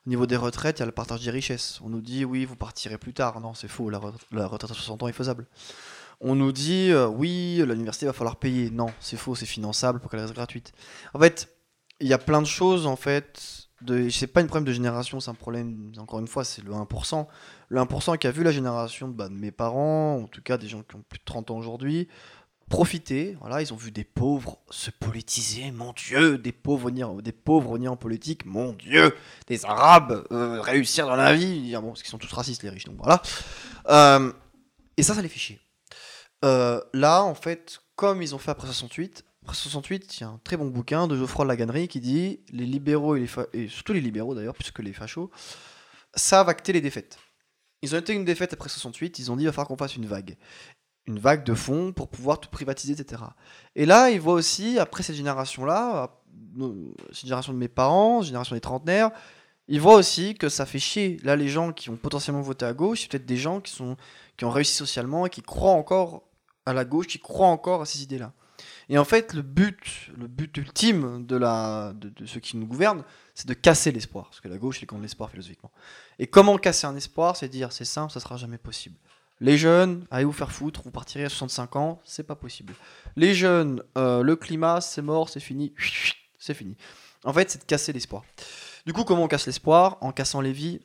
[0.06, 1.80] Au niveau des retraites, il y a le partage des richesses.
[1.82, 3.40] On nous dit, oui, vous partirez plus tard.
[3.40, 5.46] Non, c'est faux, la, retraite à 60 ans est faisable.
[6.20, 8.70] On nous dit, euh, oui, l'université va falloir payer.
[8.70, 10.72] Non, c'est faux, c'est finançable pour qu'elle reste gratuite.
[11.14, 11.48] En fait,
[12.00, 13.68] il y a plein de choses, en fait.
[14.10, 17.26] C'est pas un problème de génération, c'est un problème, encore une fois, c'est le 1%.
[17.68, 20.66] Le 1% qui a vu la génération bah, de mes parents, en tout cas des
[20.66, 22.08] gens qui ont plus de 30 ans aujourd'hui,
[22.68, 23.36] profiter.
[23.40, 27.74] Voilà, ils ont vu des pauvres se politiser, mon Dieu, des pauvres venir, des pauvres
[27.74, 29.14] venir en politique, mon Dieu,
[29.46, 32.84] des Arabes euh, réussir dans la vie, bon, parce qu'ils sont tous racistes les riches,
[32.84, 33.22] donc voilà.
[33.88, 34.32] Euh,
[34.96, 35.60] et ça, ça les fait chier.
[36.44, 40.28] Euh, là, en fait, comme ils ont fait après 68, après 68, il y a
[40.28, 44.00] un très bon bouquin de Geoffroy Laganerie qui dit les libéraux et, les surtout les
[44.00, 45.30] libéraux d'ailleurs, puisque les fachos,
[46.14, 47.18] savent acter les défaites.
[47.82, 49.96] Ils ont été une défaite après 68, ils ont dit il va falloir qu'on fasse
[49.96, 50.36] une vague.
[51.08, 53.22] Une vague de fonds pour pouvoir tout privatiser, etc.
[53.74, 56.10] Et là, ils voient aussi, après cette génération-là,
[56.54, 59.10] nos- cette génération de mes parents, génération des trentenaires,
[59.68, 61.16] ils voient aussi que ça fait chier.
[61.24, 63.96] Là, les gens qui ont potentiellement voté à gauche, c'est peut-être des gens qui, sont,
[64.36, 66.22] qui ont réussi socialement et qui croient encore
[66.66, 68.32] à la gauche, qui croient encore à ces idées-là.
[68.90, 73.02] Et en fait, le but, le but ultime de, la, de, ceux qui nous gouvernent,
[73.34, 74.26] c'est de casser l'espoir.
[74.26, 75.70] Parce que la gauche, c'est contre l'espoir philosophiquement.
[76.18, 77.36] Et comment casser un espoir?
[77.36, 78.96] C'est dire, c'est simple, ça sera jamais possible.
[79.40, 82.74] Les jeunes, allez vous faire foutre, vous partirez à 65 ans, c'est pas possible.
[83.16, 85.72] Les jeunes, euh, le climat, c'est mort, c'est fini,
[86.38, 86.76] c'est fini.
[87.24, 88.24] En fait, c'est de casser l'espoir.
[88.86, 89.98] Du coup, comment on casse l'espoir?
[90.00, 90.80] En cassant les vies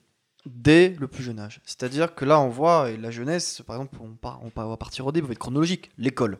[0.46, 1.62] dès le plus jeune âge.
[1.66, 5.08] C'est-à-dire que là, on voit, et la jeunesse, par exemple, on, part, on va partir
[5.08, 6.38] au début, on va être chronologique, l'école.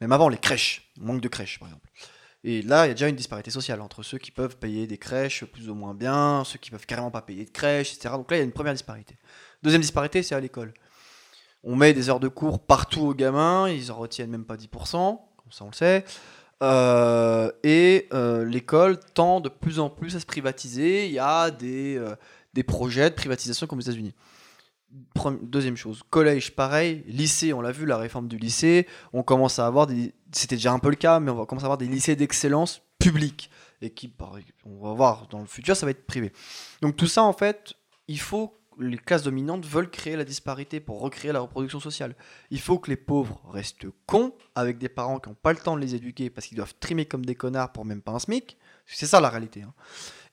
[0.00, 1.88] Même avant, les crèches, manque de crèches, par exemple.
[2.44, 4.98] Et là, il y a déjà une disparité sociale entre ceux qui peuvent payer des
[4.98, 8.14] crèches plus ou moins bien, ceux qui peuvent carrément pas payer de crèches, etc.
[8.14, 9.16] Donc là, il y a une première disparité.
[9.62, 10.74] Deuxième disparité, c'est à l'école.
[11.64, 14.68] On met des heures de cours partout aux gamins, ils en retiennent même pas 10%,
[15.36, 16.04] comme ça on le sait.
[16.62, 21.06] Euh, et euh, l'école tend de plus en plus à se privatiser.
[21.06, 22.14] Il y a des, euh,
[22.54, 24.14] des projets de privatisation comme aux États-Unis.
[25.42, 29.66] Deuxième chose, collège, pareil, lycée, on l'a vu, la réforme du lycée, on commence à
[29.66, 30.12] avoir des.
[30.32, 32.82] C'était déjà un peu le cas, mais on va commencer à avoir des lycées d'excellence
[32.98, 33.50] publics.
[33.80, 34.12] Et qui,
[34.64, 36.32] on va voir dans le futur, ça va être privé.
[36.82, 37.72] Donc tout ça, en fait,
[38.06, 38.58] il faut.
[38.82, 42.16] Les classes dominantes veulent créer la disparité pour recréer la reproduction sociale.
[42.50, 45.76] Il faut que les pauvres restent cons, avec des parents qui n'ont pas le temps
[45.76, 48.56] de les éduquer parce qu'ils doivent trimer comme des connards pour même pas un SMIC.
[48.86, 49.62] C'est ça la réalité.
[49.62, 49.72] hein.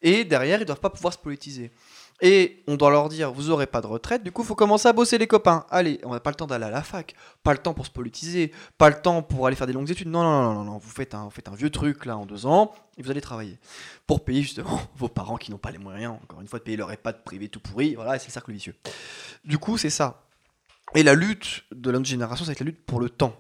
[0.02, 1.72] Et derrière, ils doivent pas pouvoir se politiser.
[2.22, 4.94] Et on doit leur dire, vous aurez pas de retraite, du coup, faut commencer à
[4.94, 5.66] bosser les copains.
[5.70, 7.92] Allez, on n'a pas le temps d'aller à la fac, pas le temps pour se
[7.92, 10.10] politiser, pas le temps pour aller faire des longues études.
[10.10, 10.78] Non, non, non, non.
[10.78, 13.58] Vous, faites un, vieux truc là en deux ans, et vous allez travailler.
[14.06, 16.78] Pour payer justement vos parents qui n'ont pas les moyens, encore une fois, de payer
[16.78, 17.96] leur EHPAD privé tout pourri.
[17.96, 18.76] Voilà, c'est le cercle vicieux.
[19.46, 20.24] Du coup, c'est ça.
[20.96, 23.36] Et la lutte de notre génération, c'est la lutte pour le temps.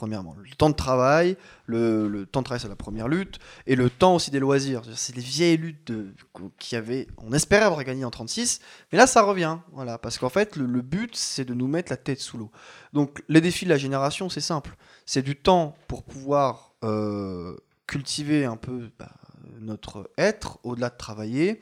[0.00, 1.36] Premièrement, le temps de travail,
[1.66, 4.80] le, temps de travail c'est la première lutte, et le temps aussi des loisirs.
[4.94, 6.14] C'est les vieilles luttes de-
[6.58, 8.60] qui avaient, on espérait avoir gagné en 36,
[8.90, 11.92] mais là ça revient, voilà, parce qu'en fait le, le but c'est de nous mettre
[11.92, 12.50] la tête sous l'eau.
[12.94, 14.74] Donc les défis de la génération c'est simple,
[15.04, 17.54] c'est du temps pour pouvoir euh,
[17.86, 19.12] cultiver un peu bah,
[19.60, 21.60] notre être au-delà de travailler,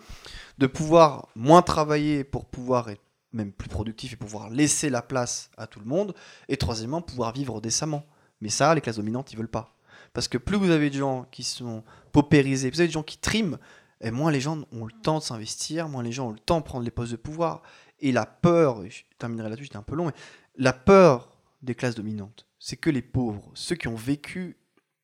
[0.58, 3.02] de pouvoir moins travailler pour pouvoir être
[3.32, 6.14] même plus productif et pouvoir laisser la place à tout le monde,
[6.48, 8.06] et troisièmement pouvoir vivre décemment.
[8.40, 9.74] Mais ça, les classes dominantes, ils veulent pas.
[10.12, 13.02] Parce que plus vous avez de gens qui sont paupérisés, plus vous avez de gens
[13.02, 13.58] qui triment,
[14.00, 16.60] et moins les gens ont le temps de s'investir, moins les gens ont le temps
[16.60, 17.62] de prendre les postes de pouvoir.
[18.00, 20.12] Et la peur, je terminerai là-dessus, j'étais un peu long, mais
[20.56, 24.56] la peur des classes dominantes, c'est que les pauvres, ceux qui ont vécu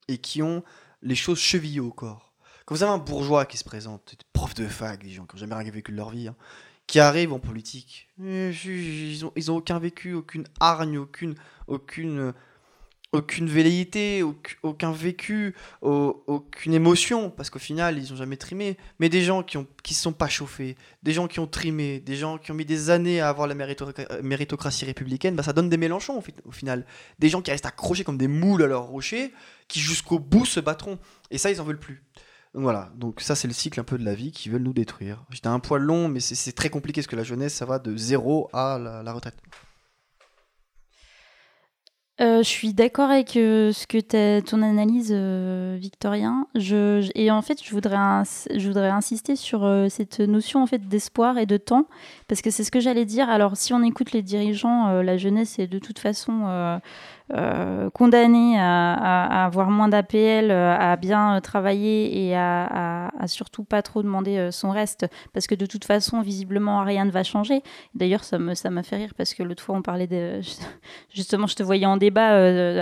[0.09, 0.63] et qui ont
[1.03, 2.35] les choses chevillées au corps.
[2.65, 5.37] Quand vous avez un bourgeois qui se présente, des profs de fac, des gens qui
[5.37, 6.37] n'ont jamais rien vécu de leur vie, hein,
[6.87, 11.35] qui arrivent en politique, ils ont, ils ont aucun vécu, aucune hargne, aucune,
[11.67, 12.33] aucune,
[13.15, 18.77] aucune velléité, auc- aucun vécu, au- aucune émotion, parce qu'au final, ils ont jamais trimé.
[18.99, 22.17] Mais des gens qui qui se sont pas chauffés, des gens qui ont trimé, des
[22.17, 23.93] gens qui ont mis des années à avoir la mérito-
[24.23, 26.85] méritocratie républicaine, bah ça donne des Mélenchons au, fi- au final.
[27.19, 29.33] Des gens qui restent accrochés comme des moules à leur rocher,
[29.69, 30.99] qui jusqu'au bout se battront.
[31.31, 32.03] Et ça, ils en veulent plus.
[32.55, 34.73] Donc voilà, donc ça c'est le cycle un peu de la vie qui veulent nous
[34.73, 35.25] détruire.
[35.31, 37.97] J'étais un poil long, mais c'est très compliqué parce que la jeunesse, ça va de
[37.97, 39.35] zéro à la retraite.
[42.21, 43.99] Euh, je suis d'accord avec euh, ce que
[44.41, 46.47] ton analyse, euh, Victorien.
[46.55, 47.97] Et en fait, je voudrais,
[48.55, 51.87] je voudrais insister sur cette notion en fait d'espoir et de temps,
[52.29, 53.29] parce que c'est ce que j'allais dire.
[53.29, 56.81] Alors, si on écoute les dirigeants, la jeunesse est de toute façon
[57.33, 63.81] euh, condamnée à, avoir moins d'APL, euh, à bien euh, travailler et à, surtout pas
[63.81, 67.63] trop demander euh, son reste, parce que de toute façon, visiblement, rien ne va changer.
[67.95, 70.09] D'ailleurs, ça m'a fait rire parce que l'autre fois, on parlait
[71.15, 72.29] justement, je te voyais en débat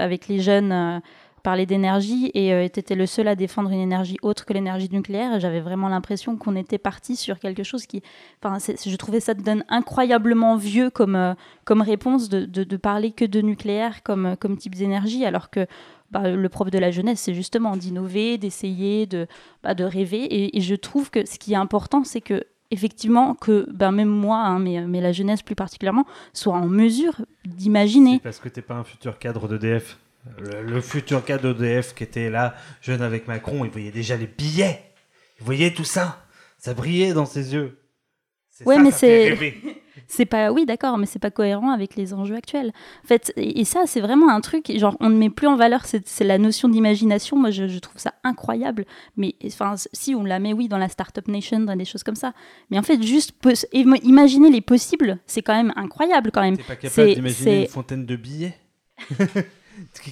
[0.02, 1.00] avec les jeunes
[1.42, 5.40] parler d'énergie et euh, tu le seul à défendre une énergie autre que l'énergie nucléaire.
[5.40, 8.02] J'avais vraiment l'impression qu'on était parti sur quelque chose qui.
[8.42, 13.12] Enfin, je trouvais ça te donne incroyablement vieux comme, euh, comme réponse de, de, parler
[13.12, 15.66] que de nucléaire comme, euh, comme type d'énergie, alors que.
[16.10, 19.26] bah, le propre de la jeunesse, c'est justement d'innover, d'essayer, de,
[19.62, 20.56] bah, de rêver.
[20.56, 24.38] Et, je trouve que ce qui est important, c'est que effectivement que ben même moi,
[24.38, 28.20] hein, mais, mais la jeunesse plus particulièrement, soit en mesure d'imaginer.
[28.22, 29.98] Parce que t'es pas un futur cadre d'EDF.
[30.38, 34.26] Le, le futur cadre d'EDF qui était là, jeune avec Macron, il voyait déjà les
[34.28, 34.80] billets.
[35.40, 36.24] Il voyait tout ça.
[36.58, 37.78] Ça brillait dans ses yeux.
[38.50, 39.36] Ça, mais c'est-
[40.06, 42.72] c'est pas, oui, d'accord, mais c'est pas cohérent avec les enjeux actuels.
[43.04, 45.84] En fait, et, ça, c'est vraiment un truc, genre, on ne met plus en valeur,
[45.86, 47.36] c'est la notion d'imagination.
[47.36, 48.84] Moi, je, je trouve ça incroyable.
[49.16, 52.14] Mais, enfin, si on la met, oui, dans la Startup Nation, dans des choses comme
[52.14, 52.32] ça.
[52.70, 53.32] Mais en fait, juste
[53.72, 56.56] imaginer les possibles, c'est quand même incroyable, quand même.
[56.58, 58.54] T'es pas capable d'imaginer une fontaine de billets?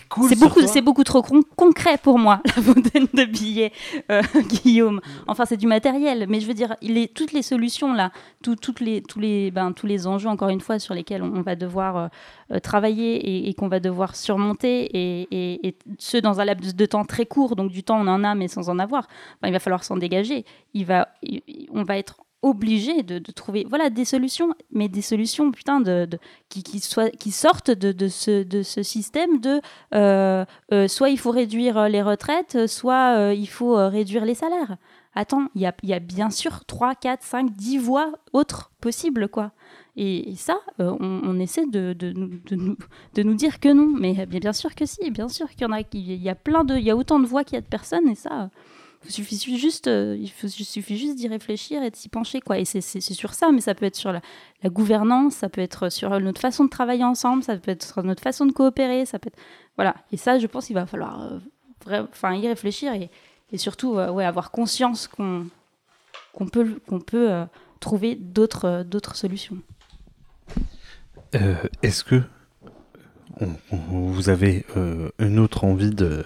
[0.09, 3.73] Cool C'est beaucoup, c'est beaucoup trop con- concret pour moi, la fontaine de billets,
[4.11, 4.23] euh,
[4.65, 5.01] Guillaume.
[5.27, 8.11] Enfin, c'est du matériel, mais je veux dire, il est, toutes les solutions là,
[8.43, 11.35] tout- toutes les, tous les, ben, tous les enjeux encore une fois sur lesquels on,
[11.37, 12.09] on va devoir euh,
[12.53, 16.75] euh, travailler et, et qu'on va devoir surmonter, et, et, et ce dans un laps
[16.75, 19.05] de temps très court, donc du temps on en a mais sans en avoir.
[19.37, 20.45] Enfin, il va falloir s'en dégager.
[20.75, 21.09] Il va,
[21.73, 26.09] on va être obligé de, trouver voilà des solutions mais des solutions putain de,
[26.49, 29.61] qui, qui, soient, qui sortent de, de, ce, de ce système de
[29.95, 34.77] euh, euh, soit il faut réduire euh, les retraites, soit il faut réduire les salaires.
[35.15, 38.71] Attends, il y a, il y a bien sûr 3, 4, 5, 10 voies autres
[38.81, 39.53] possibles, quoi.
[39.97, 42.77] Et, ça, on, essaie de, de, nous-
[43.15, 43.93] de nous, dire que non.
[43.99, 46.63] Mais bien, sûr que si, bien sûr qu'il y en a, qu'il y a plein
[46.63, 48.51] de, il y a autant de voix qu'il y a de personnes, et ça,
[49.07, 52.59] il suffit juste, euh, il il suffit juste d'y réfléchir et de s'y pencher, quoi.
[52.59, 54.21] Et c'est sur ça, mais ça peut être sur la,
[54.67, 58.23] gouvernance, ça peut être sur notre façon de travailler ensemble, ça peut être sur notre
[58.23, 59.39] façon de coopérer, ça peut être...
[59.77, 59.95] Voilà.
[60.13, 61.33] Et ça, je pense qu'il va falloir
[61.89, 62.01] euh,
[62.37, 63.11] y réfléchir et,
[63.57, 65.49] surtout euh, avoir conscience qu'on
[66.53, 67.47] peut, qu'on peut
[67.81, 69.57] trouver d'autres solutions.
[71.83, 72.23] Est-ce que
[73.71, 74.67] vous avez
[75.19, 76.25] une autre envie de,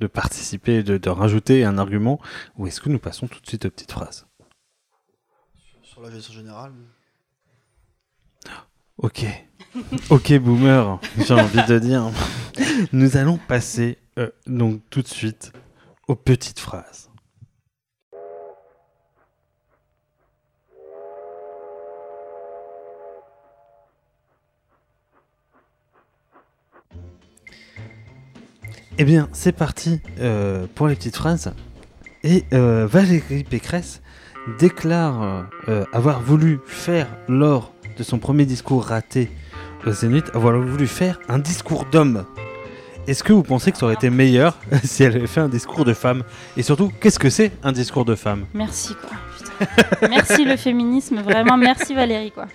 [0.00, 2.20] de participer, de, de rajouter un argument,
[2.56, 4.26] ou est-ce que nous passons tout de suite aux petites phrases?
[5.82, 6.72] Sur la gestion générale.
[8.98, 9.24] Ok.
[10.10, 12.08] Ok, boomer, j'ai envie de dire.
[12.92, 15.52] Nous allons passer euh, donc tout de suite
[16.06, 17.10] aux petites phrases.
[28.98, 31.52] Eh bien, c'est parti euh, pour les petites phrases.
[32.22, 34.00] Et euh, Valérie Pécresse
[34.58, 39.30] déclare euh, avoir voulu faire lors de son premier discours raté
[39.86, 42.24] au Zénith, avoir voulu faire un discours d'homme.
[43.06, 45.84] Est-ce que vous pensez que ça aurait été meilleur si elle avait fait un discours
[45.84, 46.22] de femme?
[46.56, 48.46] Et surtout, qu'est-ce que c'est un discours de femme?
[48.54, 50.08] Merci, quoi.
[50.08, 52.46] Merci le féminisme, vraiment merci Valérie, quoi.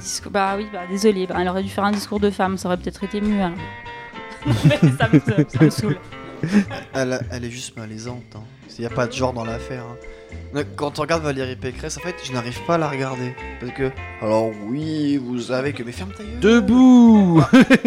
[0.00, 2.68] Discours- Bah oui, bah désolé, bah, elle aurait dû faire un discours de femme, ça
[2.68, 3.40] aurait peut-être été mieux.
[3.40, 3.58] alors.
[4.64, 5.98] Mais ça, me, ça me saoule.
[6.92, 8.36] Elle, elle est juste malaisante.
[8.76, 9.84] Il n'y a pas de genre dans l'affaire.
[9.84, 10.62] hein.
[10.76, 13.34] Quand on regarde Valérie Pécresse, en fait, je n'arrive pas à la regarder.
[13.60, 13.90] Parce que,
[14.20, 15.82] alors oui, vous savez que.
[15.84, 17.40] Mais ferme ta gueule Debout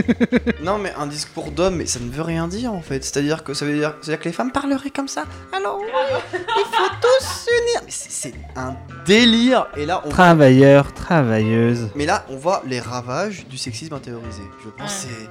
[0.64, 3.04] Non, mais un discours d'homme, mais ça ne veut rien dire en fait.
[3.04, 5.26] C'est-à-dire que ça veut dire, c'est-à-dire que les femmes parleraient comme ça.
[5.54, 5.88] Alors oui,
[6.34, 7.82] il faut tous s'unir.
[7.86, 8.76] Mais c'est c'est un
[9.06, 9.68] délire.
[9.76, 11.90] Et là, on Travailleurs, travailleuses.
[11.96, 14.42] Mais là, on voit les ravages du sexisme intériorisé.
[14.64, 15.30] Je pense que c'est.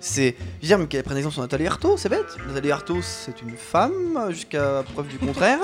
[0.00, 0.36] C'est.
[0.38, 2.36] Je veux dire, mais qu'elle prenne exemple sur Nathalie Arthaud, c'est bête.
[2.46, 5.58] Nathalie Arthaud, c'est une femme, jusqu'à preuve du contraire.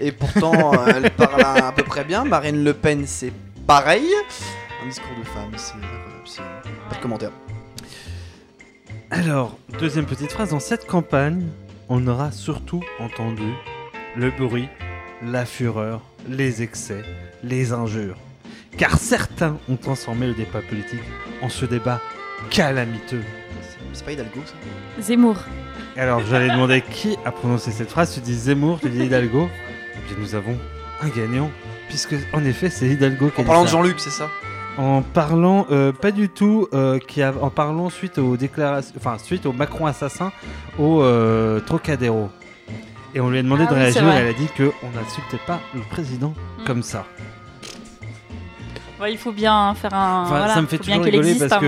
[0.00, 2.24] Et pourtant, elle parle à, à peu près bien.
[2.24, 3.32] Marine Le Pen, c'est
[3.66, 4.06] pareil.
[4.84, 5.74] Un discours de femme, c'est.
[6.24, 6.42] c'est-
[6.88, 7.30] Pas de commentaire.
[9.10, 11.46] Alors, deuxième petite phrase, dans cette campagne,
[11.88, 13.52] on aura surtout entendu
[14.16, 14.68] le bruit,
[15.22, 17.02] la fureur, les excès,
[17.44, 18.16] les injures.
[18.76, 21.00] Car certains ont transformé le débat politique
[21.40, 22.00] en ce débat
[22.50, 23.22] calamiteux.
[23.96, 24.52] C'est- C'est pas Hidalgo, ça
[25.02, 25.36] Zemmour.
[25.96, 28.12] Alors, j'allais demander qui a prononcé cette phrase.
[28.14, 29.48] Tu dis Zemmour, tu dis Hidalgo.
[29.94, 30.56] Et puis nous avons
[31.00, 31.50] un gagnant,
[31.88, 33.68] puisque en effet, c'est Hidalgo qui a En parlant de.
[33.68, 34.28] Jean-Luc, c'est ça?
[34.78, 39.16] En parlant, euh, pas du tout, euh, qui a, en parlant suite aux déclarations, enfin
[39.18, 40.32] suite au Macron assassin
[40.78, 42.28] au euh, Trocadéro.
[43.14, 44.16] Et on lui a demandé Ah de oui, réagir, vrai.
[44.20, 46.64] elle a dit qu'on n'insultait pas le président Mm.
[46.66, 47.06] comme ça.
[49.08, 50.22] Il faut bien faire un.
[50.22, 51.66] Enfin, voilà, ça me fait toujours rigoler existe parce que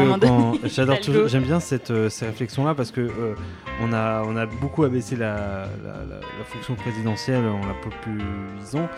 [0.69, 3.35] j'adore toujours, j'aime bien cette, euh, ces réflexions-là parce que euh,
[3.83, 8.89] on a on a beaucoup abaissé la, la, la- la fonction présidentielle en la populisant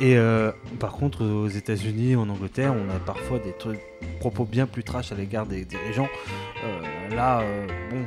[0.00, 0.50] et euh,
[0.80, 3.80] par contre aux États-Unis, en Angleterre, on a parfois des trucs
[4.20, 6.08] propos bien plus trash à l'égard des dirigeants.
[6.64, 8.04] Euh, là, euh, bon,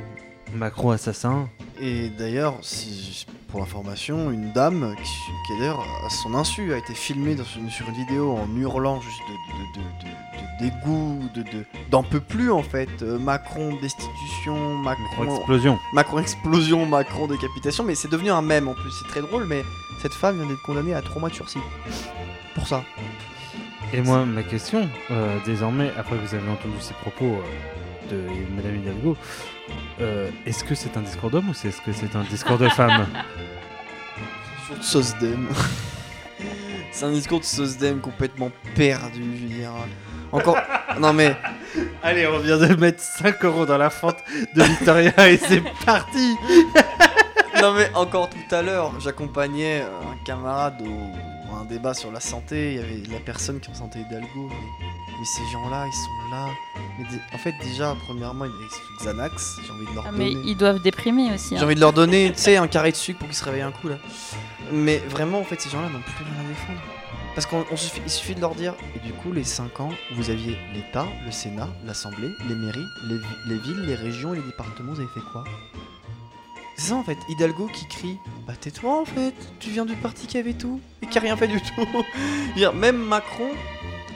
[0.58, 1.48] Macron assassin.
[1.80, 5.12] Et d'ailleurs, si, pour l'information, une dame qui,
[5.46, 8.48] qui est d'ailleurs à son insu a été filmée dans une- sur une vidéo en
[8.56, 12.88] hurlant juste de, de, de, dégoût, de, de- d'en peut plus en fait.
[13.02, 15.78] Euh, Macron destitution, Macron, Explosion.
[15.92, 18.90] Macron explosion, Macron décapitation, mais c'est devenu un mème en plus.
[19.02, 19.62] C'est très drôle, mais
[20.00, 21.58] cette femme vient d'être condamnée à 3 mois de sursis.
[22.54, 22.82] Pour ça.
[23.92, 28.56] Et moi, ma question, euh, désormais, après que vous avez entendu ces propos euh, de
[28.56, 29.16] Madame Hidalgo,
[30.00, 32.68] euh, est-ce que c'est un discours d'homme ou c'est- est-ce que c'est un discours de
[32.68, 33.06] femme
[34.66, 35.48] Sur sauce d'em.
[36.90, 39.70] C'est un discours de Sosdem complètement perdu, je veux dire.
[40.30, 40.58] Encore.
[41.00, 41.36] Non mais.
[42.02, 44.18] Allez, on vient de mettre 5 euros dans la fente
[44.54, 46.34] de Victoria et c'est parti
[47.62, 52.72] Non mais encore tout à l'heure, j'accompagnais un camarade au un débat sur la santé.
[52.74, 54.48] Il y avait la personne qui ressentait Hidalgo.
[54.50, 54.86] Mais,
[55.22, 56.48] mais ces gens-là, ils sont là.
[56.98, 59.60] Mais en fait, déjà, premièrement, ils ont Xanax.
[59.64, 60.50] J'ai envie de leur Ah, mais donner.
[60.50, 61.50] ils doivent déprimer aussi.
[61.50, 61.64] J'ai hein.
[61.64, 63.70] envie de leur donner, tu sais, un carré de sucre pour qu'ils se réveillent un
[63.70, 63.98] coup là.
[64.72, 66.80] Mais vraiment, en fait, ces gens-là n'ont plus rien à défendre.
[67.36, 70.58] Parce qu'il suffit, suffit de leur dire, et du coup, les 5 ans, vous aviez
[70.74, 75.00] l'État, le Sénat, l'Assemblée, les mairies, les, les villes, les régions et les départements, vous
[75.00, 75.44] avez fait quoi?
[76.76, 80.26] C'est ça en fait, Hidalgo qui crie Bah tais-toi en fait, tu viens du parti
[80.26, 81.86] qui avait tout et qui a rien fait du tout.
[82.74, 83.50] Même Macron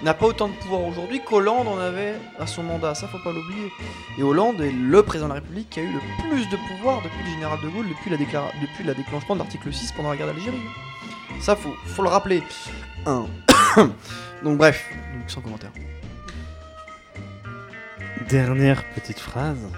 [0.02, 3.32] n'a pas autant de pouvoir aujourd'hui qu'Hollande en avait à son mandat, ça faut pas
[3.32, 3.70] l'oublier.
[4.18, 7.02] Et Hollande est le président de la République qui a eu le plus de pouvoir
[7.02, 10.16] depuis le général de Gaulle, depuis la, déclara- depuis déclenchement de l'article 6 pendant la
[10.16, 10.60] guerre d'Algérie.
[11.40, 12.43] Ça, faut, faut le rappeler.
[14.43, 14.89] Donc bref,
[15.27, 15.73] sans commentaire.
[18.28, 19.68] Dernière petite phrase.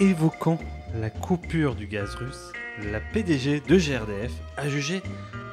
[0.00, 0.58] Évoquant
[0.96, 2.52] la coupure du gaz russe,
[2.90, 5.02] la PDG de GRDF a jugé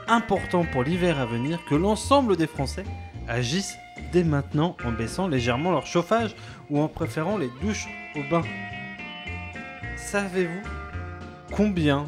[0.08, 2.84] important pour l'hiver à venir que l'ensemble des Français
[3.28, 3.78] agissent
[4.12, 6.36] dès maintenant en baissant légèrement leur chauffage
[6.70, 8.42] ou en préférant les douches au bain.
[9.98, 10.62] Savez-vous
[11.52, 12.06] combien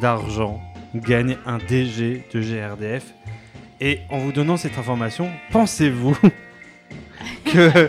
[0.00, 0.60] d'argent
[0.94, 3.14] gagne un DG de GRDF
[3.80, 6.16] Et en vous donnant cette information, pensez-vous
[7.46, 7.88] que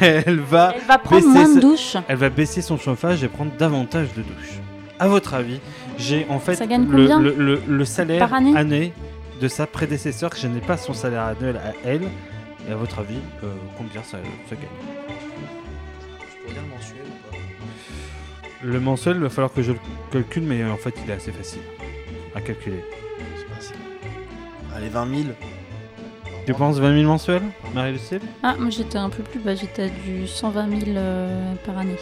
[0.00, 1.96] elle va Elle va prendre baisser moins de sa- douches.
[2.08, 4.58] elle va baisser son chauffage et prendre davantage de douches.
[4.98, 5.58] À votre avis,
[5.98, 8.92] j'ai en fait Ça gagne le, combien le- le- le salaire Par année
[9.40, 12.08] de sa prédécesseur, que je n'ai pas son salaire annuel à elle.
[12.68, 14.18] Et à votre avis, euh, combien ça,
[14.48, 14.64] ça gagne?
[15.08, 17.36] Je pourrais dire mensuel ou pas?
[18.62, 19.78] Le mensuel, il va falloir que je le
[20.12, 21.62] calcule, mais en fait, il est assez facile
[22.34, 22.84] à calculer.
[23.36, 23.74] C'est pas assez.
[24.76, 25.20] Allez, 20 000.
[26.46, 27.42] Tu penses 20 000 mensuels,
[27.72, 28.20] Marie-Lucille?
[28.42, 31.96] Ah, moi j'étais un peu plus bas, j'étais à du 120 000 euh, par année.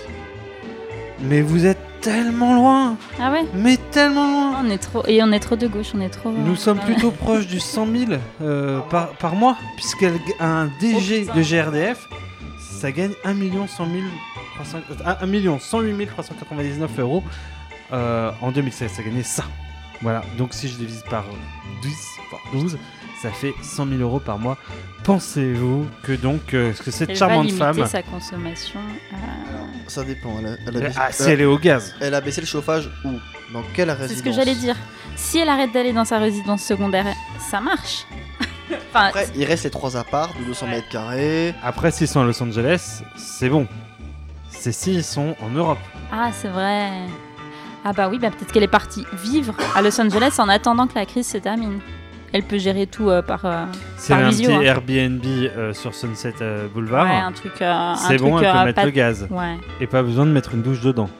[1.23, 5.31] Mais vous êtes tellement loin Ah ouais Mais tellement loin on est trop Et on
[5.33, 6.31] est trop de gauche, on est trop.
[6.33, 6.85] Nous sommes Ouais.
[6.87, 10.13] plutôt proches du 100 000 euh, par, par mois, puisqu'un
[10.81, 12.09] DG Oh, de GRDF,
[12.59, 13.97] ça gagne 1 million 100 000
[14.55, 17.23] 300 ah, 1 million 108 399 euros
[17.93, 18.91] euh, en 2016.
[18.93, 19.45] Ça gagnait ça.
[20.03, 21.25] Voilà, donc si je divise par
[21.83, 21.91] 10,
[22.31, 22.79] par 12,
[23.23, 24.57] ça fait 100 000 euros par mois.
[25.05, 28.81] Pensez-vous que donc euh, que cette Elle charmante va limiter femme, sa consommation.
[29.13, 30.37] à- Ça dépend.
[30.39, 32.47] Elle a, elle a baissé, ah, si elle est au gaz, elle a baissé le
[32.47, 33.13] chauffage où?
[33.53, 34.77] Dans quelle résidence C'est ce que j'allais dire.
[35.17, 37.07] Si elle arrête d'aller dans sa résidence secondaire,
[37.51, 38.07] ça marche.
[38.71, 40.73] enfin, Après, il reste les trois apparts de 200 Ouais.
[40.73, 41.55] mètres carrés.
[41.63, 43.67] après s'ils sont à Los Angeles, c'est bon.
[44.51, 45.79] C'est s'ils sont en Europe.
[46.13, 46.91] ah, c'est vrai.
[47.85, 50.95] Ah bah oui, bah peut-être qu'elle est partie vivre à Los Angeles en attendant que
[50.95, 51.81] la crise se termine.
[52.33, 53.45] Elle peut gérer tout euh, par.
[53.45, 53.65] euh,
[54.09, 54.61] Par un visio, petit hein.
[54.63, 57.61] Airbnb euh, sur Sunset euh, Boulevard, ouais, un truc.
[57.61, 59.27] euh, un c'est bon, truc, elle peut euh, mettre pas- le gaz.
[59.31, 59.57] Ouais.
[59.81, 61.11] Et pas besoin de mettre une douche dedans.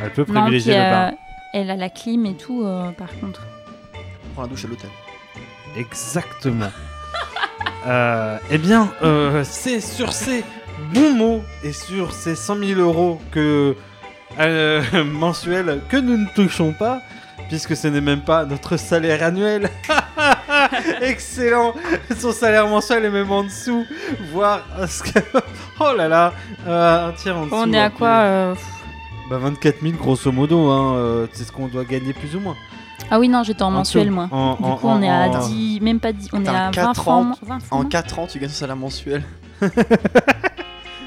[0.00, 1.08] Elle peut Non, privilégier puis, le bar.
[1.08, 1.10] euh,
[1.54, 3.42] elle a la clim et tout, euh, par contre.
[4.34, 4.90] Prends la douche à l'hôtel.
[5.76, 6.70] Exactement.
[7.86, 10.44] Euh, eh bien, euh, c'est sur ces
[10.92, 13.76] bons mots et sur ces 100 000 euros que,
[14.40, 17.00] euh, mensuels que nous ne touchons pas,
[17.48, 19.70] puisque ce n'est même pas notre salaire annuel.
[21.02, 21.74] Excellent
[22.18, 23.86] Son salaire mensuel est même en dessous,
[24.32, 24.60] voire...
[24.88, 25.18] ce que-
[25.80, 26.32] oh là là
[26.66, 27.54] euh, Un tiers en dessous.
[27.56, 28.54] On est à quoi euh.
[29.30, 32.56] Bah 24 000 grosso modo, hein, euh, c'est ce qu'on doit gagner plus ou moins.
[33.10, 34.28] Ah oui, non, j'étais en En mensuel, moi.
[34.30, 36.66] En- du en- coup, on est à en- 10, même pas 10, on est à
[36.66, 37.26] un 20 4 francs.
[37.34, 39.22] ans, 20 francs, En non 4 ans, tu gagnes ton salaire mensuel.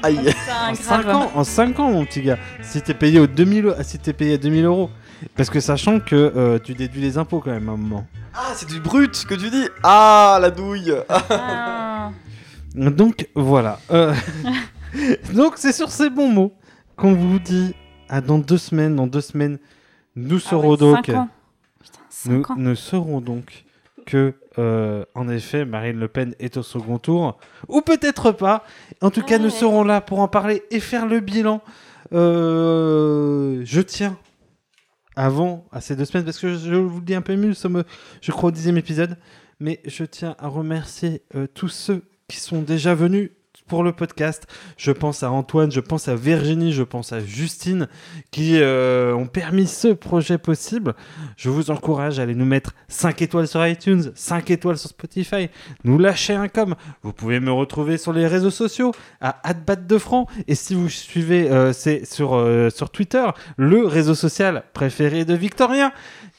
[0.04, 0.18] Aïe.
[0.18, 0.74] En grave.
[0.74, 2.38] 5 ans, en 5 ans, mon petit gars.
[2.60, 4.90] Si t'es payé au 2000, eu- si t'es payé à 2000 euros.
[5.36, 8.06] Parce que sachant que euh, tu déduis les impôts quand même à un moment.
[8.34, 9.68] Ah, c'est du brut ce que tu dis.
[9.82, 10.94] Ah, la douille.
[11.08, 12.10] Ah.
[12.74, 13.78] Donc voilà.
[13.90, 14.14] Euh,
[15.34, 16.52] Donc c'est sur ces bons mots
[16.96, 17.74] qu'on vous dit
[18.08, 18.96] à dans deux semaines.
[18.96, 19.58] Dans deux semaines,
[20.16, 21.06] nous Ah serons ouais, donc.
[21.06, 21.28] cinq ans.
[21.82, 22.54] Putain, cinq Nous, ans.
[22.56, 23.64] nous saurons donc
[24.06, 27.38] que, euh, en effet, Marine Le Pen est au second tour,
[27.68, 28.64] ou peut-être pas.
[29.00, 29.44] En tout cas, Ouais.
[29.44, 31.60] nous serons là pour en parler et faire le bilan.
[32.12, 34.16] Euh, je tiens,
[35.16, 37.54] avant, à ces deux semaines, parce que je vous le dis un peu mieux, nous
[37.54, 37.84] sommes,
[38.20, 39.18] je crois, au dixième épisode,
[39.60, 43.30] mais je tiens à remercier euh, tous ceux qui sont déjà venus
[43.72, 44.46] pour le podcast.
[44.76, 47.88] Je pense à Antoine, je pense à Virginie, je pense à Justine,
[48.30, 50.92] qui euh, ont permis ce projet possible.
[51.38, 55.48] Je vous encourage à aller nous mettre 5 étoiles sur iTunes, 5 étoiles sur Spotify,
[55.84, 56.74] nous lâcher un com.
[57.02, 58.92] Vous pouvez me retrouver sur les réseaux sociaux
[59.22, 63.24] à de francs et si vous suivez euh, c'est sur, euh, sur Twitter,
[63.56, 65.92] le réseau social préféré de Victorien.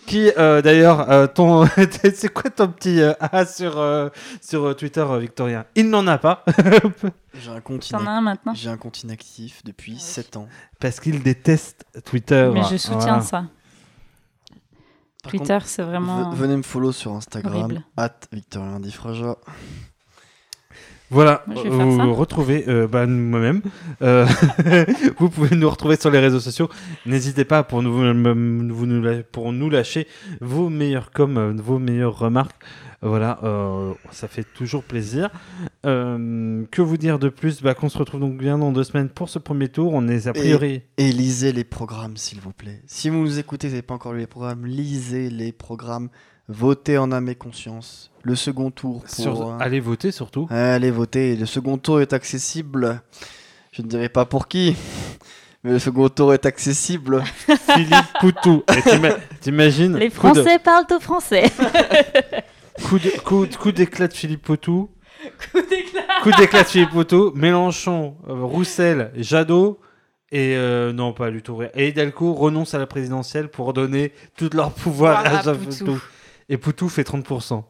[0.06, 1.66] Qui, euh, d'ailleurs, euh, ton,
[2.14, 4.10] c'est quoi ton petit euh, A sur, euh,
[4.42, 6.44] sur Twitter, euh, Victorien Il n'en a pas,
[7.34, 8.54] J'ai un compte T'en as un maintenant?
[8.54, 10.48] J'ai un compte inactif depuis 7 ans.
[10.80, 12.50] parce qu'il déteste Twitter.
[12.54, 13.22] Mais je soutiens Voilà.
[13.22, 13.46] ça.
[15.24, 16.32] Par Twitter, c'est vraiment.
[16.32, 17.84] Venez me follow sur Instagram, horrible.
[17.96, 19.38] at Victorien Diffraja.
[21.14, 23.62] Voilà, Moi, faire vous retrouvez euh, bah, moi-même.
[24.02, 24.26] Euh,
[25.20, 26.70] vous pouvez nous retrouver sur les réseaux sociaux.
[27.06, 30.08] N'hésitez pas pour nous, vous nous la- pour nous lâcher
[30.42, 32.56] vos meilleurs coms, euh, vos meilleures remarques.
[33.04, 35.30] Voilà, euh, ça fait toujours plaisir.
[35.86, 37.62] Euh, que vous dire de plus?
[37.62, 39.92] Bah, Qu'on se retrouve donc bien dans deux semaines pour ce premier tour.
[39.94, 40.82] On est a priori.
[40.98, 42.82] Et lisez les programmes, s'il vous plaît.
[42.88, 46.10] Si vous nous écoutez, vous n'avez pas encore lu les programmes, lisez les programmes.
[46.48, 48.10] Votez en âme et conscience.
[48.24, 49.10] Le second tour pour...
[49.10, 50.48] sur- euh, Allez voter surtout.
[50.50, 51.36] Allez voter.
[51.36, 53.02] Le second tour est accessible.
[53.74, 54.76] Je ne dirai pas pour qui,
[55.64, 57.24] mais le second tour est accessible.
[57.48, 58.64] Philippe Poutou.
[59.42, 59.98] T'imagines?
[59.98, 61.52] Les de- Français parlent au français.
[62.88, 64.90] Coup de- coup- coup d'éclat de Philippe Poutou.
[65.52, 66.02] Coup d'éclat.
[66.24, 67.32] Coup d'éclat de Philippe Poutou.
[67.36, 69.80] Mélenchon, euh, Roussel, Jadot.
[70.32, 71.60] Et euh, non, pas du tout.
[71.76, 75.86] Et Hidalgo renonce à la présidentielle pour donner tout leur pouvoir Voilà, à Jean Poutou.
[75.86, 76.02] Poutou.
[76.50, 77.64] Et Poutou fait 30%.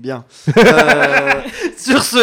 [0.00, 0.24] Bien.
[0.56, 1.32] Euh,
[1.76, 2.18] Sur ce,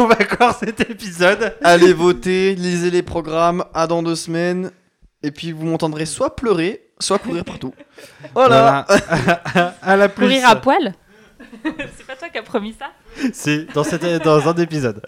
[0.00, 1.54] on va clore cet épisode.
[1.62, 3.64] allez voter, lisez les programmes.
[3.74, 4.70] À dans deux semaines.
[5.22, 7.74] Et puis vous m'entendrez soit pleurer, soit courir partout.
[8.34, 8.86] Voilà.
[8.88, 9.74] Voilà.
[9.82, 10.24] à la plus.
[10.26, 10.94] Courir à poil
[11.64, 12.86] C'est pas toi qui as promis ça?
[13.34, 15.02] C'est dans, cette- dans un épisode.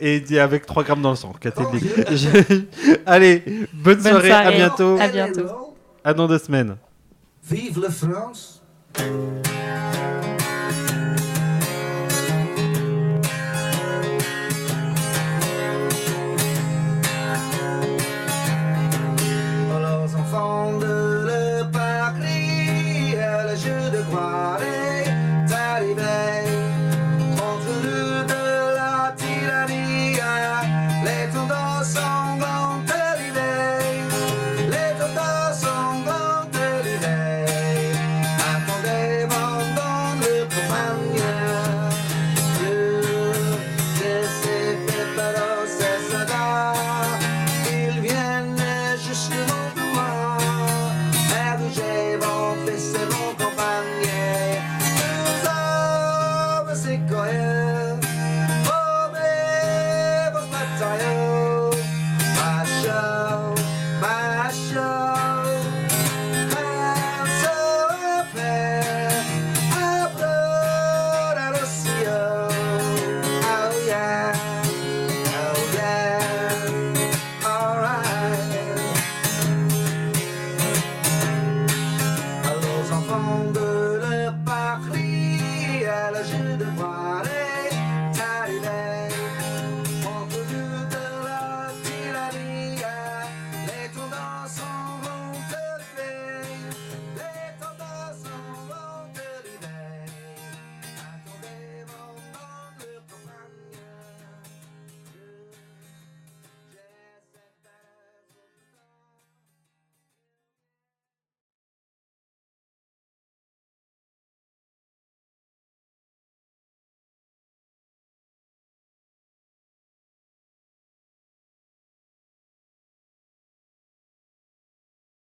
[0.00, 1.32] Et avec 3 grammes dans le sang.
[1.42, 2.62] Je-
[3.04, 3.42] Allez,
[3.72, 4.56] bonne, Bonne soirée, à soirée.
[4.56, 4.96] bientôt.
[5.00, 5.74] À bientôt.
[6.04, 6.76] À dans deux semaines.
[7.50, 8.62] Vive la France
[24.22, 24.71] para